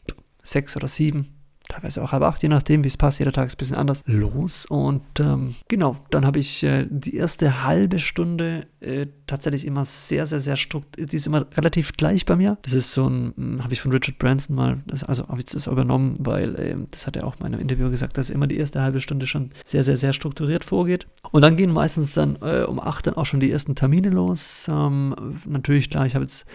sechs 0.43 0.77
oder 0.77 0.89
sieben 0.89 1.38
teilweise 1.69 2.03
auch 2.03 2.13
halb 2.13 2.23
acht, 2.23 2.43
je 2.43 2.49
nachdem, 2.49 2.85
wie 2.85 2.89
es 2.89 2.97
passt. 2.97 3.19
Jeder 3.19 3.33
Tag 3.33 3.47
ist 3.47 3.55
ein 3.55 3.59
bisschen 3.59 3.77
anders 3.77 4.03
los. 4.07 4.67
Und 4.67 5.03
ähm, 5.21 5.55
genau, 5.69 5.97
dann 6.11 6.27
habe 6.27 6.39
ich 6.39 6.63
äh, 6.65 6.87
die 6.89 7.17
erste 7.17 7.63
halbe 7.65 7.99
Stunde 7.99 8.67
äh, 8.81 9.07
tatsächlich 9.27 9.67
immer 9.67 9.85
sehr, 9.85 10.27
sehr, 10.27 10.41
sehr 10.41 10.57
strukturiert. 10.57 11.13
Die 11.13 11.17
ist 11.17 11.27
immer 11.27 11.47
relativ 11.57 11.93
gleich 11.93 12.25
bei 12.25 12.37
mir. 12.37 12.59
Das 12.63 12.73
ist 12.73 12.93
so 12.93 13.09
ein, 13.09 13.35
hm, 13.37 13.65
habe 13.65 13.73
ich 13.73 13.81
von 13.81 13.93
Richard 13.93 14.19
Branson 14.19 14.57
mal, 14.57 14.79
das, 14.87 15.05
also 15.05 15.29
habe 15.29 15.39
ich 15.41 15.47
das 15.47 15.67
übernommen, 15.67 16.15
weil 16.19 16.55
äh, 16.57 16.77
das 16.91 17.07
hat 17.07 17.17
er 17.17 17.27
auch 17.27 17.37
in 17.37 17.43
meinem 17.43 17.61
Interview 17.61 17.91
gesagt, 17.91 18.17
dass 18.17 18.31
immer 18.31 18.47
die 18.47 18.59
erste 18.59 18.81
halbe 18.81 19.01
Stunde 19.01 19.27
schon 19.27 19.51
sehr, 19.65 19.85
sehr, 19.85 19.97
sehr 19.97 20.13
strukturiert 20.13 20.65
vorgeht. 20.65 21.07
Und 21.31 21.43
dann 21.43 21.57
gehen 21.57 21.73
meistens 21.73 22.15
dann 22.15 22.39
äh, 22.41 22.63
um 22.63 22.81
acht 22.81 23.07
dann 23.07 23.15
auch 23.15 23.27
schon 23.27 23.41
die 23.41 23.53
ersten 23.53 23.75
Termine 23.75 24.11
los. 24.11 24.67
Ähm, 24.71 25.15
natürlich, 25.47 25.91
klar, 25.91 26.07
ich 26.07 26.15
habe 26.15 26.25
jetzt 26.25 26.47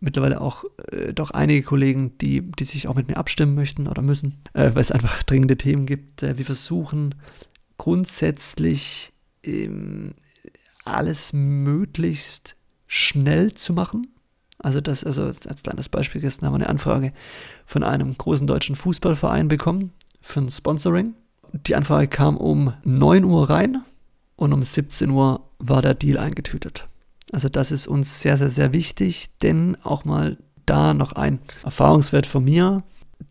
mittlerweile 0.00 0.40
auch 0.40 0.64
äh, 0.90 1.12
doch 1.12 1.30
einige 1.30 1.62
Kollegen, 1.62 2.16
die, 2.18 2.42
die 2.52 2.64
sich 2.64 2.88
auch 2.88 2.94
mit 2.94 3.08
mir 3.08 3.16
abstimmen 3.16 3.54
möchten 3.54 3.86
oder 3.86 4.02
müssen, 4.02 4.42
äh, 4.52 4.70
weil 4.74 4.80
es 4.80 4.92
einfach 4.92 5.22
dringende 5.22 5.56
Themen 5.56 5.86
gibt. 5.86 6.22
Äh, 6.22 6.38
wir 6.38 6.44
versuchen 6.44 7.14
grundsätzlich 7.78 9.12
ähm, 9.42 10.14
alles 10.84 11.32
möglichst 11.32 12.56
schnell 12.86 13.52
zu 13.52 13.72
machen. 13.72 14.08
Also 14.58 14.80
das, 14.80 15.04
also 15.04 15.24
als 15.24 15.62
kleines 15.62 15.88
Beispiel 15.88 16.20
gestern 16.20 16.46
haben 16.46 16.54
wir 16.54 16.60
eine 16.60 16.68
Anfrage 16.68 17.12
von 17.64 17.84
einem 17.84 18.16
großen 18.16 18.46
deutschen 18.46 18.74
Fußballverein 18.74 19.48
bekommen 19.48 19.92
für 20.20 20.40
ein 20.40 20.50
Sponsoring. 20.50 21.14
Die 21.52 21.76
Anfrage 21.76 22.08
kam 22.08 22.36
um 22.36 22.74
9 22.84 23.24
Uhr 23.24 23.48
rein 23.48 23.82
und 24.36 24.52
um 24.52 24.62
17 24.62 25.10
Uhr 25.10 25.48
war 25.58 25.82
der 25.82 25.94
Deal 25.94 26.18
eingetütet. 26.18 26.88
Also 27.32 27.48
das 27.48 27.72
ist 27.72 27.86
uns 27.86 28.20
sehr, 28.20 28.36
sehr, 28.36 28.50
sehr 28.50 28.72
wichtig, 28.72 29.28
denn 29.42 29.76
auch 29.82 30.04
mal 30.04 30.38
da 30.66 30.94
noch 30.94 31.12
ein 31.12 31.38
Erfahrungswert 31.64 32.26
von 32.26 32.44
mir. 32.44 32.82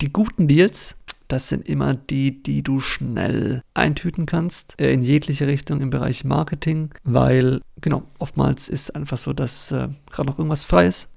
Die 0.01 0.11
guten 0.11 0.47
Deals, 0.47 0.97
das 1.27 1.49
sind 1.49 1.67
immer 1.67 1.93
die, 1.93 2.41
die 2.43 2.63
du 2.63 2.79
schnell 2.79 3.61
eintüten 3.73 4.25
kannst, 4.25 4.79
äh, 4.79 4.91
in 4.91 5.03
jegliche 5.03 5.47
Richtung 5.47 5.81
im 5.81 5.89
Bereich 5.89 6.23
Marketing, 6.23 6.91
weil, 7.03 7.61
genau, 7.81 8.03
oftmals 8.19 8.69
ist 8.69 8.95
einfach 8.95 9.17
so, 9.17 9.33
dass 9.33 9.71
äh, 9.71 9.89
gerade 10.09 10.29
noch 10.29 10.37
irgendwas 10.37 10.63
frei 10.63 10.87
ist 10.87 11.09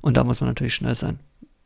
und 0.00 0.16
da 0.16 0.24
muss 0.24 0.40
man 0.40 0.50
natürlich 0.50 0.74
schnell 0.74 0.94
sein. 0.94 1.18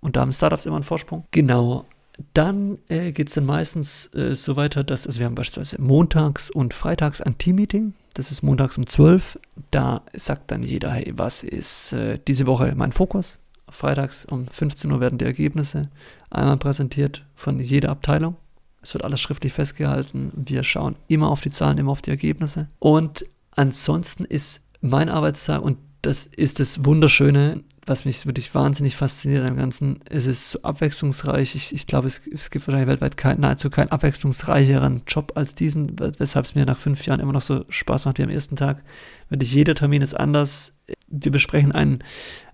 Und 0.02 0.16
da 0.16 0.20
haben 0.20 0.32
Startups 0.32 0.66
immer 0.66 0.76
einen 0.76 0.84
Vorsprung. 0.84 1.24
Genau. 1.30 1.86
Dann 2.34 2.78
äh, 2.88 3.12
geht 3.12 3.28
es 3.28 3.34
dann 3.34 3.46
meistens 3.46 4.12
äh, 4.14 4.34
so 4.34 4.56
weiter, 4.56 4.84
dass, 4.84 5.06
also 5.06 5.18
wir 5.18 5.26
haben 5.26 5.34
beispielsweise 5.34 5.80
montags 5.80 6.50
und 6.50 6.74
freitags 6.74 7.20
ein 7.20 7.38
Team-Meeting. 7.38 7.94
Das 8.14 8.30
ist 8.30 8.42
montags 8.42 8.78
um 8.78 8.86
12. 8.86 9.38
Da 9.70 10.02
sagt 10.14 10.50
dann 10.50 10.62
jeder, 10.62 10.92
hey, 10.92 11.12
was 11.16 11.42
ist 11.42 11.92
äh, 11.92 12.18
diese 12.26 12.46
Woche 12.46 12.72
mein 12.74 12.92
Fokus? 12.92 13.38
Freitags 13.68 14.24
um 14.24 14.46
15 14.46 14.90
Uhr 14.90 15.00
werden 15.00 15.18
die 15.18 15.24
Ergebnisse 15.24 15.90
einmal 16.30 16.56
präsentiert 16.56 17.24
von 17.34 17.60
jeder 17.60 17.90
Abteilung. 17.90 18.36
Es 18.80 18.94
wird 18.94 19.04
alles 19.04 19.20
schriftlich 19.20 19.52
festgehalten. 19.52 20.30
Wir 20.34 20.62
schauen 20.62 20.96
immer 21.08 21.28
auf 21.30 21.40
die 21.40 21.50
Zahlen, 21.50 21.78
immer 21.78 21.90
auf 21.90 22.02
die 22.02 22.10
Ergebnisse. 22.10 22.68
Und 22.78 23.26
ansonsten 23.50 24.24
ist 24.24 24.62
mein 24.80 25.08
Arbeitstag, 25.08 25.62
und 25.62 25.78
das 26.02 26.26
ist 26.26 26.60
das 26.60 26.84
Wunderschöne, 26.84 27.62
was 27.86 28.04
mich 28.04 28.26
wirklich 28.26 28.54
wahnsinnig 28.54 28.96
fasziniert 28.96 29.48
am 29.48 29.56
Ganzen. 29.56 30.00
Es 30.08 30.26
ist 30.26 30.50
so 30.50 30.62
abwechslungsreich. 30.62 31.54
Ich, 31.54 31.72
ich 31.72 31.86
glaube, 31.86 32.08
es, 32.08 32.26
es, 32.26 32.50
gibt 32.50 32.66
wahrscheinlich 32.66 32.88
weltweit 32.88 33.16
kein, 33.16 33.40
nahezu 33.40 33.70
keinen 33.70 33.90
abwechslungsreicheren 33.90 35.02
Job 35.06 35.32
als 35.36 35.54
diesen, 35.54 35.96
weshalb 36.18 36.44
es 36.44 36.54
mir 36.54 36.66
nach 36.66 36.78
fünf 36.78 37.06
Jahren 37.06 37.20
immer 37.20 37.32
noch 37.32 37.42
so 37.42 37.64
Spaß 37.68 38.04
macht 38.04 38.18
wie 38.18 38.24
am 38.24 38.30
ersten 38.30 38.56
Tag. 38.56 38.82
Wirklich 39.28 39.54
jeder 39.54 39.74
Termin 39.74 40.02
ist 40.02 40.14
anders. 40.14 40.74
Wir 41.08 41.30
besprechen 41.30 41.72
einen, 41.72 42.00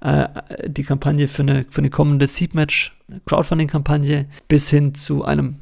äh, 0.01 0.29
die 0.67 0.85
Kampagne 0.85 1.27
für 1.29 1.43
eine, 1.43 1.65
für 1.69 1.79
eine 1.79 1.91
kommende 1.91 2.27
Seed-Match, 2.27 2.97
Crowdfunding-Kampagne, 3.27 4.27
bis 4.49 4.69
hin 4.71 4.95
zu 4.95 5.25
einem, 5.25 5.57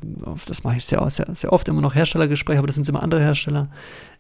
das 0.47 0.65
mache 0.65 0.79
ich 0.79 0.85
sehr, 0.85 1.09
sehr, 1.11 1.27
sehr 1.35 1.53
oft, 1.53 1.69
immer 1.69 1.81
noch 1.81 1.95
Herstellergespräche, 1.95 2.59
aber 2.59 2.67
das 2.67 2.77
sind 2.77 2.89
immer 2.89 3.03
andere 3.03 3.21
Hersteller, 3.21 3.71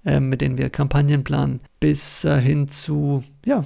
äh, 0.04 0.20
mit 0.20 0.40
denen 0.40 0.58
wir 0.58 0.70
Kampagnen 0.70 1.24
planen, 1.24 1.60
bis 1.80 2.24
äh, 2.24 2.40
hin 2.40 2.68
zu, 2.68 3.24
ja, 3.44 3.64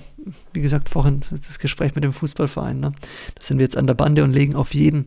wie 0.52 0.60
gesagt, 0.60 0.88
vorhin 0.88 1.20
das 1.30 1.58
Gespräch 1.58 1.94
mit 1.94 2.04
dem 2.04 2.12
Fußballverein. 2.12 2.80
Ne? 2.80 2.92
Da 3.34 3.42
sind 3.42 3.58
wir 3.58 3.64
jetzt 3.64 3.76
an 3.76 3.86
der 3.86 3.94
Bande 3.94 4.24
und 4.24 4.32
legen 4.32 4.56
auf 4.56 4.74
jeden 4.74 5.06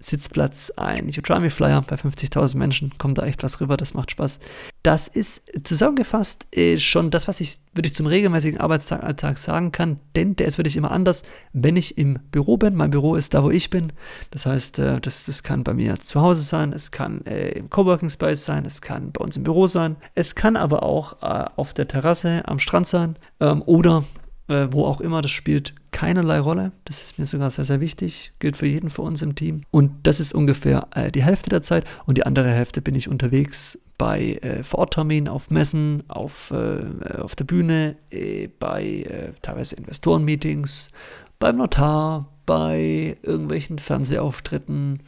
Sitzplatz 0.00 0.70
ein. 0.76 1.06
Me 1.06 1.50
Flyer. 1.50 1.82
Bei 1.82 1.96
50.000 1.96 2.56
Menschen, 2.56 2.92
kommt 2.98 3.18
da 3.18 3.26
echt 3.26 3.42
was 3.42 3.60
rüber, 3.60 3.76
das 3.76 3.94
macht 3.94 4.10
Spaß. 4.10 4.38
Das 4.82 5.08
ist 5.08 5.42
zusammengefasst 5.64 6.46
äh, 6.54 6.78
schon 6.78 7.10
das, 7.10 7.28
was 7.28 7.40
ich 7.40 7.58
wirklich 7.74 7.94
zum 7.94 8.06
regelmäßigen 8.06 8.60
Arbeitsalltag 8.60 9.38
sagen 9.38 9.72
kann, 9.72 9.98
denn 10.16 10.36
der 10.36 10.46
ist 10.46 10.58
wirklich 10.58 10.76
immer 10.76 10.90
anders, 10.90 11.22
wenn 11.52 11.76
ich 11.76 11.98
im 11.98 12.14
Büro 12.30 12.56
bin. 12.56 12.74
Mein 12.74 12.90
Büro 12.90 13.14
ist 13.14 13.34
da, 13.34 13.42
wo 13.42 13.50
ich 13.50 13.70
bin. 13.70 13.92
Das 14.30 14.46
heißt, 14.46 14.78
äh, 14.78 15.00
das, 15.00 15.24
das 15.24 15.42
kann 15.42 15.64
bei 15.64 15.74
mir 15.74 15.98
zu 16.00 16.20
Hause 16.20 16.42
sein, 16.42 16.72
es 16.72 16.90
kann 16.90 17.24
äh, 17.26 17.50
im 17.50 17.70
Coworking 17.70 18.10
Space 18.10 18.44
sein, 18.44 18.64
es 18.64 18.80
kann 18.80 19.12
bei 19.12 19.22
uns 19.22 19.36
im 19.36 19.44
Büro 19.44 19.66
sein, 19.66 19.96
es 20.14 20.34
kann 20.34 20.56
aber 20.56 20.82
auch 20.82 21.22
äh, 21.22 21.48
auf 21.56 21.74
der 21.74 21.88
Terrasse 21.88 22.42
am 22.46 22.58
Strand 22.58 22.86
sein 22.86 23.16
ähm, 23.40 23.62
oder 23.66 24.04
äh, 24.48 24.68
wo 24.70 24.84
auch 24.84 25.00
immer, 25.00 25.22
das 25.22 25.30
spielt 25.30 25.74
keinerlei 25.90 26.38
Rolle. 26.40 26.72
Das 26.84 27.02
ist 27.02 27.18
mir 27.18 27.26
sogar 27.26 27.50
sehr, 27.50 27.64
sehr 27.64 27.80
wichtig, 27.80 28.32
gilt 28.38 28.56
für 28.56 28.66
jeden 28.66 28.90
von 28.90 29.06
uns 29.06 29.22
im 29.22 29.34
Team. 29.34 29.62
Und 29.70 29.92
das 30.02 30.20
ist 30.20 30.34
ungefähr 30.34 30.88
äh, 30.94 31.10
die 31.10 31.22
Hälfte 31.22 31.50
der 31.50 31.62
Zeit 31.62 31.84
und 32.06 32.18
die 32.18 32.26
andere 32.26 32.48
Hälfte 32.48 32.82
bin 32.82 32.94
ich 32.94 33.08
unterwegs 33.08 33.78
bei 33.98 34.38
äh, 34.42 34.62
Vorortterminen, 34.62 35.28
auf 35.28 35.50
Messen, 35.50 36.02
auf, 36.08 36.52
äh, 36.52 37.18
auf 37.18 37.34
der 37.34 37.44
Bühne, 37.44 37.96
äh, 38.10 38.48
bei 38.58 38.84
äh, 38.84 39.32
teilweise 39.42 39.76
Investorenmeetings, 39.76 40.90
beim 41.38 41.56
Notar, 41.56 42.28
bei 42.46 43.16
irgendwelchen 43.22 43.78
Fernsehauftritten, 43.78 45.00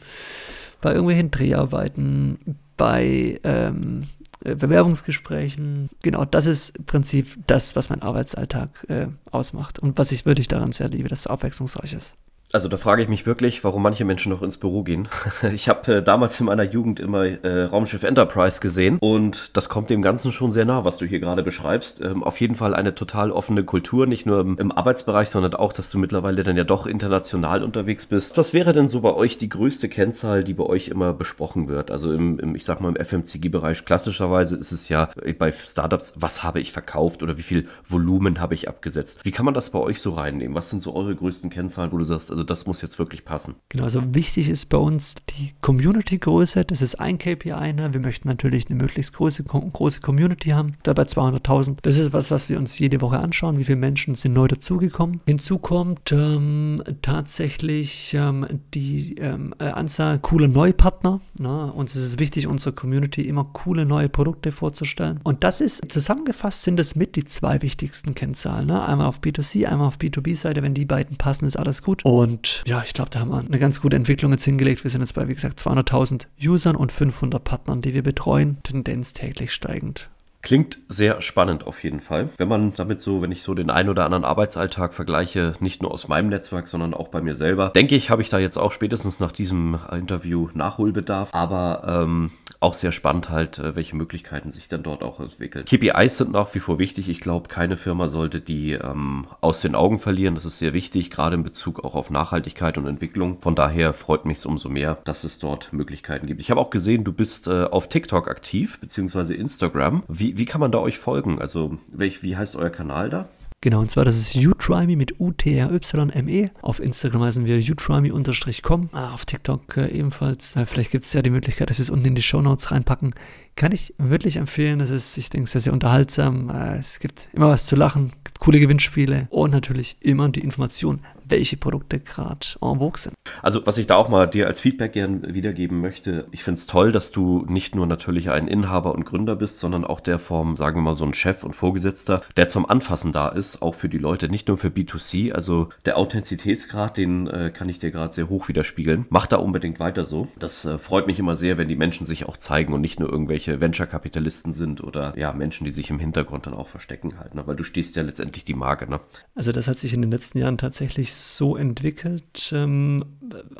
bei 0.81 0.91
irgendwelchen 0.91 1.31
Dreharbeiten, 1.31 2.37
bei 2.75 3.39
ähm, 3.43 4.03
äh, 4.03 4.20
Bewerbungsgesprächen. 4.43 5.89
Genau, 6.01 6.25
das 6.25 6.45
ist 6.45 6.77
im 6.77 6.85
Prinzip 6.85 7.37
das, 7.47 7.75
was 7.75 7.89
mein 7.89 8.01
Arbeitsalltag 8.01 8.85
äh, 8.89 9.07
ausmacht 9.31 9.79
und 9.79 9.97
was 9.97 10.11
ich 10.11 10.25
wirklich 10.25 10.47
daran 10.47 10.71
sehr 10.71 10.89
liebe, 10.89 11.09
dass 11.09 11.21
es 11.21 11.27
abwechslungsreich 11.27 11.93
ist. 11.93 12.15
Also 12.53 12.67
da 12.67 12.77
frage 12.77 13.01
ich 13.01 13.07
mich 13.07 13.25
wirklich, 13.25 13.63
warum 13.63 13.81
manche 13.81 14.05
Menschen 14.05 14.31
noch 14.31 14.41
ins 14.41 14.57
Büro 14.57 14.83
gehen. 14.83 15.07
Ich 15.53 15.69
habe 15.69 15.95
äh, 15.95 16.03
damals 16.03 16.39
in 16.39 16.45
meiner 16.45 16.63
Jugend 16.63 16.99
immer 16.99 17.25
äh, 17.25 17.63
Raumschiff 17.63 18.03
Enterprise 18.03 18.61
gesehen 18.61 18.97
und 18.99 19.55
das 19.55 19.69
kommt 19.69 19.89
dem 19.89 20.01
Ganzen 20.01 20.31
schon 20.31 20.51
sehr 20.51 20.65
nah, 20.65 20.85
was 20.85 20.97
du 20.97 21.05
hier 21.05 21.19
gerade 21.19 21.43
beschreibst. 21.43 22.01
Ähm, 22.01 22.23
auf 22.23 22.39
jeden 22.39 22.55
Fall 22.55 22.73
eine 22.73 22.95
total 22.95 23.31
offene 23.31 23.63
Kultur, 23.63 24.07
nicht 24.07 24.25
nur 24.25 24.39
im, 24.41 24.57
im, 24.57 24.71
Arbeitsbereich, 24.71 25.29
sondern 25.29 25.55
auch, 25.55 25.73
dass 25.73 25.89
du 25.89 25.99
mittlerweile 25.99 26.43
dann 26.43 26.57
ja 26.57 26.63
doch 26.63 26.87
international 26.87 27.63
unterwegs 27.63 28.05
bist. 28.05 28.37
Was 28.37 28.53
wäre 28.53 28.73
denn 28.73 28.87
so 28.87 29.01
bei 29.01 29.13
euch 29.13 29.37
die 29.37 29.49
größte 29.49 29.89
Kennzahl, 29.89 30.43
die 30.43 30.53
bei 30.53 30.63
euch 30.63 30.87
immer 30.87 31.13
besprochen 31.13 31.67
wird? 31.67 31.91
Also 31.91 32.13
im, 32.13 32.39
im 32.39 32.55
ich 32.55 32.65
sag 32.65 32.81
mal, 32.81 32.89
im 32.89 33.03
FMCG-Bereich 33.03 33.85
klassischerweise 33.85 34.55
ist 34.55 34.71
es 34.71 34.89
ja 34.89 35.09
äh, 35.21 35.33
bei 35.33 35.51
Startups, 35.51 36.13
was 36.15 36.43
habe 36.43 36.59
ich 36.59 36.71
verkauft 36.71 37.23
oder 37.23 37.37
wie 37.37 37.43
viel 37.43 37.67
Volumen 37.87 38.39
habe 38.39 38.53
ich 38.53 38.67
abgesetzt? 38.67 39.19
Wie 39.23 39.31
kann 39.31 39.45
man 39.45 39.53
das 39.53 39.71
bei 39.71 39.79
euch 39.79 40.01
so 40.01 40.11
reinnehmen? 40.11 40.55
Was 40.55 40.69
sind 40.69 40.81
so 40.81 40.95
eure 40.95 41.15
größten 41.15 41.49
Kennzahlen, 41.49 41.91
wo 41.91 41.97
du 41.97 42.03
sagst, 42.03 42.31
also 42.31 42.40
das 42.43 42.65
muss 42.65 42.81
jetzt 42.81 42.99
wirklich 42.99 43.25
passen? 43.25 43.55
Genau, 43.69 43.83
also 43.83 44.01
wichtig 44.13 44.49
ist 44.49 44.67
bei 44.67 44.77
uns 44.77 45.15
die 45.29 45.53
Community-Größe. 45.61 46.65
Das 46.65 46.81
ist 46.81 46.95
ein 46.95 47.17
KPI. 47.17 47.73
Ne? 47.73 47.93
Wir 47.93 47.99
möchten 47.99 48.27
natürlich 48.27 48.69
eine 48.69 48.81
möglichst 48.81 49.13
große, 49.13 49.43
große 49.43 50.01
Community 50.01 50.49
haben. 50.49 50.73
Dabei 50.83 51.03
200.000. 51.03 51.77
Das 51.81 51.97
ist 51.97 52.13
was, 52.13 52.31
was 52.31 52.49
wir 52.49 52.57
uns 52.57 52.79
jede 52.79 53.01
Woche 53.01 53.19
anschauen. 53.19 53.57
Wie 53.57 53.63
viele 53.63 53.77
Menschen 53.77 54.15
sind 54.15 54.33
neu 54.33 54.47
dazugekommen? 54.47 55.21
Hinzu 55.25 55.59
kommt 55.59 56.11
ähm, 56.11 56.83
tatsächlich 57.01 58.13
ähm, 58.13 58.45
die 58.73 59.15
ähm, 59.15 59.53
äh, 59.59 59.65
Anzahl 59.65 60.19
cooler 60.19 60.47
Neupartner. 60.47 61.21
Ne? 61.39 61.71
Uns 61.73 61.95
ist 61.95 62.03
es 62.03 62.19
wichtig, 62.19 62.47
unserer 62.47 62.73
Community 62.73 63.21
immer 63.21 63.45
coole 63.45 63.85
neue 63.85 64.09
Produkte 64.09 64.51
vorzustellen. 64.51 65.19
Und 65.23 65.43
das 65.43 65.61
ist 65.61 65.91
zusammengefasst 65.91 66.63
sind 66.63 66.79
es 66.79 66.95
mit 66.95 67.15
die 67.15 67.23
zwei 67.23 67.61
wichtigsten 67.61 68.15
Kennzahlen. 68.15 68.67
Ne? 68.67 68.83
Einmal 68.83 69.07
auf 69.07 69.19
B2C, 69.19 69.65
einmal 69.65 69.87
auf 69.87 69.97
B2B-Seite. 69.97 70.61
Wenn 70.61 70.73
die 70.73 70.85
beiden 70.85 71.17
passen, 71.17 71.45
ist 71.45 71.57
alles 71.57 71.81
gut. 71.81 72.05
Und 72.05 72.30
ja, 72.65 72.83
ich 72.85 72.93
glaube, 72.93 73.09
da 73.09 73.19
haben 73.19 73.29
wir 73.29 73.39
eine 73.39 73.59
ganz 73.59 73.81
gute 73.81 73.95
Entwicklung 73.95 74.31
jetzt 74.31 74.43
hingelegt. 74.43 74.83
Wir 74.83 74.91
sind 74.91 75.01
jetzt 75.01 75.13
bei, 75.13 75.27
wie 75.27 75.33
gesagt, 75.33 75.59
200.000 75.59 76.27
Usern 76.45 76.75
und 76.75 76.91
500 76.91 77.43
Partnern, 77.43 77.81
die 77.81 77.93
wir 77.93 78.03
betreuen. 78.03 78.57
Tendenz 78.63 79.13
täglich 79.13 79.53
steigend. 79.53 80.09
Klingt 80.41 80.79
sehr 80.89 81.21
spannend 81.21 81.67
auf 81.67 81.83
jeden 81.83 81.99
Fall. 81.99 82.29
Wenn 82.37 82.47
man 82.47 82.73
damit 82.73 82.99
so, 82.99 83.21
wenn 83.21 83.31
ich 83.31 83.43
so 83.43 83.53
den 83.53 83.69
ein 83.69 83.89
oder 83.89 84.05
anderen 84.05 84.25
Arbeitsalltag 84.25 84.95
vergleiche, 84.95 85.53
nicht 85.59 85.83
nur 85.83 85.91
aus 85.91 86.07
meinem 86.07 86.29
Netzwerk, 86.29 86.67
sondern 86.67 86.95
auch 86.95 87.09
bei 87.09 87.21
mir 87.21 87.35
selber, 87.35 87.69
denke 87.69 87.95
ich, 87.95 88.09
habe 88.09 88.23
ich 88.23 88.29
da 88.29 88.39
jetzt 88.39 88.57
auch 88.57 88.71
spätestens 88.71 89.19
nach 89.19 89.31
diesem 89.31 89.77
Interview 89.91 90.49
Nachholbedarf. 90.55 91.29
Aber 91.31 91.83
ähm, 91.85 92.31
auch 92.61 92.75
sehr 92.75 92.91
spannend 92.91 93.29
halt, 93.29 93.59
äh, 93.59 93.75
welche 93.75 93.95
Möglichkeiten 93.95 94.51
sich 94.51 94.67
dann 94.67 94.83
dort 94.83 95.03
auch 95.03 95.19
entwickeln. 95.19 95.65
KPIs 95.65 96.17
sind 96.17 96.31
nach 96.31 96.53
wie 96.53 96.59
vor 96.59 96.77
wichtig. 96.77 97.09
Ich 97.09 97.19
glaube, 97.19 97.49
keine 97.49 97.75
Firma 97.75 98.07
sollte 98.07 98.39
die 98.39 98.73
ähm, 98.73 99.25
aus 99.41 99.61
den 99.61 99.73
Augen 99.73 99.97
verlieren. 99.97 100.35
Das 100.35 100.45
ist 100.45 100.59
sehr 100.59 100.71
wichtig, 100.73 101.09
gerade 101.09 101.35
in 101.35 101.43
Bezug 101.43 101.83
auch 101.83 101.95
auf 101.95 102.11
Nachhaltigkeit 102.11 102.77
und 102.77 102.85
Entwicklung. 102.85 103.41
Von 103.41 103.55
daher 103.55 103.93
freut 103.93 104.25
mich 104.25 104.37
es 104.37 104.45
umso 104.45 104.69
mehr, 104.69 104.99
dass 105.03 105.23
es 105.23 105.39
dort 105.39 105.73
Möglichkeiten 105.73 106.27
gibt. 106.27 106.39
Ich 106.39 106.51
habe 106.51 106.61
auch 106.61 106.69
gesehen, 106.69 107.03
du 107.03 107.11
bist 107.11 107.47
äh, 107.47 107.63
auf 107.63 107.89
TikTok 107.89 108.29
aktiv, 108.29 108.79
beziehungsweise 108.79 109.33
Instagram. 109.33 110.03
Wie, 110.07 110.37
wie 110.37 110.45
kann 110.45 110.61
man 110.61 110.71
da 110.71 110.77
euch 110.77 110.99
folgen? 110.99 111.41
Also, 111.41 111.79
welch, 111.91 112.21
wie 112.21 112.37
heißt 112.37 112.55
euer 112.55 112.69
Kanal 112.69 113.09
da? 113.09 113.27
Genau, 113.63 113.79
und 113.79 113.91
zwar 113.91 114.05
das 114.05 114.17
ist 114.17 114.33
YouTryme 114.33 114.95
mit 114.95 115.19
U-T-R-Y-M-E. 115.19 116.49
Auf 116.63 116.79
Instagram 116.79 117.21
heißen 117.21 117.45
wir 117.45 117.57
utryme-com. 117.57 118.89
Ah, 118.91 119.13
auf 119.13 119.25
TikTok 119.27 119.77
äh, 119.77 119.87
ebenfalls. 119.87 120.55
Äh, 120.55 120.65
vielleicht 120.65 120.89
gibt 120.89 121.05
es 121.05 121.13
ja 121.13 121.21
die 121.21 121.29
Möglichkeit, 121.29 121.69
dass 121.69 121.77
wir 121.77 121.83
es 121.83 121.91
unten 121.91 122.07
in 122.07 122.15
die 122.15 122.23
Show 122.23 122.41
Notes 122.41 122.71
reinpacken. 122.71 123.13
Kann 123.55 123.71
ich 123.71 123.93
wirklich 123.99 124.37
empfehlen. 124.37 124.79
Das 124.79 124.89
ist, 124.89 125.15
ich 125.17 125.29
denke, 125.29 125.47
sehr, 125.47 125.61
sehr 125.61 125.73
unterhaltsam. 125.73 126.49
Äh, 126.49 126.79
es 126.79 126.99
gibt 126.99 127.29
immer 127.33 127.49
was 127.49 127.67
zu 127.67 127.75
lachen, 127.75 128.13
gibt 128.23 128.39
coole 128.39 128.59
Gewinnspiele 128.59 129.27
und 129.29 129.51
natürlich 129.51 129.97
immer 129.99 130.27
die 130.29 130.39
Information, 130.39 131.01
welche 131.31 131.57
Produkte 131.57 131.99
gerade 131.99 132.45
en 132.61 132.79
vogue 132.79 132.99
sind. 132.99 133.15
Also, 133.41 133.65
was 133.65 133.77
ich 133.77 133.87
da 133.87 133.95
auch 133.95 134.09
mal 134.09 134.27
dir 134.27 134.47
als 134.47 134.59
Feedback 134.59 134.93
gern 134.93 135.33
wiedergeben 135.33 135.81
möchte, 135.81 136.27
ich 136.31 136.43
finde 136.43 136.59
es 136.59 136.67
toll, 136.67 136.91
dass 136.91 137.11
du 137.11 137.45
nicht 137.47 137.75
nur 137.75 137.87
natürlich 137.87 138.29
ein 138.29 138.47
Inhaber 138.47 138.93
und 138.93 139.05
Gründer 139.05 139.35
bist, 139.35 139.59
sondern 139.59 139.85
auch 139.85 139.99
der 139.99 140.19
vom, 140.19 140.57
sagen 140.57 140.77
wir 140.77 140.81
mal, 140.81 140.95
so 140.95 141.05
ein 141.05 141.13
Chef 141.13 141.43
und 141.43 141.53
Vorgesetzter, 141.53 142.21
der 142.37 142.47
zum 142.47 142.69
Anfassen 142.69 143.11
da 143.11 143.29
ist, 143.29 143.61
auch 143.61 143.75
für 143.75 143.89
die 143.89 143.97
Leute, 143.97 144.29
nicht 144.29 144.47
nur 144.47 144.57
für 144.57 144.67
B2C. 144.67 145.31
Also 145.31 145.69
der 145.85 145.97
Authentizitätsgrad, 145.97 146.97
den 146.97 147.27
äh, 147.27 147.51
kann 147.53 147.69
ich 147.69 147.79
dir 147.79 147.91
gerade 147.91 148.13
sehr 148.13 148.29
hoch 148.29 148.47
widerspiegeln. 148.47 149.05
Mach 149.09 149.27
da 149.27 149.37
unbedingt 149.37 149.79
weiter 149.79 150.03
so. 150.03 150.27
Das 150.37 150.65
äh, 150.65 150.77
freut 150.77 151.07
mich 151.07 151.19
immer 151.19 151.35
sehr, 151.35 151.57
wenn 151.57 151.67
die 151.67 151.75
Menschen 151.75 152.05
sich 152.05 152.27
auch 152.27 152.37
zeigen 152.37 152.73
und 152.73 152.81
nicht 152.81 152.99
nur 152.99 153.09
irgendwelche 153.09 153.61
Venture-Kapitalisten 153.61 154.53
sind 154.53 154.83
oder 154.83 155.17
ja, 155.17 155.33
Menschen, 155.33 155.65
die 155.65 155.71
sich 155.71 155.89
im 155.89 155.99
Hintergrund 155.99 156.45
dann 156.47 156.53
auch 156.53 156.67
verstecken 156.67 157.19
halt, 157.19 157.35
ne? 157.35 157.43
weil 157.45 157.55
du 157.55 157.63
stehst 157.63 157.95
ja 157.95 158.03
letztendlich 158.03 158.43
die 158.43 158.53
Marke. 158.53 158.89
Ne? 158.89 158.99
Also 159.35 159.51
das 159.51 159.67
hat 159.67 159.79
sich 159.79 159.93
in 159.93 160.01
den 160.01 160.11
letzten 160.11 160.37
Jahren 160.37 160.57
tatsächlich 160.57 161.13
so 161.21 161.55
entwickelt, 161.55 162.51
ähm, 162.53 163.03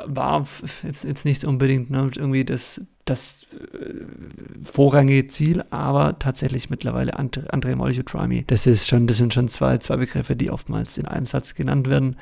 war 0.05 0.45
jetzt, 0.83 1.03
jetzt 1.03 1.25
nicht 1.25 1.45
unbedingt 1.45 1.89
ne, 1.89 2.09
irgendwie 2.15 2.45
das, 2.45 2.81
das 3.05 3.45
äh, 3.53 4.05
vorrangige 4.63 5.27
Ziel, 5.27 5.63
aber 5.69 6.19
tatsächlich 6.19 6.69
mittlerweile 6.69 7.17
Molecule 7.75 8.05
Try 8.05 8.27
Me. 8.27 8.43
Das 8.47 8.67
ist 8.67 8.87
schon, 8.87 9.07
das 9.07 9.17
sind 9.17 9.33
schon 9.33 9.47
zwei, 9.47 9.77
zwei 9.77 9.97
Begriffe, 9.97 10.35
die 10.35 10.51
oftmals 10.51 10.97
in 10.97 11.05
einem 11.05 11.25
Satz 11.25 11.55
genannt 11.55 11.89
werden 11.89 12.15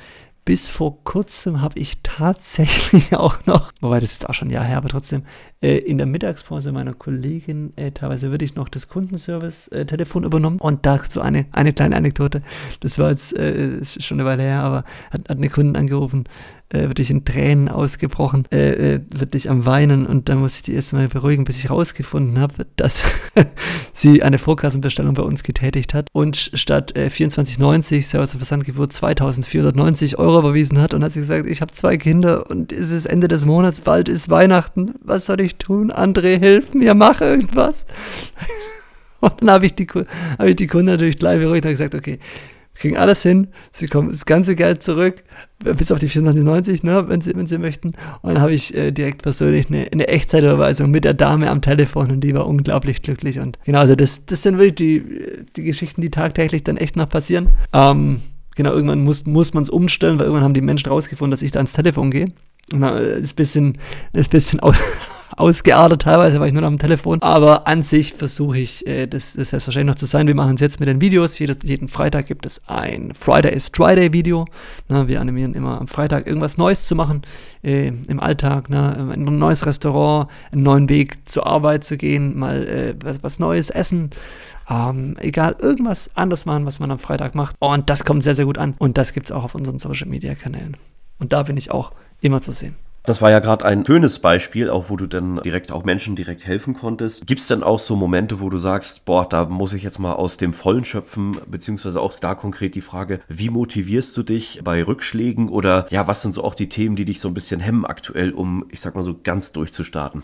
bis 0.44 0.68
vor 0.68 1.04
kurzem 1.04 1.60
habe 1.60 1.78
ich 1.78 2.00
tatsächlich 2.02 3.14
auch 3.16 3.46
noch, 3.46 3.72
wobei 3.80 4.00
das 4.00 4.12
jetzt 4.12 4.28
auch 4.28 4.34
schon 4.34 4.48
ein 4.48 4.52
Jahr 4.52 4.64
her, 4.64 4.78
aber 4.78 4.88
trotzdem, 4.88 5.22
äh, 5.62 5.76
in 5.76 5.98
der 5.98 6.06
Mittagspause 6.06 6.72
meiner 6.72 6.94
Kollegin 6.94 7.72
äh, 7.76 7.90
teilweise 7.90 8.30
würde 8.30 8.44
ich 8.44 8.54
noch 8.54 8.68
das 8.68 8.88
Kundenservice-Telefon 8.88 10.22
äh, 10.22 10.26
übernommen 10.26 10.58
und 10.58 10.86
dazu 10.86 11.20
eine, 11.20 11.46
eine 11.52 11.72
kleine 11.72 11.96
Anekdote. 11.96 12.42
Das 12.80 12.98
war 12.98 13.10
jetzt 13.10 13.36
äh, 13.36 13.84
schon 13.84 14.20
eine 14.20 14.28
Weile 14.28 14.42
her, 14.42 14.62
aber 14.62 14.84
hat, 15.10 15.28
hat 15.28 15.30
eine 15.30 15.50
Kundin 15.50 15.76
angerufen, 15.76 16.24
äh, 16.70 16.82
wirklich 16.82 17.10
in 17.10 17.24
Tränen 17.24 17.68
ausgebrochen, 17.68 18.44
äh, 18.52 18.94
äh, 18.94 19.00
wirklich 19.12 19.50
am 19.50 19.66
Weinen 19.66 20.06
und 20.06 20.28
dann 20.28 20.38
muss 20.38 20.56
ich 20.56 20.62
die 20.62 20.74
erstmal 20.74 21.08
beruhigen, 21.08 21.44
bis 21.44 21.58
ich 21.58 21.64
herausgefunden 21.64 22.38
habe, 22.38 22.66
dass 22.76 23.04
sie 23.92 24.22
eine 24.22 24.38
Vorkassenbestellung 24.38 25.14
bei 25.14 25.22
uns 25.22 25.42
getätigt 25.42 25.94
hat 25.94 26.08
und 26.12 26.50
statt 26.54 26.96
äh, 26.96 27.06
24,90 27.06 28.02
Service 28.02 28.34
Versandgebühr 28.34 28.88
2490 28.88 30.18
Euro 30.18 30.38
überwiesen 30.38 30.80
hat 30.80 30.94
und 30.94 31.02
hat 31.02 31.12
sie 31.12 31.20
gesagt, 31.20 31.46
ich 31.46 31.60
habe 31.60 31.72
zwei 31.72 31.96
Kinder 31.96 32.48
und 32.48 32.72
es 32.72 32.90
ist 32.90 33.06
Ende 33.06 33.28
des 33.28 33.44
Monats, 33.44 33.80
bald 33.80 34.08
ist 34.08 34.30
Weihnachten, 34.30 34.94
was 35.02 35.26
soll 35.26 35.40
ich 35.40 35.56
tun? 35.56 35.90
André, 35.90 36.38
hilf 36.38 36.74
mir, 36.74 36.94
mach 36.94 37.20
irgendwas. 37.20 37.86
Und 39.20 39.42
dann 39.42 39.50
habe 39.50 39.66
ich, 39.66 39.74
die, 39.74 39.86
hab 39.86 40.46
ich 40.46 40.56
die 40.56 40.66
Kunden 40.66 40.86
natürlich 40.86 41.18
gleich 41.18 41.38
beruhigt 41.38 41.66
und 41.66 41.72
gesagt, 41.72 41.94
okay, 41.94 42.18
kriegen 42.74 42.96
alles 42.96 43.22
hin, 43.22 43.48
sie 43.72 43.86
bekommen 43.86 44.10
das 44.10 44.24
ganze 44.24 44.54
Geld 44.54 44.82
zurück, 44.82 45.22
bis 45.58 45.92
auf 45.92 45.98
die 45.98 46.08
490, 46.08 46.82
ne, 46.82 47.04
wenn 47.08 47.20
sie, 47.20 47.34
wenn 47.36 47.46
sie 47.46 47.58
möchten. 47.58 47.88
Und 48.22 48.34
dann 48.34 48.40
habe 48.40 48.54
ich 48.54 48.74
äh, 48.74 48.90
direkt 48.90 49.22
persönlich 49.22 49.68
eine, 49.68 49.88
eine 49.92 50.08
Echtzeitüberweisung 50.08 50.90
mit 50.90 51.04
der 51.04 51.14
Dame 51.14 51.50
am 51.50 51.60
Telefon 51.60 52.10
und 52.10 52.20
die 52.22 52.34
war 52.34 52.46
unglaublich 52.46 53.02
glücklich. 53.02 53.38
Und 53.38 53.58
genau, 53.64 53.80
also 53.80 53.94
das, 53.94 54.24
das 54.24 54.42
sind 54.42 54.58
wirklich 54.58 54.74
die, 54.76 55.04
die 55.56 55.64
Geschichten, 55.64 56.00
die 56.00 56.10
tagtäglich 56.10 56.64
dann 56.64 56.78
echt 56.78 56.96
noch 56.96 57.08
passieren. 57.08 57.48
Ähm, 57.72 58.20
genau, 58.56 58.72
irgendwann 58.72 59.04
muss, 59.04 59.26
muss 59.26 59.52
man 59.52 59.62
es 59.62 59.70
umstellen, 59.70 60.18
weil 60.18 60.26
irgendwann 60.26 60.44
haben 60.44 60.54
die 60.54 60.62
Menschen 60.62 60.88
rausgefunden, 60.88 61.32
dass 61.32 61.42
ich 61.42 61.52
da 61.52 61.58
ans 61.58 61.74
Telefon 61.74 62.10
gehe. 62.10 62.26
Und 62.72 62.80
dann 62.80 62.96
ist 62.96 63.32
ein 63.32 63.36
bisschen, 63.36 63.78
ist 64.12 64.28
ein 64.28 64.30
bisschen 64.30 64.60
aus, 64.60 64.76
ausgeartet 65.36 66.02
teilweise, 66.02 66.40
war 66.40 66.46
ich 66.46 66.52
nur 66.52 66.62
noch 66.62 66.68
am 66.68 66.78
Telefon. 66.78 67.22
Aber 67.22 67.66
an 67.66 67.82
sich 67.82 68.14
versuche 68.14 68.58
ich, 68.58 68.86
äh, 68.86 69.06
das, 69.06 69.34
das 69.34 69.50
selbstverständlich 69.50 69.94
noch 69.94 69.98
zu 69.98 70.06
sein. 70.06 70.26
Wir 70.26 70.34
machen 70.34 70.54
es 70.54 70.60
jetzt 70.60 70.80
mit 70.80 70.88
den 70.88 71.00
Videos. 71.00 71.38
Jede, 71.38 71.56
jeden 71.62 71.88
Freitag 71.88 72.26
gibt 72.26 72.46
es 72.46 72.60
ein 72.66 73.12
Friday 73.18 73.52
is 73.54 73.70
Friday 73.72 74.12
Video. 74.12 74.46
Na, 74.88 75.08
wir 75.08 75.20
animieren 75.20 75.54
immer 75.54 75.80
am 75.80 75.88
Freitag 75.88 76.26
irgendwas 76.26 76.58
Neues 76.58 76.84
zu 76.84 76.94
machen 76.94 77.22
äh, 77.62 77.88
im 77.88 78.20
Alltag. 78.20 78.70
Ne? 78.70 79.10
Ein 79.12 79.24
neues 79.38 79.66
Restaurant, 79.66 80.28
einen 80.52 80.62
neuen 80.62 80.88
Weg 80.88 81.28
zur 81.28 81.46
Arbeit 81.46 81.84
zu 81.84 81.96
gehen, 81.96 82.38
mal 82.38 82.66
äh, 82.66 82.94
was, 83.02 83.22
was 83.22 83.38
Neues 83.38 83.70
essen. 83.70 84.10
Ähm, 84.68 85.16
egal, 85.18 85.56
irgendwas 85.60 86.10
anders 86.14 86.46
machen, 86.46 86.64
was 86.66 86.78
man 86.78 86.90
am 86.90 86.98
Freitag 86.98 87.34
macht. 87.34 87.56
Und 87.58 87.90
das 87.90 88.04
kommt 88.04 88.22
sehr, 88.22 88.34
sehr 88.34 88.44
gut 88.44 88.58
an. 88.58 88.74
Und 88.78 88.98
das 88.98 89.12
gibt 89.12 89.26
es 89.26 89.32
auch 89.32 89.44
auf 89.44 89.54
unseren 89.54 89.78
Social 89.78 90.08
Media 90.08 90.34
Kanälen. 90.34 90.76
Und 91.18 91.32
da 91.32 91.42
bin 91.42 91.56
ich 91.56 91.70
auch 91.70 91.92
immer 92.20 92.40
zu 92.40 92.52
sehen. 92.52 92.76
Das 93.02 93.22
war 93.22 93.30
ja 93.30 93.38
gerade 93.38 93.64
ein 93.64 93.84
schönes 93.86 94.18
Beispiel, 94.18 94.68
auch 94.68 94.90
wo 94.90 94.96
du 94.96 95.06
dann 95.06 95.40
direkt 95.42 95.72
auch 95.72 95.84
Menschen 95.84 96.16
direkt 96.16 96.46
helfen 96.46 96.74
konntest. 96.74 97.26
Gibt 97.26 97.40
es 97.40 97.48
denn 97.48 97.62
auch 97.62 97.78
so 97.78 97.96
Momente, 97.96 98.40
wo 98.40 98.50
du 98.50 98.58
sagst, 98.58 99.06
boah, 99.06 99.26
da 99.26 99.46
muss 99.46 99.72
ich 99.72 99.82
jetzt 99.82 99.98
mal 99.98 100.12
aus 100.12 100.36
dem 100.36 100.52
Vollen 100.52 100.84
schöpfen, 100.84 101.38
beziehungsweise 101.46 102.00
auch 102.00 102.18
da 102.18 102.34
konkret 102.34 102.74
die 102.74 102.82
Frage, 102.82 103.20
wie 103.26 103.48
motivierst 103.48 104.16
du 104.16 104.22
dich 104.22 104.60
bei 104.62 104.82
Rückschlägen 104.82 105.48
oder 105.48 105.86
ja, 105.90 106.06
was 106.06 106.20
sind 106.20 106.32
so 106.32 106.44
auch 106.44 106.54
die 106.54 106.68
Themen, 106.68 106.94
die 106.94 107.06
dich 107.06 107.20
so 107.20 107.28
ein 107.28 107.34
bisschen 107.34 107.60
hemmen 107.60 107.86
aktuell, 107.86 108.32
um, 108.32 108.66
ich 108.70 108.80
sag 108.80 108.94
mal 108.94 109.02
so, 109.02 109.16
ganz 109.22 109.52
durchzustarten? 109.52 110.22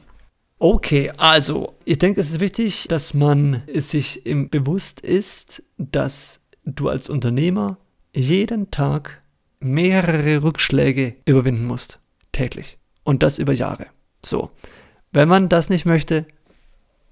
Okay, 0.58 1.12
also 1.16 1.74
ich 1.84 1.98
denke, 1.98 2.20
es 2.20 2.30
ist 2.30 2.40
wichtig, 2.40 2.88
dass 2.88 3.14
man 3.14 3.62
sich 3.74 4.22
bewusst 4.24 5.00
ist, 5.00 5.62
dass 5.78 6.40
du 6.64 6.88
als 6.88 7.08
Unternehmer 7.08 7.78
jeden 8.14 8.70
Tag 8.70 9.22
mehrere 9.60 10.42
Rückschläge 10.42 11.14
überwinden 11.24 11.64
musst 11.64 12.00
täglich. 12.36 12.78
Und 13.02 13.22
das 13.22 13.38
über 13.38 13.52
Jahre. 13.52 13.86
So. 14.24 14.50
Wenn 15.12 15.28
man 15.28 15.48
das 15.48 15.68
nicht 15.68 15.86
möchte, 15.86 16.26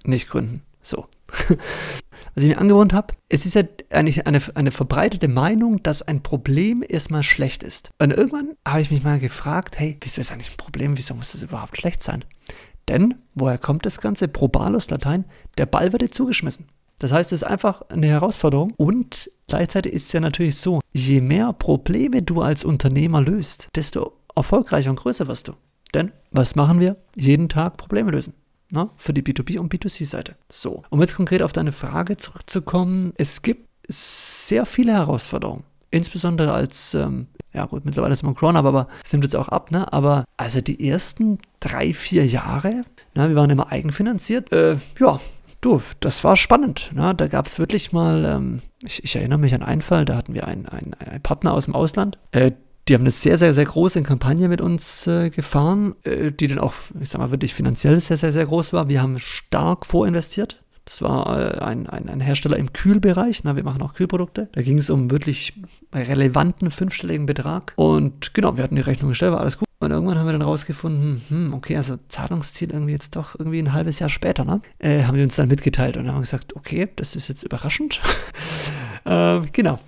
nicht 0.03 0.29
gründen. 0.29 0.61
So. 0.81 1.07
Was 2.35 2.43
ich 2.43 2.49
mir 2.49 2.57
angewohnt 2.57 2.93
habe, 2.93 3.13
es 3.29 3.45
ist 3.45 3.55
ja 3.55 3.63
eigentlich 3.89 4.27
eine, 4.27 4.41
eine 4.55 4.71
verbreitete 4.71 5.29
Meinung, 5.29 5.81
dass 5.81 6.01
ein 6.01 6.21
Problem 6.21 6.83
erstmal 6.87 7.23
schlecht 7.23 7.63
ist. 7.63 7.91
Und 7.97 8.11
irgendwann 8.11 8.55
habe 8.67 8.81
ich 8.81 8.91
mich 8.91 9.03
mal 9.03 9.19
gefragt, 9.19 9.79
hey, 9.79 9.97
wieso 10.01 10.21
ist 10.21 10.31
eigentlich 10.31 10.51
ein 10.51 10.57
Problem? 10.57 10.97
Wieso 10.97 11.15
muss 11.15 11.31
das 11.31 11.43
überhaupt 11.43 11.77
schlecht 11.77 12.03
sein? 12.03 12.25
Denn, 12.89 13.15
woher 13.33 13.57
kommt 13.57 13.85
das 13.85 14.01
Ganze? 14.01 14.27
Probalus 14.27 14.89
Latein, 14.89 15.25
der 15.57 15.65
Ball 15.65 15.91
wird 15.91 16.01
dir 16.01 16.11
zugeschmissen. 16.11 16.67
Das 16.99 17.11
heißt, 17.11 17.31
es 17.31 17.41
ist 17.41 17.47
einfach 17.47 17.81
eine 17.89 18.07
Herausforderung 18.07 18.73
und 18.77 19.31
gleichzeitig 19.47 19.93
ist 19.93 20.07
es 20.07 20.13
ja 20.13 20.19
natürlich 20.19 20.57
so, 20.57 20.81
je 20.93 21.21
mehr 21.21 21.51
Probleme 21.53 22.21
du 22.21 22.41
als 22.41 22.63
Unternehmer 22.63 23.21
löst, 23.21 23.69
desto 23.75 24.13
erfolgreicher 24.35 24.89
und 24.89 24.97
größer 24.97 25.27
wirst 25.27 25.47
du. 25.47 25.53
Denn 25.93 26.11
was 26.31 26.55
machen 26.55 26.79
wir? 26.79 26.97
Jeden 27.15 27.49
Tag 27.49 27.77
Probleme 27.77 28.11
lösen. 28.11 28.33
Na, 28.71 28.89
für 28.95 29.13
die 29.13 29.21
B2B- 29.21 29.59
und 29.59 29.73
B2C-Seite. 29.73 30.35
So, 30.49 30.83
um 30.89 30.99
jetzt 30.99 31.15
konkret 31.15 31.41
auf 31.41 31.53
deine 31.53 31.71
Frage 31.71 32.17
zurückzukommen, 32.17 33.13
es 33.15 33.43
gibt 33.43 33.69
sehr 33.87 34.65
viele 34.65 34.93
Herausforderungen. 34.93 35.63
Insbesondere 35.91 36.51
als, 36.51 36.93
ähm, 36.95 37.27
ja 37.53 37.65
gut, 37.65 37.85
mittlerweile 37.85 38.13
ist 38.13 38.23
man 38.23 38.35
Corona, 38.35 38.59
aber 38.59 38.87
es 39.03 39.13
nimmt 39.13 39.23
jetzt 39.23 39.35
auch 39.35 39.49
ab, 39.49 39.71
ne? 39.71 39.93
Aber 39.93 40.25
also 40.35 40.61
die 40.61 40.89
ersten 40.89 41.37
drei, 41.59 41.93
vier 41.93 42.25
Jahre, 42.25 42.83
na, 43.13 43.29
wir 43.29 43.35
waren 43.35 43.51
immer 43.51 43.71
eigenfinanziert, 43.71 44.51
äh, 44.51 44.77
ja, 44.99 45.19
du, 45.61 45.81
das 45.99 46.23
war 46.23 46.35
spannend. 46.35 46.91
Ne? 46.93 47.13
Da 47.15 47.27
gab 47.27 47.47
es 47.47 47.59
wirklich 47.59 47.91
mal, 47.91 48.25
ähm, 48.25 48.61
ich, 48.83 49.03
ich, 49.03 49.15
erinnere 49.15 49.39
mich 49.39 49.53
an 49.53 49.63
einen 49.63 49.81
Fall, 49.81 50.05
da 50.05 50.15
hatten 50.15 50.33
wir 50.33 50.47
einen, 50.47 50.65
einen, 50.65 50.93
einen 50.95 51.21
Partner 51.21 51.53
aus 51.53 51.65
dem 51.65 51.75
Ausland, 51.75 52.17
äh, 52.31 52.51
die 52.87 52.93
haben 52.93 53.01
eine 53.01 53.11
sehr, 53.11 53.37
sehr, 53.37 53.53
sehr 53.53 53.65
große 53.65 54.01
Kampagne 54.03 54.47
mit 54.47 54.61
uns 54.61 55.07
äh, 55.07 55.29
gefahren, 55.29 55.95
äh, 56.03 56.31
die 56.31 56.47
dann 56.47 56.59
auch, 56.59 56.73
ich 56.99 57.09
sag 57.09 57.19
mal, 57.19 57.31
wirklich 57.31 57.53
finanziell 57.53 57.99
sehr, 57.99 58.17
sehr, 58.17 58.31
sehr 58.31 58.45
groß 58.45 58.73
war. 58.73 58.89
Wir 58.89 59.01
haben 59.01 59.19
stark 59.19 59.85
vorinvestiert. 59.85 60.61
Das 60.85 61.01
war 61.01 61.55
äh, 61.55 61.57
ein, 61.59 61.87
ein, 61.87 62.09
ein, 62.09 62.19
Hersteller 62.19 62.57
im 62.57 62.71
Kühlbereich. 62.71 63.43
Na, 63.43 63.55
wir 63.55 63.63
machen 63.63 63.81
auch 63.81 63.95
Kühlprodukte. 63.95 64.49
Da 64.51 64.61
ging 64.61 64.77
es 64.77 64.91
um 64.91 65.09
wirklich 65.09 65.53
relevanten 65.93 66.69
fünfstelligen 66.69 67.25
Betrag. 67.25 67.73
Und 67.75 68.35
genau, 68.35 68.55
wir 68.55 68.63
hatten 68.63 68.75
die 68.75 68.81
Rechnung 68.81 69.09
gestellt, 69.09 69.31
war 69.31 69.39
alles 69.39 69.57
gut. 69.57 69.65
Und 69.79 69.91
irgendwann 69.91 70.17
haben 70.17 70.27
wir 70.27 70.31
dann 70.31 70.43
rausgefunden, 70.43 71.21
hm, 71.27 71.53
okay, 71.53 71.75
also 71.75 71.97
Zahlungsziel 72.07 72.71
irgendwie 72.71 72.93
jetzt 72.93 73.15
doch 73.15 73.37
irgendwie 73.37 73.59
ein 73.59 73.73
halbes 73.73 73.99
Jahr 73.99 74.09
später, 74.09 74.45
ne? 74.45 74.61
Äh, 74.79 75.03
haben 75.03 75.17
die 75.17 75.23
uns 75.23 75.35
dann 75.35 75.49
mitgeteilt 75.49 75.97
und 75.97 76.07
haben 76.07 76.21
gesagt, 76.21 76.55
okay, 76.55 76.87
das 76.95 77.15
ist 77.15 77.27
jetzt 77.27 77.43
überraschend. 77.43 77.99
äh, 79.05 79.41
genau. 79.51 79.79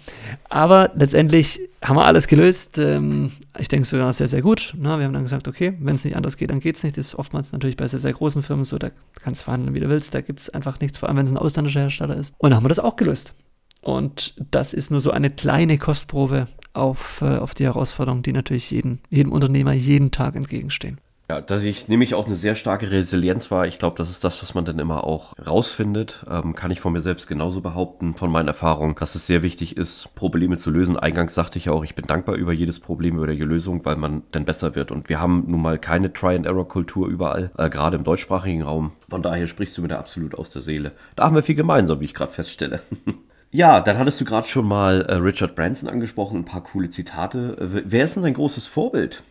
Aber 0.47 0.91
letztendlich 0.95 1.59
haben 1.83 1.97
wir 1.97 2.05
alles 2.05 2.27
gelöst. 2.27 2.77
Ähm, 2.77 3.31
ich 3.57 3.67
denke 3.67 3.87
sogar 3.87 4.13
sehr, 4.13 4.27
sehr 4.27 4.41
gut. 4.41 4.73
Na, 4.77 4.99
wir 4.99 5.05
haben 5.05 5.13
dann 5.13 5.23
gesagt, 5.23 5.47
okay, 5.47 5.73
wenn 5.79 5.95
es 5.95 6.05
nicht 6.05 6.15
anders 6.15 6.37
geht, 6.37 6.51
dann 6.51 6.59
geht 6.59 6.75
es 6.75 6.83
nicht. 6.83 6.97
Das 6.97 7.07
ist 7.07 7.15
oftmals 7.15 7.51
natürlich 7.51 7.77
bei 7.77 7.87
sehr, 7.87 7.99
sehr 7.99 8.13
großen 8.13 8.43
Firmen 8.43 8.63
so, 8.63 8.77
da 8.77 8.91
kannst 9.23 9.41
du 9.41 9.45
verhandeln, 9.45 9.73
wie 9.73 9.79
du 9.79 9.89
willst. 9.89 10.13
Da 10.13 10.21
gibt 10.21 10.39
es 10.39 10.49
einfach 10.51 10.79
nichts, 10.79 10.99
vor 10.99 11.09
allem 11.09 11.17
wenn 11.17 11.25
es 11.25 11.31
ein 11.31 11.37
ausländischer 11.37 11.81
Hersteller 11.81 12.15
ist. 12.15 12.35
Und 12.37 12.51
dann 12.51 12.57
haben 12.57 12.65
wir 12.65 12.69
das 12.69 12.79
auch 12.79 12.95
gelöst. 12.95 13.33
Und 13.81 14.35
das 14.51 14.73
ist 14.73 14.91
nur 14.91 15.01
so 15.01 15.11
eine 15.11 15.31
kleine 15.31 15.77
Kostprobe 15.77 16.47
auf, 16.73 17.21
äh, 17.21 17.37
auf 17.37 17.55
die 17.55 17.63
Herausforderungen, 17.63 18.21
die 18.21 18.33
natürlich 18.33 18.69
jeden, 18.69 18.99
jedem 19.09 19.31
Unternehmer 19.31 19.73
jeden 19.73 20.11
Tag 20.11 20.35
entgegenstehen. 20.35 20.99
Ja, 21.29 21.41
dass 21.41 21.63
ich 21.63 21.89
nämlich 21.89 22.15
auch 22.15 22.25
eine 22.25 22.37
sehr 22.37 22.55
starke 22.55 22.89
Resilienz 22.89 23.51
war. 23.51 23.67
Ich 23.67 23.79
glaube, 23.79 23.97
das 23.97 24.09
ist 24.09 24.23
das, 24.23 24.41
was 24.41 24.53
man 24.53 24.63
dann 24.63 24.79
immer 24.79 25.03
auch 25.03 25.33
rausfindet. 25.45 26.23
Ähm, 26.29 26.55
kann 26.55 26.71
ich 26.71 26.79
von 26.79 26.93
mir 26.93 27.01
selbst 27.01 27.27
genauso 27.27 27.59
behaupten, 27.59 28.15
von 28.15 28.31
meinen 28.31 28.47
Erfahrungen, 28.47 28.95
dass 28.95 29.15
es 29.15 29.27
sehr 29.27 29.43
wichtig 29.43 29.75
ist, 29.75 30.15
Probleme 30.15 30.55
zu 30.55 30.71
lösen. 30.71 30.97
Eingangs 30.97 31.35
sagte 31.35 31.57
ich 31.57 31.65
ja 31.65 31.73
auch, 31.73 31.83
ich 31.83 31.95
bin 31.95 32.07
dankbar 32.07 32.35
über 32.35 32.53
jedes 32.53 32.79
Problem, 32.79 33.17
über 33.17 33.27
die 33.27 33.43
Lösung, 33.43 33.83
weil 33.83 33.97
man 33.97 34.23
dann 34.31 34.45
besser 34.45 34.75
wird. 34.75 34.89
Und 34.89 35.09
wir 35.09 35.19
haben 35.19 35.43
nun 35.47 35.61
mal 35.61 35.77
keine 35.77 36.13
Try-and-Error-Kultur 36.13 37.09
überall, 37.09 37.51
äh, 37.57 37.69
gerade 37.69 37.97
im 37.97 38.05
deutschsprachigen 38.05 38.61
Raum. 38.61 38.93
Von 39.09 39.21
daher 39.21 39.47
sprichst 39.47 39.77
du 39.77 39.81
mir 39.81 39.89
da 39.89 39.99
absolut 39.99 40.33
aus 40.33 40.51
der 40.51 40.61
Seele. 40.61 40.93
Da 41.17 41.25
haben 41.25 41.35
wir 41.35 41.43
viel 41.43 41.55
gemeinsam, 41.55 41.99
wie 41.99 42.05
ich 42.05 42.13
gerade 42.13 42.31
feststelle. 42.31 42.81
Ja, 43.49 43.79
dann 43.79 43.97
hattest 43.97 44.19
du 44.19 44.25
gerade 44.25 44.45
schon 44.45 44.67
mal 44.67 45.03
äh, 45.03 45.15
Richard 45.15 45.55
Branson 45.55 45.89
angesprochen, 45.89 46.39
ein 46.39 46.45
paar 46.45 46.63
coole 46.63 46.89
Zitate. 46.89 47.55
Äh, 47.57 47.83
wer 47.85 48.03
ist 48.03 48.17
denn 48.17 48.23
dein 48.23 48.33
großes 48.33 48.67
Vorbild? 48.67 49.23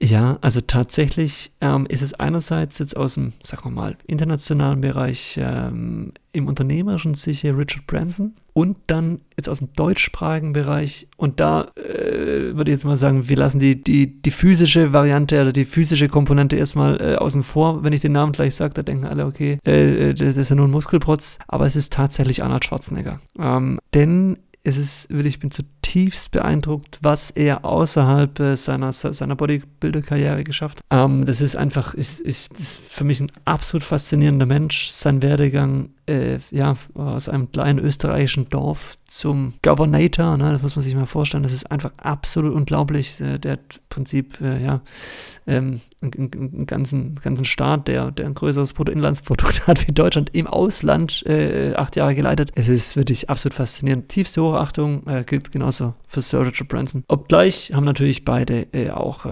Ja, 0.00 0.36
also 0.42 0.60
tatsächlich 0.60 1.52
ähm, 1.62 1.86
ist 1.86 2.02
es 2.02 2.12
einerseits 2.12 2.78
jetzt 2.78 2.96
aus 2.96 3.14
dem, 3.14 3.32
sagen 3.42 3.64
wir 3.64 3.70
mal, 3.70 3.96
internationalen 4.06 4.82
Bereich 4.82 5.40
ähm, 5.42 6.12
im 6.32 6.48
unternehmerischen 6.48 7.14
sicher 7.14 7.56
Richard 7.56 7.86
Branson 7.86 8.34
und 8.52 8.76
dann 8.88 9.20
jetzt 9.38 9.48
aus 9.48 9.58
dem 9.58 9.72
deutschsprachigen 9.74 10.52
Bereich 10.52 11.08
und 11.16 11.40
da 11.40 11.68
äh, 11.76 12.54
würde 12.54 12.70
ich 12.70 12.76
jetzt 12.76 12.84
mal 12.84 12.98
sagen, 12.98 13.28
wir 13.28 13.36
lassen 13.36 13.58
die, 13.58 13.82
die, 13.82 14.20
die 14.20 14.30
physische 14.30 14.92
Variante 14.92 15.40
oder 15.40 15.52
die 15.52 15.64
physische 15.64 16.08
Komponente 16.08 16.56
erstmal 16.56 17.00
äh, 17.00 17.16
außen 17.16 17.42
vor. 17.42 17.82
Wenn 17.82 17.94
ich 17.94 18.00
den 18.00 18.12
Namen 18.12 18.32
gleich 18.32 18.54
sage, 18.54 18.74
da 18.74 18.82
denken 18.82 19.06
alle, 19.06 19.24
okay, 19.24 19.58
äh, 19.64 20.12
das 20.12 20.36
ist 20.36 20.50
ja 20.50 20.56
nur 20.56 20.68
ein 20.68 20.70
Muskelprotz, 20.70 21.38
aber 21.48 21.64
es 21.64 21.74
ist 21.74 21.94
tatsächlich 21.94 22.42
Arnold 22.42 22.66
Schwarzenegger. 22.66 23.18
Ähm, 23.38 23.78
denn 23.94 24.38
es 24.66 24.76
ist, 24.76 25.10
ich 25.10 25.38
bin 25.38 25.52
zutiefst 25.52 26.32
beeindruckt, 26.32 26.98
was 27.00 27.30
er 27.30 27.64
außerhalb 27.64 28.40
äh, 28.40 28.56
seiner, 28.56 28.92
seiner 28.92 29.36
Bodybuilder-Karriere 29.36 30.42
geschafft 30.42 30.78
hat. 30.78 31.04
Ähm, 31.04 31.24
das 31.24 31.40
ist 31.40 31.54
einfach, 31.54 31.94
ich, 31.94 32.18
das 32.24 32.50
ist 32.58 32.78
für 32.78 33.04
mich 33.04 33.20
ein 33.20 33.30
absolut 33.44 33.84
faszinierender 33.84 34.46
Mensch. 34.46 34.88
Sein 34.88 35.22
Werdegang 35.22 35.90
äh, 36.06 36.38
ja, 36.50 36.76
aus 36.94 37.28
einem 37.28 37.50
kleinen 37.50 37.78
österreichischen 37.78 38.48
Dorf 38.48 38.96
zum 39.06 39.54
Governator, 39.62 40.36
ne, 40.36 40.52
das 40.52 40.62
muss 40.62 40.76
man 40.76 40.84
sich 40.84 40.94
mal 40.94 41.06
vorstellen, 41.06 41.42
das 41.42 41.52
ist 41.52 41.70
einfach 41.70 41.92
absolut 41.96 42.54
unglaublich. 42.54 43.20
Äh, 43.20 43.38
der 43.38 43.52
hat 43.52 43.76
im 43.76 43.82
Prinzip, 43.88 44.40
äh, 44.40 44.62
ja, 44.62 44.80
ähm, 45.46 45.80
einen, 46.00 46.66
ganzen, 46.66 47.16
ganzen 47.16 47.44
Staat, 47.44 47.88
der, 47.88 48.10
der 48.10 48.26
ein 48.26 48.34
größeres 48.34 48.72
Bruttoinlandsprodukt 48.72 49.66
hat 49.66 49.86
wie 49.86 49.92
Deutschland, 49.92 50.34
im 50.34 50.46
Ausland 50.46 51.24
äh, 51.26 51.74
acht 51.74 51.96
Jahre 51.96 52.14
geleitet. 52.14 52.52
Es 52.54 52.68
ist 52.68 52.96
wirklich 52.96 53.28
absolut 53.30 53.54
faszinierend. 53.54 54.08
Tiefste 54.08 54.42
Hochachtung 54.42 55.06
äh, 55.06 55.24
gilt 55.24 55.50
genauso 55.52 55.94
für 56.06 56.20
Sir 56.20 56.46
Richard 56.46 56.68
Branson. 56.68 57.04
Obgleich 57.08 57.72
haben 57.72 57.84
natürlich 57.84 58.24
beide 58.24 58.66
äh, 58.72 58.90
auch 58.90 59.26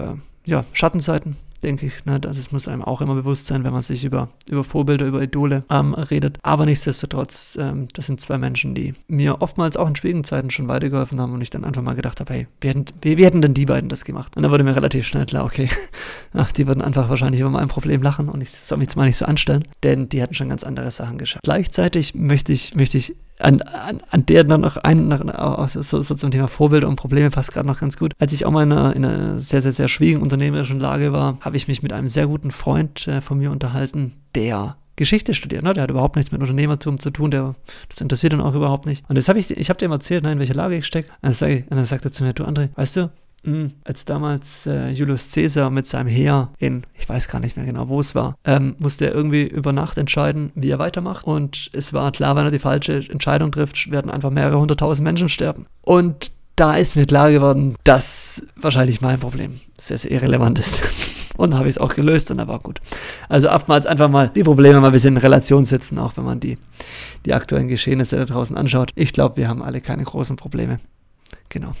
ja, 0.45 0.61
Schattenseiten 0.73 1.37
denke 1.65 1.87
ich. 1.87 2.05
Ne? 2.05 2.19
Das 2.19 2.51
muss 2.51 2.67
einem 2.67 2.83
auch 2.83 3.01
immer 3.01 3.15
bewusst 3.15 3.47
sein, 3.47 3.63
wenn 3.63 3.73
man 3.73 3.81
sich 3.81 4.05
über, 4.05 4.29
über 4.47 4.63
Vorbilder, 4.63 5.05
über 5.05 5.21
Idole 5.21 5.63
ähm, 5.69 5.93
redet. 5.93 6.37
Aber 6.43 6.65
nichtsdestotrotz, 6.65 7.57
ähm, 7.59 7.87
das 7.93 8.05
sind 8.05 8.21
zwei 8.21 8.37
Menschen, 8.37 8.75
die 8.75 8.93
mir 9.07 9.41
oftmals 9.41 9.75
auch 9.75 9.87
in 9.87 9.95
schwierigen 9.95 10.23
Zeiten 10.23 10.51
schon 10.51 10.67
weitergeholfen 10.67 11.19
haben 11.19 11.33
und 11.33 11.41
ich 11.41 11.49
dann 11.49 11.65
einfach 11.65 11.81
mal 11.81 11.95
gedacht 11.95 12.19
habe, 12.19 12.33
hey, 12.33 12.47
wie 12.61 12.67
hätten, 12.69 12.85
wie, 13.01 13.25
hätten 13.25 13.41
denn 13.41 13.53
die 13.53 13.65
beiden 13.65 13.89
das 13.89 14.05
gemacht? 14.05 14.37
Und 14.37 14.43
dann 14.43 14.51
wurde 14.51 14.63
mir 14.63 14.75
relativ 14.75 15.07
schnell 15.07 15.25
klar, 15.25 15.43
okay, 15.43 15.69
ach, 16.33 16.51
die 16.51 16.67
würden 16.67 16.81
einfach 16.81 17.09
wahrscheinlich 17.09 17.41
über 17.41 17.49
mein 17.49 17.67
Problem 17.67 18.01
lachen 18.03 18.29
und 18.29 18.41
ich 18.41 18.51
soll 18.51 18.77
mich 18.77 18.85
jetzt 18.85 18.95
mal 18.95 19.07
nicht 19.07 19.17
so 19.17 19.25
anstellen, 19.25 19.63
denn 19.83 20.07
die 20.07 20.21
hatten 20.21 20.35
schon 20.35 20.49
ganz 20.49 20.63
andere 20.63 20.91
Sachen 20.91 21.17
geschafft. 21.17 21.43
Gleichzeitig 21.43 22.13
möchte 22.13 22.53
ich, 22.53 22.75
möchte 22.75 22.97
ich 22.97 23.15
an, 23.39 23.61
an, 23.61 24.01
an 24.09 24.25
der 24.25 24.43
dann 24.43 24.61
noch 24.61 24.77
ein, 24.77 25.07
nach, 25.07 25.67
so, 25.69 26.01
so, 26.01 26.15
zum 26.15 26.31
Thema 26.31 26.47
Vorbilder 26.47 26.87
und 26.87 26.95
Probleme 26.95 27.29
passt 27.29 27.51
gerade 27.51 27.67
noch 27.67 27.79
ganz 27.79 27.97
gut. 27.97 28.13
Als 28.17 28.33
ich 28.33 28.45
auch 28.45 28.51
mal 28.51 28.63
in 28.63 28.71
einer, 28.71 28.95
in 28.95 29.05
einer 29.05 29.39
sehr, 29.39 29.61
sehr, 29.61 29.71
sehr 29.71 29.87
schwierigen 29.87 30.21
unternehmerischen 30.21 30.79
Lage 30.79 31.11
war, 31.11 31.37
habe 31.41 31.57
ich 31.57 31.67
mich 31.67 31.83
mit 31.83 31.93
einem 31.93 32.07
sehr 32.07 32.27
guten 32.27 32.51
Freund 32.51 33.07
äh, 33.07 33.21
von 33.21 33.37
mir 33.37 33.51
unterhalten, 33.51 34.13
der 34.35 34.77
Geschichte 34.95 35.33
studiert, 35.33 35.63
ne? 35.63 35.73
Der 35.73 35.83
hat 35.83 35.89
überhaupt 35.89 36.15
nichts 36.15 36.31
mit 36.31 36.41
Unternehmertum 36.41 36.99
zu 36.99 37.09
tun, 37.09 37.31
der, 37.31 37.55
das 37.89 37.99
interessiert 37.99 38.31
ihn 38.31 38.39
auch 38.39 38.55
überhaupt 38.55 38.85
nicht. 38.85 39.03
Und 39.09 39.17
das 39.17 39.27
habe 39.27 39.39
ich, 39.39 39.51
ich 39.51 39.69
habe 39.69 39.77
dem 39.77 39.91
erzählt, 39.91 40.23
ne, 40.23 40.31
in 40.31 40.39
welcher 40.39 40.53
Lage 40.53 40.75
ich 40.75 40.85
stecke. 40.85 41.11
Und, 41.21 41.41
dann 41.41 41.85
sagt 41.85 42.05
er 42.05 42.11
zu 42.11 42.23
mir, 42.23 42.33
du 42.33 42.45
André, 42.45 42.69
weißt 42.75 42.95
du, 42.95 43.11
als 43.83 44.05
damals 44.05 44.65
äh, 44.65 44.89
Julius 44.89 45.31
Caesar 45.33 45.69
mit 45.69 45.87
seinem 45.87 46.07
Heer 46.07 46.49
in, 46.57 46.83
ich 46.97 47.07
weiß 47.07 47.27
gar 47.27 47.39
nicht 47.39 47.57
mehr 47.57 47.65
genau, 47.65 47.89
wo 47.89 47.99
es 47.99 48.15
war, 48.15 48.35
ähm, 48.43 48.75
musste 48.79 49.05
er 49.05 49.13
irgendwie 49.13 49.43
über 49.43 49.71
Nacht 49.71 49.97
entscheiden, 49.97 50.51
wie 50.55 50.71
er 50.71 50.79
weitermacht. 50.79 51.25
Und 51.25 51.69
es 51.73 51.93
war 51.93 52.11
klar, 52.11 52.35
wenn 52.35 52.45
er 52.45 52.51
die 52.51 52.59
falsche 52.59 53.03
Entscheidung 53.09 53.51
trifft, 53.51 53.91
werden 53.91 54.09
einfach 54.09 54.31
mehrere 54.31 54.59
hunderttausend 54.59 55.03
Menschen 55.03 55.29
sterben. 55.29 55.67
Und 55.83 56.31
da 56.55 56.77
ist 56.77 56.95
mir 56.95 57.05
klar 57.05 57.31
geworden, 57.31 57.75
dass 57.83 58.45
wahrscheinlich 58.55 59.01
mein 59.01 59.19
Problem 59.19 59.59
sehr, 59.77 59.97
sehr 59.97 60.11
irrelevant 60.11 60.59
ist. 60.59 60.81
Und 61.37 61.53
habe 61.53 61.67
ich 61.67 61.75
es 61.75 61.77
auch 61.77 61.93
gelöst 61.93 62.31
und 62.31 62.37
da 62.37 62.47
war 62.47 62.59
gut. 62.59 62.79
Also 63.27 63.51
oftmals 63.51 63.85
einfach 63.85 64.07
mal 64.07 64.29
die 64.29 64.43
Probleme 64.43 64.79
mal 64.79 64.87
ein 64.87 64.93
bisschen 64.93 65.15
in 65.15 65.21
Relation 65.21 65.65
setzen, 65.65 65.99
auch 65.99 66.15
wenn 66.15 66.23
man 66.23 66.39
die, 66.39 66.57
die 67.25 67.33
aktuellen 67.33 67.67
Geschehnisse 67.67 68.15
da 68.15 68.23
draußen 68.23 68.55
anschaut. 68.55 68.93
Ich 68.95 69.11
glaube, 69.11 69.35
wir 69.35 69.49
haben 69.49 69.61
alle 69.61 69.81
keine 69.81 70.05
großen 70.05 70.37
Probleme. 70.37 70.77
Genau. 71.49 71.71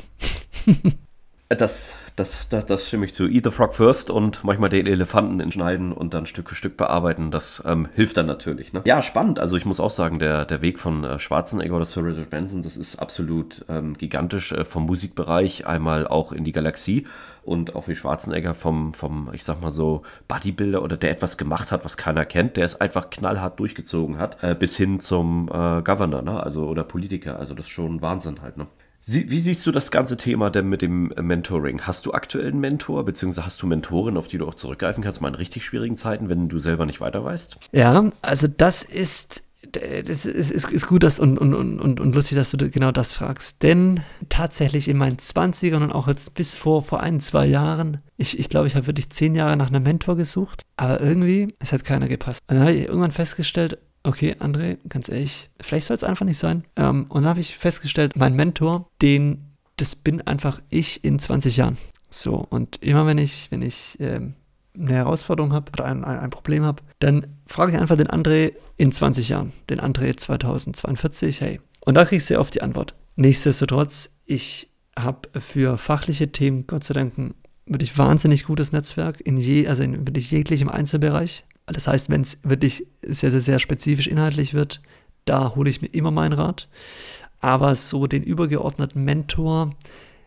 Das, 1.49 1.95
das, 2.15 2.49
das, 2.49 2.65
das 2.65 2.87
stimme 2.87 3.05
ich 3.05 3.13
zu. 3.13 3.27
Eat 3.27 3.43
the 3.43 3.51
Frog 3.51 3.75
first 3.75 4.09
und 4.09 4.43
manchmal 4.43 4.69
den 4.69 4.87
Elefanten 4.87 5.39
entschneiden 5.39 5.91
und 5.91 6.15
dann 6.15 6.25
Stück 6.25 6.49
für 6.49 6.55
Stück 6.55 6.75
bearbeiten. 6.75 7.29
Das 7.29 7.61
ähm, 7.67 7.87
hilft 7.93 8.17
dann 8.17 8.25
natürlich. 8.25 8.73
Ne? 8.73 8.81
Ja, 8.85 9.03
spannend. 9.03 9.37
Also 9.39 9.55
ich 9.55 9.63
muss 9.63 9.79
auch 9.79 9.91
sagen, 9.91 10.17
der, 10.17 10.45
der 10.45 10.63
Weg 10.63 10.79
von 10.79 11.03
äh, 11.03 11.19
Schwarzenegger 11.19 11.75
oder 11.75 11.85
Sir 11.85 12.03
Richard 12.03 12.31
Benson, 12.31 12.63
das 12.63 12.77
ist 12.77 12.95
absolut 12.95 13.63
ähm, 13.69 13.93
gigantisch 13.93 14.53
äh, 14.53 14.65
vom 14.65 14.87
Musikbereich 14.87 15.67
einmal 15.67 16.07
auch 16.07 16.31
in 16.31 16.45
die 16.45 16.51
Galaxie 16.51 17.05
und 17.43 17.75
auch 17.75 17.87
wie 17.87 17.95
Schwarzenegger 17.95 18.55
vom, 18.55 18.95
vom, 18.95 19.29
ich 19.31 19.43
sag 19.43 19.61
mal 19.61 19.69
so, 19.69 20.01
Bodybuilder 20.27 20.81
oder 20.81 20.97
der 20.97 21.11
etwas 21.11 21.37
gemacht 21.37 21.71
hat, 21.71 21.85
was 21.85 21.95
keiner 21.95 22.25
kennt, 22.25 22.57
der 22.57 22.65
es 22.65 22.81
einfach 22.81 23.11
knallhart 23.11 23.59
durchgezogen 23.59 24.17
hat, 24.17 24.43
äh, 24.43 24.55
bis 24.55 24.75
hin 24.77 24.99
zum 24.99 25.47
äh, 25.49 25.83
Governor, 25.83 26.23
ne? 26.23 26.41
Also 26.41 26.65
oder 26.65 26.83
Politiker. 26.83 27.37
Also 27.37 27.53
das 27.53 27.67
ist 27.67 27.71
schon 27.71 28.01
Wahnsinn 28.01 28.41
halt, 28.41 28.57
ne? 28.57 28.65
Wie 29.07 29.39
siehst 29.39 29.65
du 29.67 29.71
das 29.71 29.91
ganze 29.91 30.17
Thema 30.17 30.49
denn 30.49 30.67
mit 30.67 30.81
dem 30.81 31.13
Mentoring? 31.21 31.81
Hast 31.81 32.07
du 32.07 32.13
aktuell 32.13 32.47
einen 32.47 32.59
Mentor, 32.59 33.05
beziehungsweise 33.05 33.45
hast 33.45 33.61
du 33.61 33.67
Mentoren, 33.67 34.17
auf 34.17 34.27
die 34.27 34.39
du 34.39 34.47
auch 34.47 34.55
zurückgreifen 34.55 35.03
kannst, 35.03 35.21
mal 35.21 35.27
in 35.27 35.35
richtig 35.35 35.63
schwierigen 35.63 35.95
Zeiten, 35.95 36.27
wenn 36.27 36.49
du 36.49 36.57
selber 36.57 36.87
nicht 36.87 37.01
weiter 37.01 37.23
weißt? 37.23 37.57
Ja, 37.71 38.11
also 38.23 38.47
das 38.47 38.81
ist 38.83 39.43
das 39.71 40.25
ist, 40.25 40.51
ist, 40.51 40.71
ist 40.71 40.87
gut 40.87 41.03
dass, 41.03 41.19
und, 41.19 41.37
und, 41.37 41.53
und, 41.53 41.99
und 41.99 42.15
lustig, 42.15 42.37
dass 42.37 42.51
du 42.51 42.69
genau 42.69 42.91
das 42.91 43.13
fragst. 43.13 43.63
Denn 43.63 44.01
tatsächlich 44.29 44.87
in 44.87 44.97
meinen 44.97 45.17
20ern 45.17 45.83
und 45.83 45.91
auch 45.91 46.07
jetzt 46.07 46.33
bis 46.33 46.53
vor, 46.53 46.81
vor 46.81 47.01
ein, 47.01 47.19
zwei 47.19 47.45
Jahren, 47.45 47.99
ich, 48.17 48.39
ich 48.39 48.49
glaube, 48.49 48.67
ich 48.67 48.75
habe 48.75 48.87
wirklich 48.87 49.09
zehn 49.09 49.35
Jahre 49.35 49.57
nach 49.57 49.67
einem 49.67 49.83
Mentor 49.83 50.15
gesucht, 50.17 50.61
aber 50.77 51.01
irgendwie, 51.01 51.53
es 51.59 51.73
hat 51.73 51.83
keiner 51.83 52.07
gepasst. 52.07 52.41
Und 52.47 52.55
dann 52.55 52.67
habe 52.67 52.75
ich 52.75 52.85
irgendwann 52.85 53.11
festgestellt, 53.11 53.79
okay, 54.05 54.35
André, 54.39 54.77
ganz 54.87 55.09
ehrlich, 55.09 55.49
vielleicht 55.59 55.87
soll 55.87 55.97
es 55.97 56.03
einfach 56.03 56.25
nicht 56.25 56.37
sein. 56.37 56.63
Ähm, 56.75 57.05
und 57.09 57.23
dann 57.23 57.29
habe 57.29 57.39
ich 57.39 57.57
festgestellt, 57.57 58.15
mein 58.15 58.35
Mentor, 58.35 58.89
den, 59.01 59.45
das 59.77 59.95
bin 59.95 60.21
einfach 60.21 60.61
ich 60.69 61.03
in 61.03 61.19
20 61.19 61.57
Jahren. 61.57 61.77
So, 62.09 62.35
und 62.35 62.81
immer 62.81 63.05
wenn 63.05 63.17
ich, 63.17 63.51
wenn 63.51 63.61
ich 63.61 63.97
ähm, 63.99 64.35
eine 64.77 64.93
Herausforderung 64.93 65.53
habe 65.53 65.71
oder 65.73 65.85
ein, 65.85 66.03
ein, 66.03 66.19
ein 66.19 66.29
Problem 66.29 66.63
habe, 66.63 66.83
dann 66.99 67.27
frage 67.45 67.71
ich 67.71 67.77
einfach 67.77 67.97
den 67.97 68.07
André 68.07 68.53
in 68.77 68.91
20 68.91 69.29
Jahren, 69.29 69.51
den 69.69 69.79
André 69.79 70.15
2042, 70.15 71.41
hey. 71.41 71.59
Und 71.81 71.95
da 71.95 72.05
kriege 72.05 72.17
ich 72.17 72.25
sehr 72.25 72.39
oft 72.39 72.55
die 72.55 72.61
Antwort. 72.61 72.95
Nichtsdestotrotz, 73.15 74.17
ich 74.25 74.69
habe 74.97 75.29
für 75.39 75.77
fachliche 75.77 76.31
Themen, 76.31 76.67
Gott 76.67 76.83
sei 76.83 76.93
Dank, 76.93 77.17
ein 77.17 77.35
wirklich 77.65 77.97
wahnsinnig 77.97 78.45
gutes 78.45 78.71
Netzwerk 78.71 79.21
in 79.21 79.37
je, 79.37 79.67
also 79.67 79.83
in 79.83 80.07
wirklich 80.07 80.31
jeglichem 80.31 80.69
Einzelbereich. 80.69 81.45
Das 81.67 81.87
heißt, 81.87 82.09
wenn 82.09 82.21
es 82.21 82.37
wirklich 82.43 82.85
sehr, 83.01 83.31
sehr, 83.31 83.41
sehr 83.41 83.59
spezifisch 83.59 84.07
inhaltlich 84.07 84.53
wird, 84.53 84.81
da 85.25 85.55
hole 85.55 85.69
ich 85.69 85.81
mir 85.81 85.87
immer 85.87 86.11
meinen 86.11 86.33
Rat. 86.33 86.69
Aber 87.39 87.75
so 87.75 88.07
den 88.07 88.23
übergeordneten 88.23 89.03
Mentor 89.03 89.71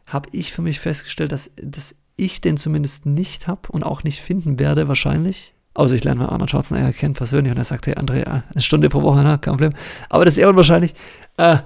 habe 0.07 0.28
ich 0.32 0.53
für 0.53 0.62
mich 0.62 0.80
festgestellt, 0.80 1.32
dass, 1.32 1.51
dass 1.57 1.95
ich 2.16 2.41
den 2.41 2.57
zumindest 2.57 3.07
nicht 3.07 3.47
habe 3.47 3.70
und 3.70 3.84
auch 3.84 4.03
nicht 4.03 4.20
finden 4.20 4.59
werde, 4.59 4.89
wahrscheinlich. 4.89 5.55
Außer 5.74 5.95
ich 5.95 6.03
lerne 6.03 6.28
Arnold 6.28 6.51
Schwarzenegger 6.51 6.93
kennen 6.93 7.14
persönlich 7.14 7.53
und 7.53 7.59
er 7.59 7.64
sagt, 7.64 7.86
hey 7.86 7.95
André, 7.95 8.24
eine 8.24 8.43
Stunde 8.61 8.89
pro 8.89 9.03
Woche, 9.03 9.22
na, 9.22 9.36
kein 9.36 9.53
Problem. 9.53 9.74
Aber 10.09 10.24
das 10.24 10.34
ist 10.34 10.39
eher 10.39 10.49
unwahrscheinlich. 10.49 10.93
Äh, 11.36 11.59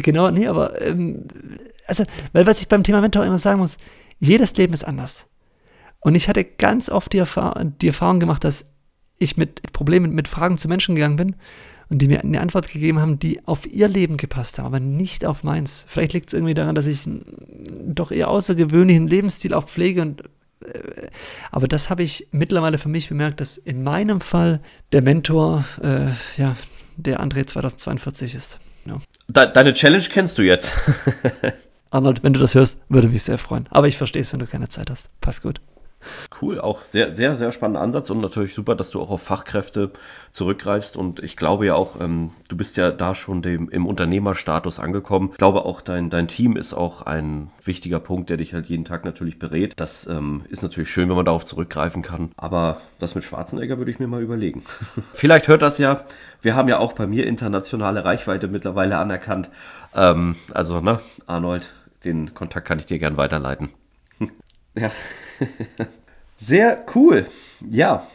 genau, 0.00 0.32
nee, 0.32 0.48
aber 0.48 0.80
ähm, 0.82 1.28
also, 1.86 2.04
weil 2.32 2.44
was 2.44 2.60
ich 2.60 2.66
beim 2.66 2.82
Thema 2.82 3.00
Mentor 3.00 3.24
immer 3.24 3.38
sagen 3.38 3.60
muss, 3.60 3.76
jedes 4.18 4.56
Leben 4.56 4.72
ist 4.74 4.82
anders. 4.82 5.26
Und 6.00 6.16
ich 6.16 6.28
hatte 6.28 6.44
ganz 6.44 6.88
oft 6.88 7.12
die, 7.12 7.18
Erfahr 7.18 7.64
die 7.64 7.86
Erfahrung 7.86 8.18
gemacht, 8.18 8.42
dass 8.42 8.66
ich 9.22 9.36
mit 9.36 9.72
Problemen, 9.72 10.14
mit 10.14 10.28
Fragen 10.28 10.58
zu 10.58 10.68
Menschen 10.68 10.94
gegangen 10.94 11.16
bin 11.16 11.36
und 11.88 11.98
die 11.98 12.08
mir 12.08 12.22
eine 12.22 12.40
Antwort 12.40 12.70
gegeben 12.70 13.00
haben, 13.00 13.18
die 13.18 13.46
auf 13.46 13.66
ihr 13.66 13.88
Leben 13.88 14.16
gepasst 14.16 14.58
haben, 14.58 14.66
aber 14.66 14.80
nicht 14.80 15.24
auf 15.24 15.44
meins. 15.44 15.84
Vielleicht 15.88 16.12
liegt 16.14 16.28
es 16.28 16.34
irgendwie 16.34 16.54
daran, 16.54 16.74
dass 16.74 16.86
ich 16.86 17.06
einen 17.06 17.24
doch 17.94 18.10
eher 18.10 18.28
außergewöhnlichen 18.28 19.08
Lebensstil 19.08 19.54
auch 19.54 19.68
pflege 19.68 20.02
und 20.02 20.22
äh, 20.64 21.08
aber 21.50 21.68
das 21.68 21.90
habe 21.90 22.02
ich 22.02 22.28
mittlerweile 22.30 22.78
für 22.78 22.88
mich 22.88 23.08
bemerkt, 23.08 23.40
dass 23.40 23.56
in 23.56 23.82
meinem 23.82 24.20
Fall 24.20 24.60
der 24.92 25.02
Mentor, 25.02 25.64
äh, 25.82 26.06
ja, 26.40 26.56
der 26.96 27.20
André 27.20 27.46
2042 27.46 28.34
ist. 28.34 28.58
Ja. 28.84 28.98
deine 29.28 29.72
Challenge 29.72 30.04
kennst 30.10 30.38
du 30.38 30.42
jetzt. 30.42 30.76
Arnold, 31.90 32.22
wenn 32.22 32.32
du 32.32 32.40
das 32.40 32.54
hörst, 32.54 32.78
würde 32.88 33.08
mich 33.08 33.22
sehr 33.22 33.38
freuen. 33.38 33.68
Aber 33.70 33.86
ich 33.86 33.96
verstehe 33.96 34.22
es, 34.22 34.32
wenn 34.32 34.40
du 34.40 34.46
keine 34.46 34.68
Zeit 34.68 34.90
hast. 34.90 35.08
Passt 35.20 35.42
gut. 35.42 35.60
Cool, 36.40 36.60
auch 36.60 36.82
sehr, 36.82 37.14
sehr, 37.14 37.36
sehr 37.36 37.52
spannender 37.52 37.80
Ansatz 37.80 38.10
und 38.10 38.20
natürlich 38.20 38.54
super, 38.54 38.74
dass 38.74 38.90
du 38.90 39.00
auch 39.00 39.10
auf 39.10 39.22
Fachkräfte 39.22 39.90
zurückgreifst. 40.30 40.96
Und 40.96 41.20
ich 41.20 41.36
glaube 41.36 41.66
ja 41.66 41.74
auch, 41.74 42.00
ähm, 42.00 42.30
du 42.48 42.56
bist 42.56 42.76
ja 42.76 42.90
da 42.90 43.14
schon 43.14 43.42
dem, 43.42 43.68
im 43.68 43.86
Unternehmerstatus 43.86 44.80
angekommen. 44.80 45.30
Ich 45.32 45.38
glaube 45.38 45.64
auch, 45.64 45.80
dein, 45.80 46.10
dein 46.10 46.28
Team 46.28 46.56
ist 46.56 46.74
auch 46.74 47.02
ein 47.02 47.50
wichtiger 47.64 48.00
Punkt, 48.00 48.30
der 48.30 48.36
dich 48.36 48.54
halt 48.54 48.66
jeden 48.66 48.84
Tag 48.84 49.04
natürlich 49.04 49.38
berät. 49.38 49.74
Das 49.76 50.06
ähm, 50.06 50.42
ist 50.48 50.62
natürlich 50.62 50.90
schön, 50.90 51.08
wenn 51.08 51.16
man 51.16 51.24
darauf 51.24 51.44
zurückgreifen 51.44 52.02
kann. 52.02 52.30
Aber 52.36 52.80
das 52.98 53.14
mit 53.14 53.24
Schwarzenegger 53.24 53.78
würde 53.78 53.90
ich 53.90 53.98
mir 53.98 54.06
mal 54.06 54.22
überlegen. 54.22 54.62
Vielleicht 55.12 55.48
hört 55.48 55.62
das 55.62 55.78
ja. 55.78 56.04
Wir 56.40 56.56
haben 56.56 56.68
ja 56.68 56.78
auch 56.78 56.92
bei 56.92 57.06
mir 57.06 57.26
internationale 57.26 58.04
Reichweite 58.04 58.48
mittlerweile 58.48 58.98
anerkannt. 58.98 59.50
Ähm, 59.94 60.36
also, 60.52 60.80
ne, 60.80 61.00
Arnold, 61.26 61.72
den 62.04 62.34
Kontakt 62.34 62.66
kann 62.66 62.78
ich 62.78 62.86
dir 62.86 62.98
gern 62.98 63.16
weiterleiten. 63.16 63.70
Ja. 64.74 64.90
Sehr 66.36 66.84
cool. 66.94 67.26
Ja, 67.68 68.06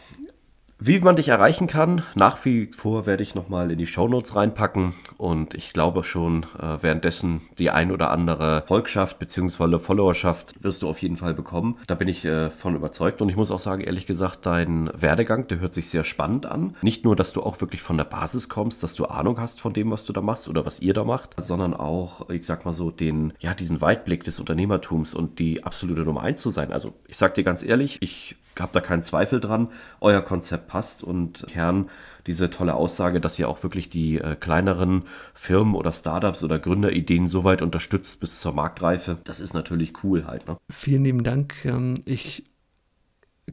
wie 0.80 1.00
man 1.00 1.16
dich 1.16 1.30
erreichen 1.30 1.66
kann, 1.66 2.04
nach 2.14 2.46
wie 2.46 2.68
vor 2.68 3.08
werde 3.08 3.24
ich 3.24 3.34
nochmal 3.34 3.72
in 3.72 3.80
die 3.80 3.88
Shownotes 3.88 4.36
reinpacken 4.36 4.94
und 5.18 5.56
ich 5.56 5.74
glaube 5.74 6.04
schon, 6.04 6.44
äh, 6.60 6.78
währenddessen 6.82 7.42
die 7.58 7.72
ein 7.72 7.92
oder 7.92 8.12
andere 8.12 8.64
Volkschaft 8.68 9.18
bzw. 9.18 9.80
Followerschaft 9.80 10.64
wirst 10.64 10.84
du 10.84 10.90
auf 10.90 11.02
jeden 11.02 11.18
Fall 11.18 11.34
bekommen. 11.34 11.78
Da 11.88 11.96
bin 11.96 12.08
ich 12.08 12.26
äh, 12.26 12.52
von 12.52 12.76
überzeugt 12.76 13.24
und 13.24 13.30
ich 13.30 13.36
muss 13.36 13.50
auch 13.50 13.60
sagen, 13.60 13.82
ehrlich 13.82 14.06
gesagt, 14.06 14.46
dein 14.46 14.92
Werdegang, 14.94 15.48
der 15.48 15.60
hört 15.60 15.74
sich 15.74 15.90
sehr 15.90 16.04
spannend 16.04 16.46
an. 16.46 16.76
Nicht 16.84 17.06
nur, 17.06 17.16
dass 17.16 17.34
du 17.34 17.42
auch 17.42 17.60
wirklich 17.60 17.82
von 17.82 17.98
der 17.98 18.06
Basis 18.06 18.48
kommst, 18.48 18.84
dass 18.84 18.94
du 18.94 19.06
Ahnung 19.06 19.40
hast 19.40 19.60
von 19.60 19.74
dem, 19.74 19.90
was 19.90 20.06
du 20.06 20.14
da 20.14 20.22
machst 20.22 20.48
oder 20.48 20.66
was 20.66 20.80
ihr 20.80 20.94
da 20.94 21.04
macht, 21.04 21.32
sondern 21.38 21.74
auch, 21.74 22.30
ich 22.30 22.46
sag 22.46 22.66
mal 22.66 22.74
so, 22.74 22.92
den, 22.92 23.34
ja, 23.40 23.56
diesen 23.56 23.82
Weitblick 23.82 24.24
des 24.24 24.40
Unternehmertums 24.40 25.16
und 25.16 25.40
die 25.40 25.64
absolute 25.64 26.02
Nummer 26.02 26.22
eins 26.22 26.42
zu 26.42 26.52
sein. 26.52 26.72
Also 26.72 26.94
ich 27.08 27.18
sag 27.18 27.34
dir 27.34 27.44
ganz 27.44 27.64
ehrlich, 27.64 27.98
ich 28.02 28.36
habe 28.60 28.74
da 28.74 28.82
keinen 28.82 29.02
Zweifel 29.02 29.40
dran. 29.40 29.70
Euer 30.02 30.22
Konzept 30.22 30.67
passt 30.68 31.04
und 31.04 31.46
Kern 31.48 31.90
diese 32.28 32.50
tolle 32.50 32.76
Aussage, 32.76 33.22
dass 33.22 33.40
ihr 33.40 33.50
auch 33.50 33.64
wirklich 33.64 33.90
die 33.90 34.18
äh, 34.18 34.36
kleineren 34.36 35.04
Firmen 35.34 35.76
oder 35.76 35.92
Startups 35.92 36.44
oder 36.44 36.60
Gründerideen 36.60 37.28
so 37.28 37.44
weit 37.44 37.62
unterstützt 37.62 38.20
bis 38.20 38.40
zur 38.40 38.54
Marktreife. 38.54 39.18
Das 39.24 39.40
ist 39.40 39.54
natürlich 39.54 40.04
cool 40.04 40.26
halt. 40.26 40.48
Ne? 40.48 40.58
Vielen 40.70 41.04
lieben 41.04 41.24
Dank. 41.24 41.66
Ähm, 41.66 41.96
ich 42.06 42.44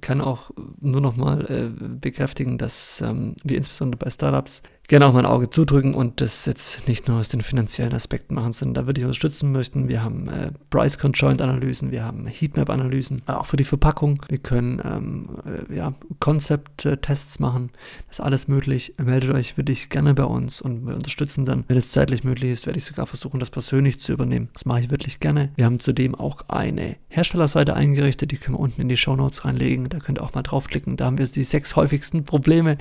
kann 0.01 0.21
auch 0.21 0.51
nur 0.81 1.01
noch 1.01 1.17
mal 1.17 1.47
äh, 1.51 1.69
bekräftigen, 2.01 2.59
dass 2.59 3.01
ähm, 3.01 3.37
wir 3.45 3.57
insbesondere 3.57 3.99
bei 3.99 4.11
Startups 4.11 4.63
gerne 4.89 5.07
auch 5.07 5.13
mal 5.13 5.21
ein 5.21 5.27
Auge 5.27 5.49
zudrücken 5.49 5.95
und 5.95 6.21
das 6.21 6.45
jetzt 6.45 6.87
nicht 6.89 7.09
nur 7.09 7.19
aus 7.19 7.31
den 7.31 7.41
finanziellen 7.41 7.95
Aspekten 7.95 8.35
machen, 8.35 8.53
sondern 8.53 8.75
da 8.75 8.87
würde 8.87 9.01
ich 9.01 9.05
unterstützen 9.05 9.51
möchten. 9.51 9.89
Wir 9.89 10.03
haben 10.03 10.29
äh, 10.29 10.53
Price 10.69 10.99
Conjoint 10.99 11.41
Analysen, 11.41 11.91
wir 11.91 12.05
haben 12.05 12.27
Heatmap 12.27 12.69
Analysen, 12.69 13.23
auch 13.27 13.47
für 13.47 13.57
die 13.57 13.65
Verpackung. 13.65 14.23
Wir 14.29 14.39
können 14.39 14.83
ähm, 14.85 15.29
äh, 15.71 15.75
ja, 15.75 15.95
Konzept-Tests 16.21 17.39
machen. 17.39 17.71
Das 18.09 18.19
ist 18.19 18.25
alles 18.25 18.47
möglich. 18.47 18.95
Meldet 19.03 19.31
euch 19.31 19.57
wirklich 19.57 19.89
gerne 19.89 20.13
bei 20.13 20.25
uns 20.25 20.61
und 20.61 20.87
wir 20.87 20.95
unterstützen 20.95 21.47
dann, 21.47 21.65
wenn 21.69 21.79
es 21.79 21.89
zeitlich 21.89 22.23
möglich 22.23 22.51
ist, 22.51 22.67
werde 22.67 22.79
ich 22.79 22.85
sogar 22.85 23.07
versuchen, 23.07 23.41
das 23.41 23.51
persönlich 23.51 24.01
zu 24.01 24.13
übernehmen. 24.13 24.49
Das 24.53 24.67
mache 24.67 24.81
ich 24.81 24.91
wirklich 24.91 25.19
gerne. 25.19 25.51
Wir 25.57 25.65
haben 25.65 25.81
zudem 25.81 26.15
auch 26.15 26.43
eine 26.49 26.97
Herstellerseite 27.09 27.75
eingerichtet, 27.75 28.33
die 28.33 28.37
können 28.37 28.57
wir 28.57 28.61
unten 28.61 28.83
in 28.83 28.89
die 28.89 28.99
Show 28.99 29.17
Notes 29.17 29.47
reinlegen. 29.47 29.89
Da 29.89 29.99
könnt 29.99 30.19
ihr 30.19 30.23
auch 30.23 30.35
mal 30.35 30.43
draufklicken. 30.43 30.99
Da 30.99 31.07
haben 31.07 31.17
wir 31.17 31.27
die 31.27 31.45
sechs 31.45 31.75
häufigsten 31.75 32.25
Probleme 32.25 32.77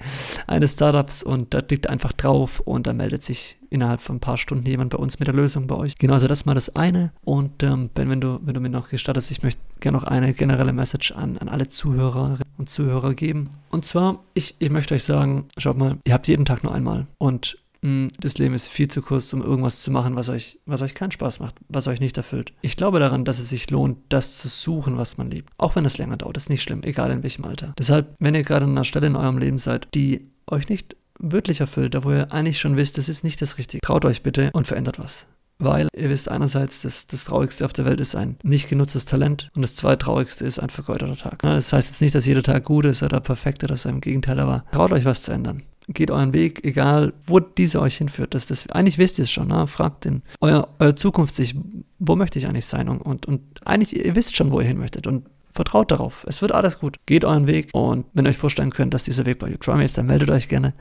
eines 0.47 0.73
Startups 0.73 1.23
und 1.23 1.53
da 1.53 1.61
liegt 1.69 1.92
einfach 1.93 2.11
drauf 2.11 2.59
und 2.59 2.87
dann 2.87 2.97
meldet 2.97 3.23
sich 3.23 3.57
innerhalb 3.69 4.01
von 4.01 4.17
ein 4.17 4.19
paar 4.19 4.37
Stunden 4.37 4.65
jemand 4.65 4.89
bei 4.89 4.97
uns 4.97 5.19
mit 5.19 5.27
der 5.27 5.35
Lösung 5.35 5.67
bei 5.67 5.75
euch. 5.75 5.97
Genau, 5.97 6.13
also 6.13 6.27
das 6.27 6.41
ist 6.41 6.45
mal 6.45 6.53
das 6.53 6.75
eine. 6.75 7.13
Und 7.23 7.63
ähm, 7.63 7.89
Ben, 7.93 8.09
wenn 8.09 8.19
du, 8.19 8.39
wenn 8.43 8.53
du 8.53 8.59
mir 8.59 8.69
noch 8.69 8.89
gestattest, 8.89 9.31
ich 9.31 9.43
möchte 9.43 9.61
gerne 9.79 9.97
noch 9.97 10.03
eine 10.03 10.33
generelle 10.33 10.73
Message 10.73 11.13
an, 11.13 11.37
an 11.37 11.47
alle 11.47 11.69
Zuhörerinnen 11.69 12.43
und 12.57 12.69
Zuhörer 12.69 13.13
geben. 13.13 13.49
Und 13.69 13.85
zwar, 13.85 14.23
ich, 14.33 14.55
ich 14.59 14.69
möchte 14.69 14.95
euch 14.95 15.03
sagen, 15.03 15.45
schaut 15.57 15.77
mal, 15.77 15.97
ihr 16.05 16.13
habt 16.13 16.27
jeden 16.27 16.45
Tag 16.45 16.63
nur 16.63 16.73
einmal. 16.73 17.07
Und 17.17 17.57
hm, 17.83 18.07
das 18.19 18.37
Leben 18.37 18.53
ist 18.53 18.67
viel 18.69 18.87
zu 18.87 19.01
kurz, 19.01 19.33
um 19.33 19.41
irgendwas 19.41 19.81
zu 19.81 19.91
machen, 19.91 20.15
was 20.15 20.29
euch, 20.29 20.59
was 20.65 20.81
euch 20.81 20.95
keinen 20.95 21.11
Spaß 21.11 21.39
macht, 21.41 21.55
was 21.67 21.87
euch 21.87 21.99
nicht 21.99 22.15
erfüllt. 22.17 22.53
Ich 22.61 22.77
glaube 22.77 22.99
daran, 22.99 23.25
dass 23.25 23.39
es 23.39 23.49
sich 23.49 23.69
lohnt, 23.69 23.97
das 24.09 24.37
zu 24.37 24.47
suchen, 24.47 24.97
was 24.97 25.17
man 25.17 25.29
liebt. 25.29 25.51
Auch 25.57 25.75
wenn 25.75 25.85
es 25.85 25.97
länger 25.97 26.17
dauert, 26.17 26.37
ist 26.37 26.49
nicht 26.49 26.63
schlimm, 26.63 26.83
egal 26.83 27.11
in 27.11 27.23
welchem 27.23 27.43
Alter. 27.43 27.73
Deshalb, 27.77 28.15
wenn 28.19 28.35
ihr 28.35 28.43
gerade 28.43 28.65
an 28.65 28.71
einer 28.71 28.85
Stelle 28.85 29.07
in 29.07 29.15
eurem 29.15 29.37
Leben 29.37 29.57
seid, 29.59 29.89
die 29.93 30.29
euch 30.47 30.69
nicht 30.69 30.95
wirklich 31.23 31.61
erfüllt, 31.61 31.95
da 31.95 32.03
wo 32.03 32.11
ihr 32.11 32.31
eigentlich 32.31 32.59
schon 32.59 32.77
wisst, 32.77 32.97
das 32.97 33.09
ist 33.09 33.23
nicht 33.23 33.41
das 33.41 33.57
Richtige. 33.57 33.81
Traut 33.81 34.05
euch 34.05 34.21
bitte 34.21 34.51
und 34.53 34.67
verändert 34.67 34.99
was. 34.99 35.25
Weil 35.59 35.87
ihr 35.95 36.09
wisst 36.09 36.29
einerseits, 36.29 36.81
dass 36.81 37.07
das 37.07 37.25
Traurigste 37.25 37.63
auf 37.63 37.73
der 37.73 37.85
Welt 37.85 37.99
ist 37.99 38.15
ein 38.15 38.37
nicht 38.43 38.69
genutztes 38.69 39.05
Talent 39.05 39.49
und 39.55 39.61
das 39.61 39.75
Zweitraurigste 39.75 40.45
ist 40.45 40.59
ein 40.59 40.69
vergeudeter 40.69 41.15
Tag. 41.15 41.39
Das 41.41 41.71
heißt 41.71 41.87
jetzt 41.87 42.01
nicht, 42.01 42.13
dass 42.13 42.25
jeder 42.25 42.43
Tag 42.43 42.65
gut 42.65 42.85
ist 42.85 43.01
oder 43.01 43.21
perfekt 43.21 43.63
oder 43.63 43.77
so, 43.77 43.87
im 43.89 44.01
Gegenteil, 44.01 44.39
aber 44.39 44.65
traut 44.71 44.91
euch 44.91 45.05
was 45.05 45.23
zu 45.23 45.31
ändern. 45.31 45.63
Geht 45.89 46.11
euren 46.11 46.33
Weg, 46.33 46.63
egal 46.65 47.13
wo 47.25 47.39
diese 47.39 47.81
euch 47.81 47.97
hinführt. 47.97 48.33
Das, 48.33 48.45
das, 48.45 48.69
eigentlich 48.71 48.97
wisst 48.97 49.19
ihr 49.19 49.23
es 49.23 49.31
schon, 49.31 49.49
ne? 49.49 49.67
fragt 49.67 50.05
den, 50.05 50.21
euer, 50.39 50.69
euer 50.79 50.95
Zukunft 50.95 51.35
sich, 51.35 51.55
wo 51.99 52.15
möchte 52.15 52.39
ich 52.39 52.47
eigentlich 52.47 52.65
sein? 52.65 52.87
Und, 52.87 53.01
und, 53.01 53.25
und 53.25 53.41
eigentlich, 53.65 53.95
ihr 53.95 54.15
wisst 54.15 54.35
schon, 54.35 54.51
wo 54.51 54.61
ihr 54.61 54.67
hin 54.67 54.77
möchtet. 54.77 55.07
Und 55.07 55.25
Vertraut 55.53 55.91
darauf. 55.91 56.25
Es 56.27 56.41
wird 56.41 56.51
alles 56.51 56.79
gut. 56.79 56.97
Geht 57.05 57.23
euren 57.23 57.45
Weg. 57.45 57.69
Und 57.73 58.05
wenn 58.13 58.25
ihr 58.25 58.29
euch 58.29 58.37
vorstellen 58.37 58.71
könnt, 58.71 58.95
dass 58.95 59.03
dieser 59.03 59.27
Weg 59.27 59.37
bei 59.37 59.53
Utrum 59.53 59.79
ist, 59.81 59.97
dann 59.97 60.07
meldet 60.07 60.31
euch 60.31 60.49
gerne. 60.49 60.73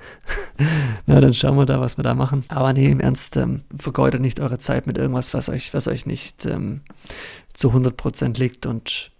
Na, 1.06 1.20
dann 1.20 1.34
schauen 1.34 1.56
wir 1.56 1.66
da, 1.66 1.78
was 1.78 1.98
wir 1.98 2.04
da 2.04 2.14
machen. 2.14 2.44
Aber 2.48 2.72
nee, 2.72 2.86
im 2.86 2.98
Ernst, 2.98 3.36
ähm, 3.36 3.64
vergeudet 3.78 4.22
nicht 4.22 4.40
eure 4.40 4.58
Zeit 4.58 4.86
mit 4.86 4.96
irgendwas, 4.96 5.34
was 5.34 5.50
euch, 5.50 5.74
was 5.74 5.88
euch 5.88 6.06
nicht 6.06 6.46
ähm, 6.46 6.80
zu 7.52 7.70
100% 7.70 8.38
liegt 8.38 8.64
und, 8.64 9.12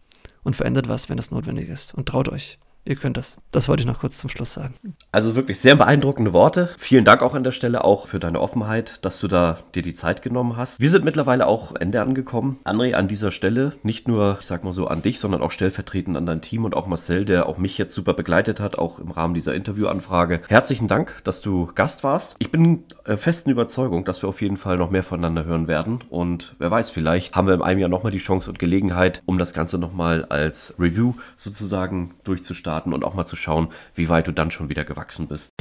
und 0.42 0.57
verändert 0.57 0.88
was, 0.88 1.11
wenn 1.11 1.18
es 1.18 1.30
notwendig 1.30 1.68
ist. 1.68 1.92
Und 1.92 2.09
traut 2.09 2.30
euch. 2.30 2.59
Ihr 2.85 2.97
könnt 2.97 3.16
das. 3.16 3.37
Das 3.51 3.68
wollte 3.68 3.83
ich 3.83 3.87
noch 3.87 4.01
kurz 4.01 4.18
zum 4.18 4.28
Schluss 4.28 4.53
sagen. 4.53 4.74
Also 5.12 5.37
wirklich 5.37 5.61
sehr 5.61 5.76
beeindruckende 5.76 6.33
Worte. 6.33 6.70
Vielen 6.78 7.05
Dank 7.05 7.22
auch 7.22 7.35
an 7.35 7.45
der 7.45 7.53
Stelle, 7.53 7.85
auch 7.85 8.09
für 8.09 8.18
deine 8.18 8.41
Offenheit, 8.41 9.05
dass 9.05 9.20
du 9.20 9.28
da 9.28 9.59
dir 9.74 9.83
die 9.83 9.95
Zeit 9.95 10.22
genommen 10.22 10.57
hast. 10.57 10.80
Wir 10.80 10.91
sind 10.91 11.05
mittlerweile 11.05 11.47
auch 11.47 11.76
Ende 11.76 12.03
angekommen. 12.03 12.59
André, 12.64 12.95
an 12.95 13.09
dieser 13.09 13.30
Stelle 13.30 13.74
nicht 13.83 14.09
nur, 14.09 14.39
ich 14.41 14.47
sag 14.47 14.64
mal 14.64 14.72
so, 14.72 14.89
an 14.89 15.03
dich, 15.03 15.20
sondern 15.20 15.43
auch 15.43 15.51
stellvertretend 15.51 16.16
an 16.16 16.26
dein 16.26 16.41
Team 16.41 16.64
und 16.64 16.74
auch 16.74 16.87
Marcel, 16.87 17.24
der 17.24 17.47
auch 17.49 17.59
mich 17.59 17.78
jetzt 17.78 17.95
super 17.95 18.14
begleitet 18.14 18.59
hat, 18.59 18.78
auch 18.78 18.99
im 18.99 19.11
Rahmen 19.11 19.35
dieser 19.35 19.55
Interviewanfrage. 19.55 20.41
Herzlichen 20.49 20.89
Dank, 20.89 21.20
dass 21.24 21.41
du 21.41 21.66
Gast 21.74 22.03
warst. 22.03 22.37
Ich 22.41 22.51
bin 22.51 22.85
äh, 23.05 23.16
festen 23.16 23.51
Überzeugung, 23.51 24.05
dass 24.05 24.22
wir 24.22 24.28
auf 24.28 24.43
jeden 24.43 24.57
Fall 24.57 24.76
noch 24.76 24.91
mehr 24.91 25.03
voneinander 25.03 25.45
hören 25.45 25.68
werden. 25.68 26.01
Und 26.11 26.57
wer 26.59 26.70
weiß, 26.70 26.91
vielleicht 26.91 27.37
haben 27.37 27.47
wir 27.47 27.55
in 27.55 27.62
einem 27.62 27.78
Jahr 27.80 27.91
nochmal 27.91 28.12
die 28.12 28.18
Chance 28.18 28.51
und 28.51 28.59
Gelegenheit, 28.59 29.22
um 29.26 29.39
das 29.39 29.55
Ganze 29.55 29.78
nochmal 29.78 30.24
als 30.24 30.74
Review 30.78 31.14
sozusagen 31.37 32.14
durchzustarten 32.24 32.71
und 32.80 33.04
auch 33.04 33.14
mal 33.14 33.24
zu 33.24 33.36
schauen, 33.36 33.68
wie 33.94 34.08
weit 34.08 34.28
du 34.28 34.32
dann 34.32 34.50
schon 34.50 34.68
wieder 34.68 34.84
gewachsen 34.84 35.28
bist. 35.28 35.54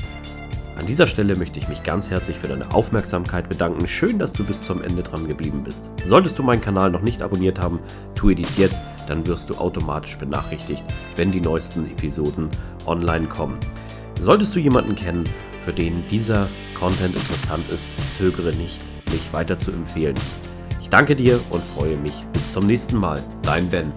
An 0.78 0.88
dieser 0.88 1.06
Stelle 1.06 1.36
möchte 1.36 1.60
ich 1.60 1.68
mich 1.68 1.84
ganz 1.84 2.10
herzlich 2.10 2.38
für 2.38 2.48
deine 2.48 2.74
Aufmerksamkeit 2.74 3.50
bedanken. 3.50 3.86
Schön, 3.88 4.18
dass 4.18 4.34
du 4.34 4.44
bis 4.44 4.64
zum 4.64 4.82
Ende 4.82 5.04
dran 5.04 5.28
geblieben 5.28 5.64
bist. 5.64 5.92
Solltest 6.02 6.40
du 6.40 6.44
meinen 6.44 6.62
Kanal 6.62 6.90
noch 6.90 7.02
nicht 7.02 7.22
abonniert 7.22 7.60
haben, 7.62 7.80
tue 8.16 8.34
dies 8.34 8.58
jetzt, 8.58 8.82
dann 9.08 9.28
wirst 9.28 9.50
du 9.50 9.56
automatisch 9.56 10.18
benachrichtigt, 10.18 10.84
wenn 11.16 11.32
die 11.32 11.42
neuesten 11.42 11.86
Episoden 11.86 12.50
online 12.88 13.28
kommen. 13.28 13.60
Solltest 14.20 14.56
du 14.56 14.60
jemanden 14.60 14.96
kennen, 14.96 15.26
für 15.64 15.74
den 15.74 16.08
dieser 16.08 16.48
Content 16.80 17.16
interessant 17.16 17.70
ist, 17.70 17.88
zögere 18.10 18.56
nicht, 18.56 18.82
mich 19.12 19.32
weiter 19.34 19.58
zu 19.58 19.72
empfehlen. 19.72 20.16
Ich 20.82 20.90
danke 20.90 21.16
dir 21.16 21.40
und 21.52 21.62
freue 21.62 21.98
mich. 21.98 22.26
Bis 22.34 22.54
zum 22.54 22.66
nächsten 22.66 22.98
Mal. 22.98 23.22
Dein 23.44 23.70
Ben. 23.70 23.94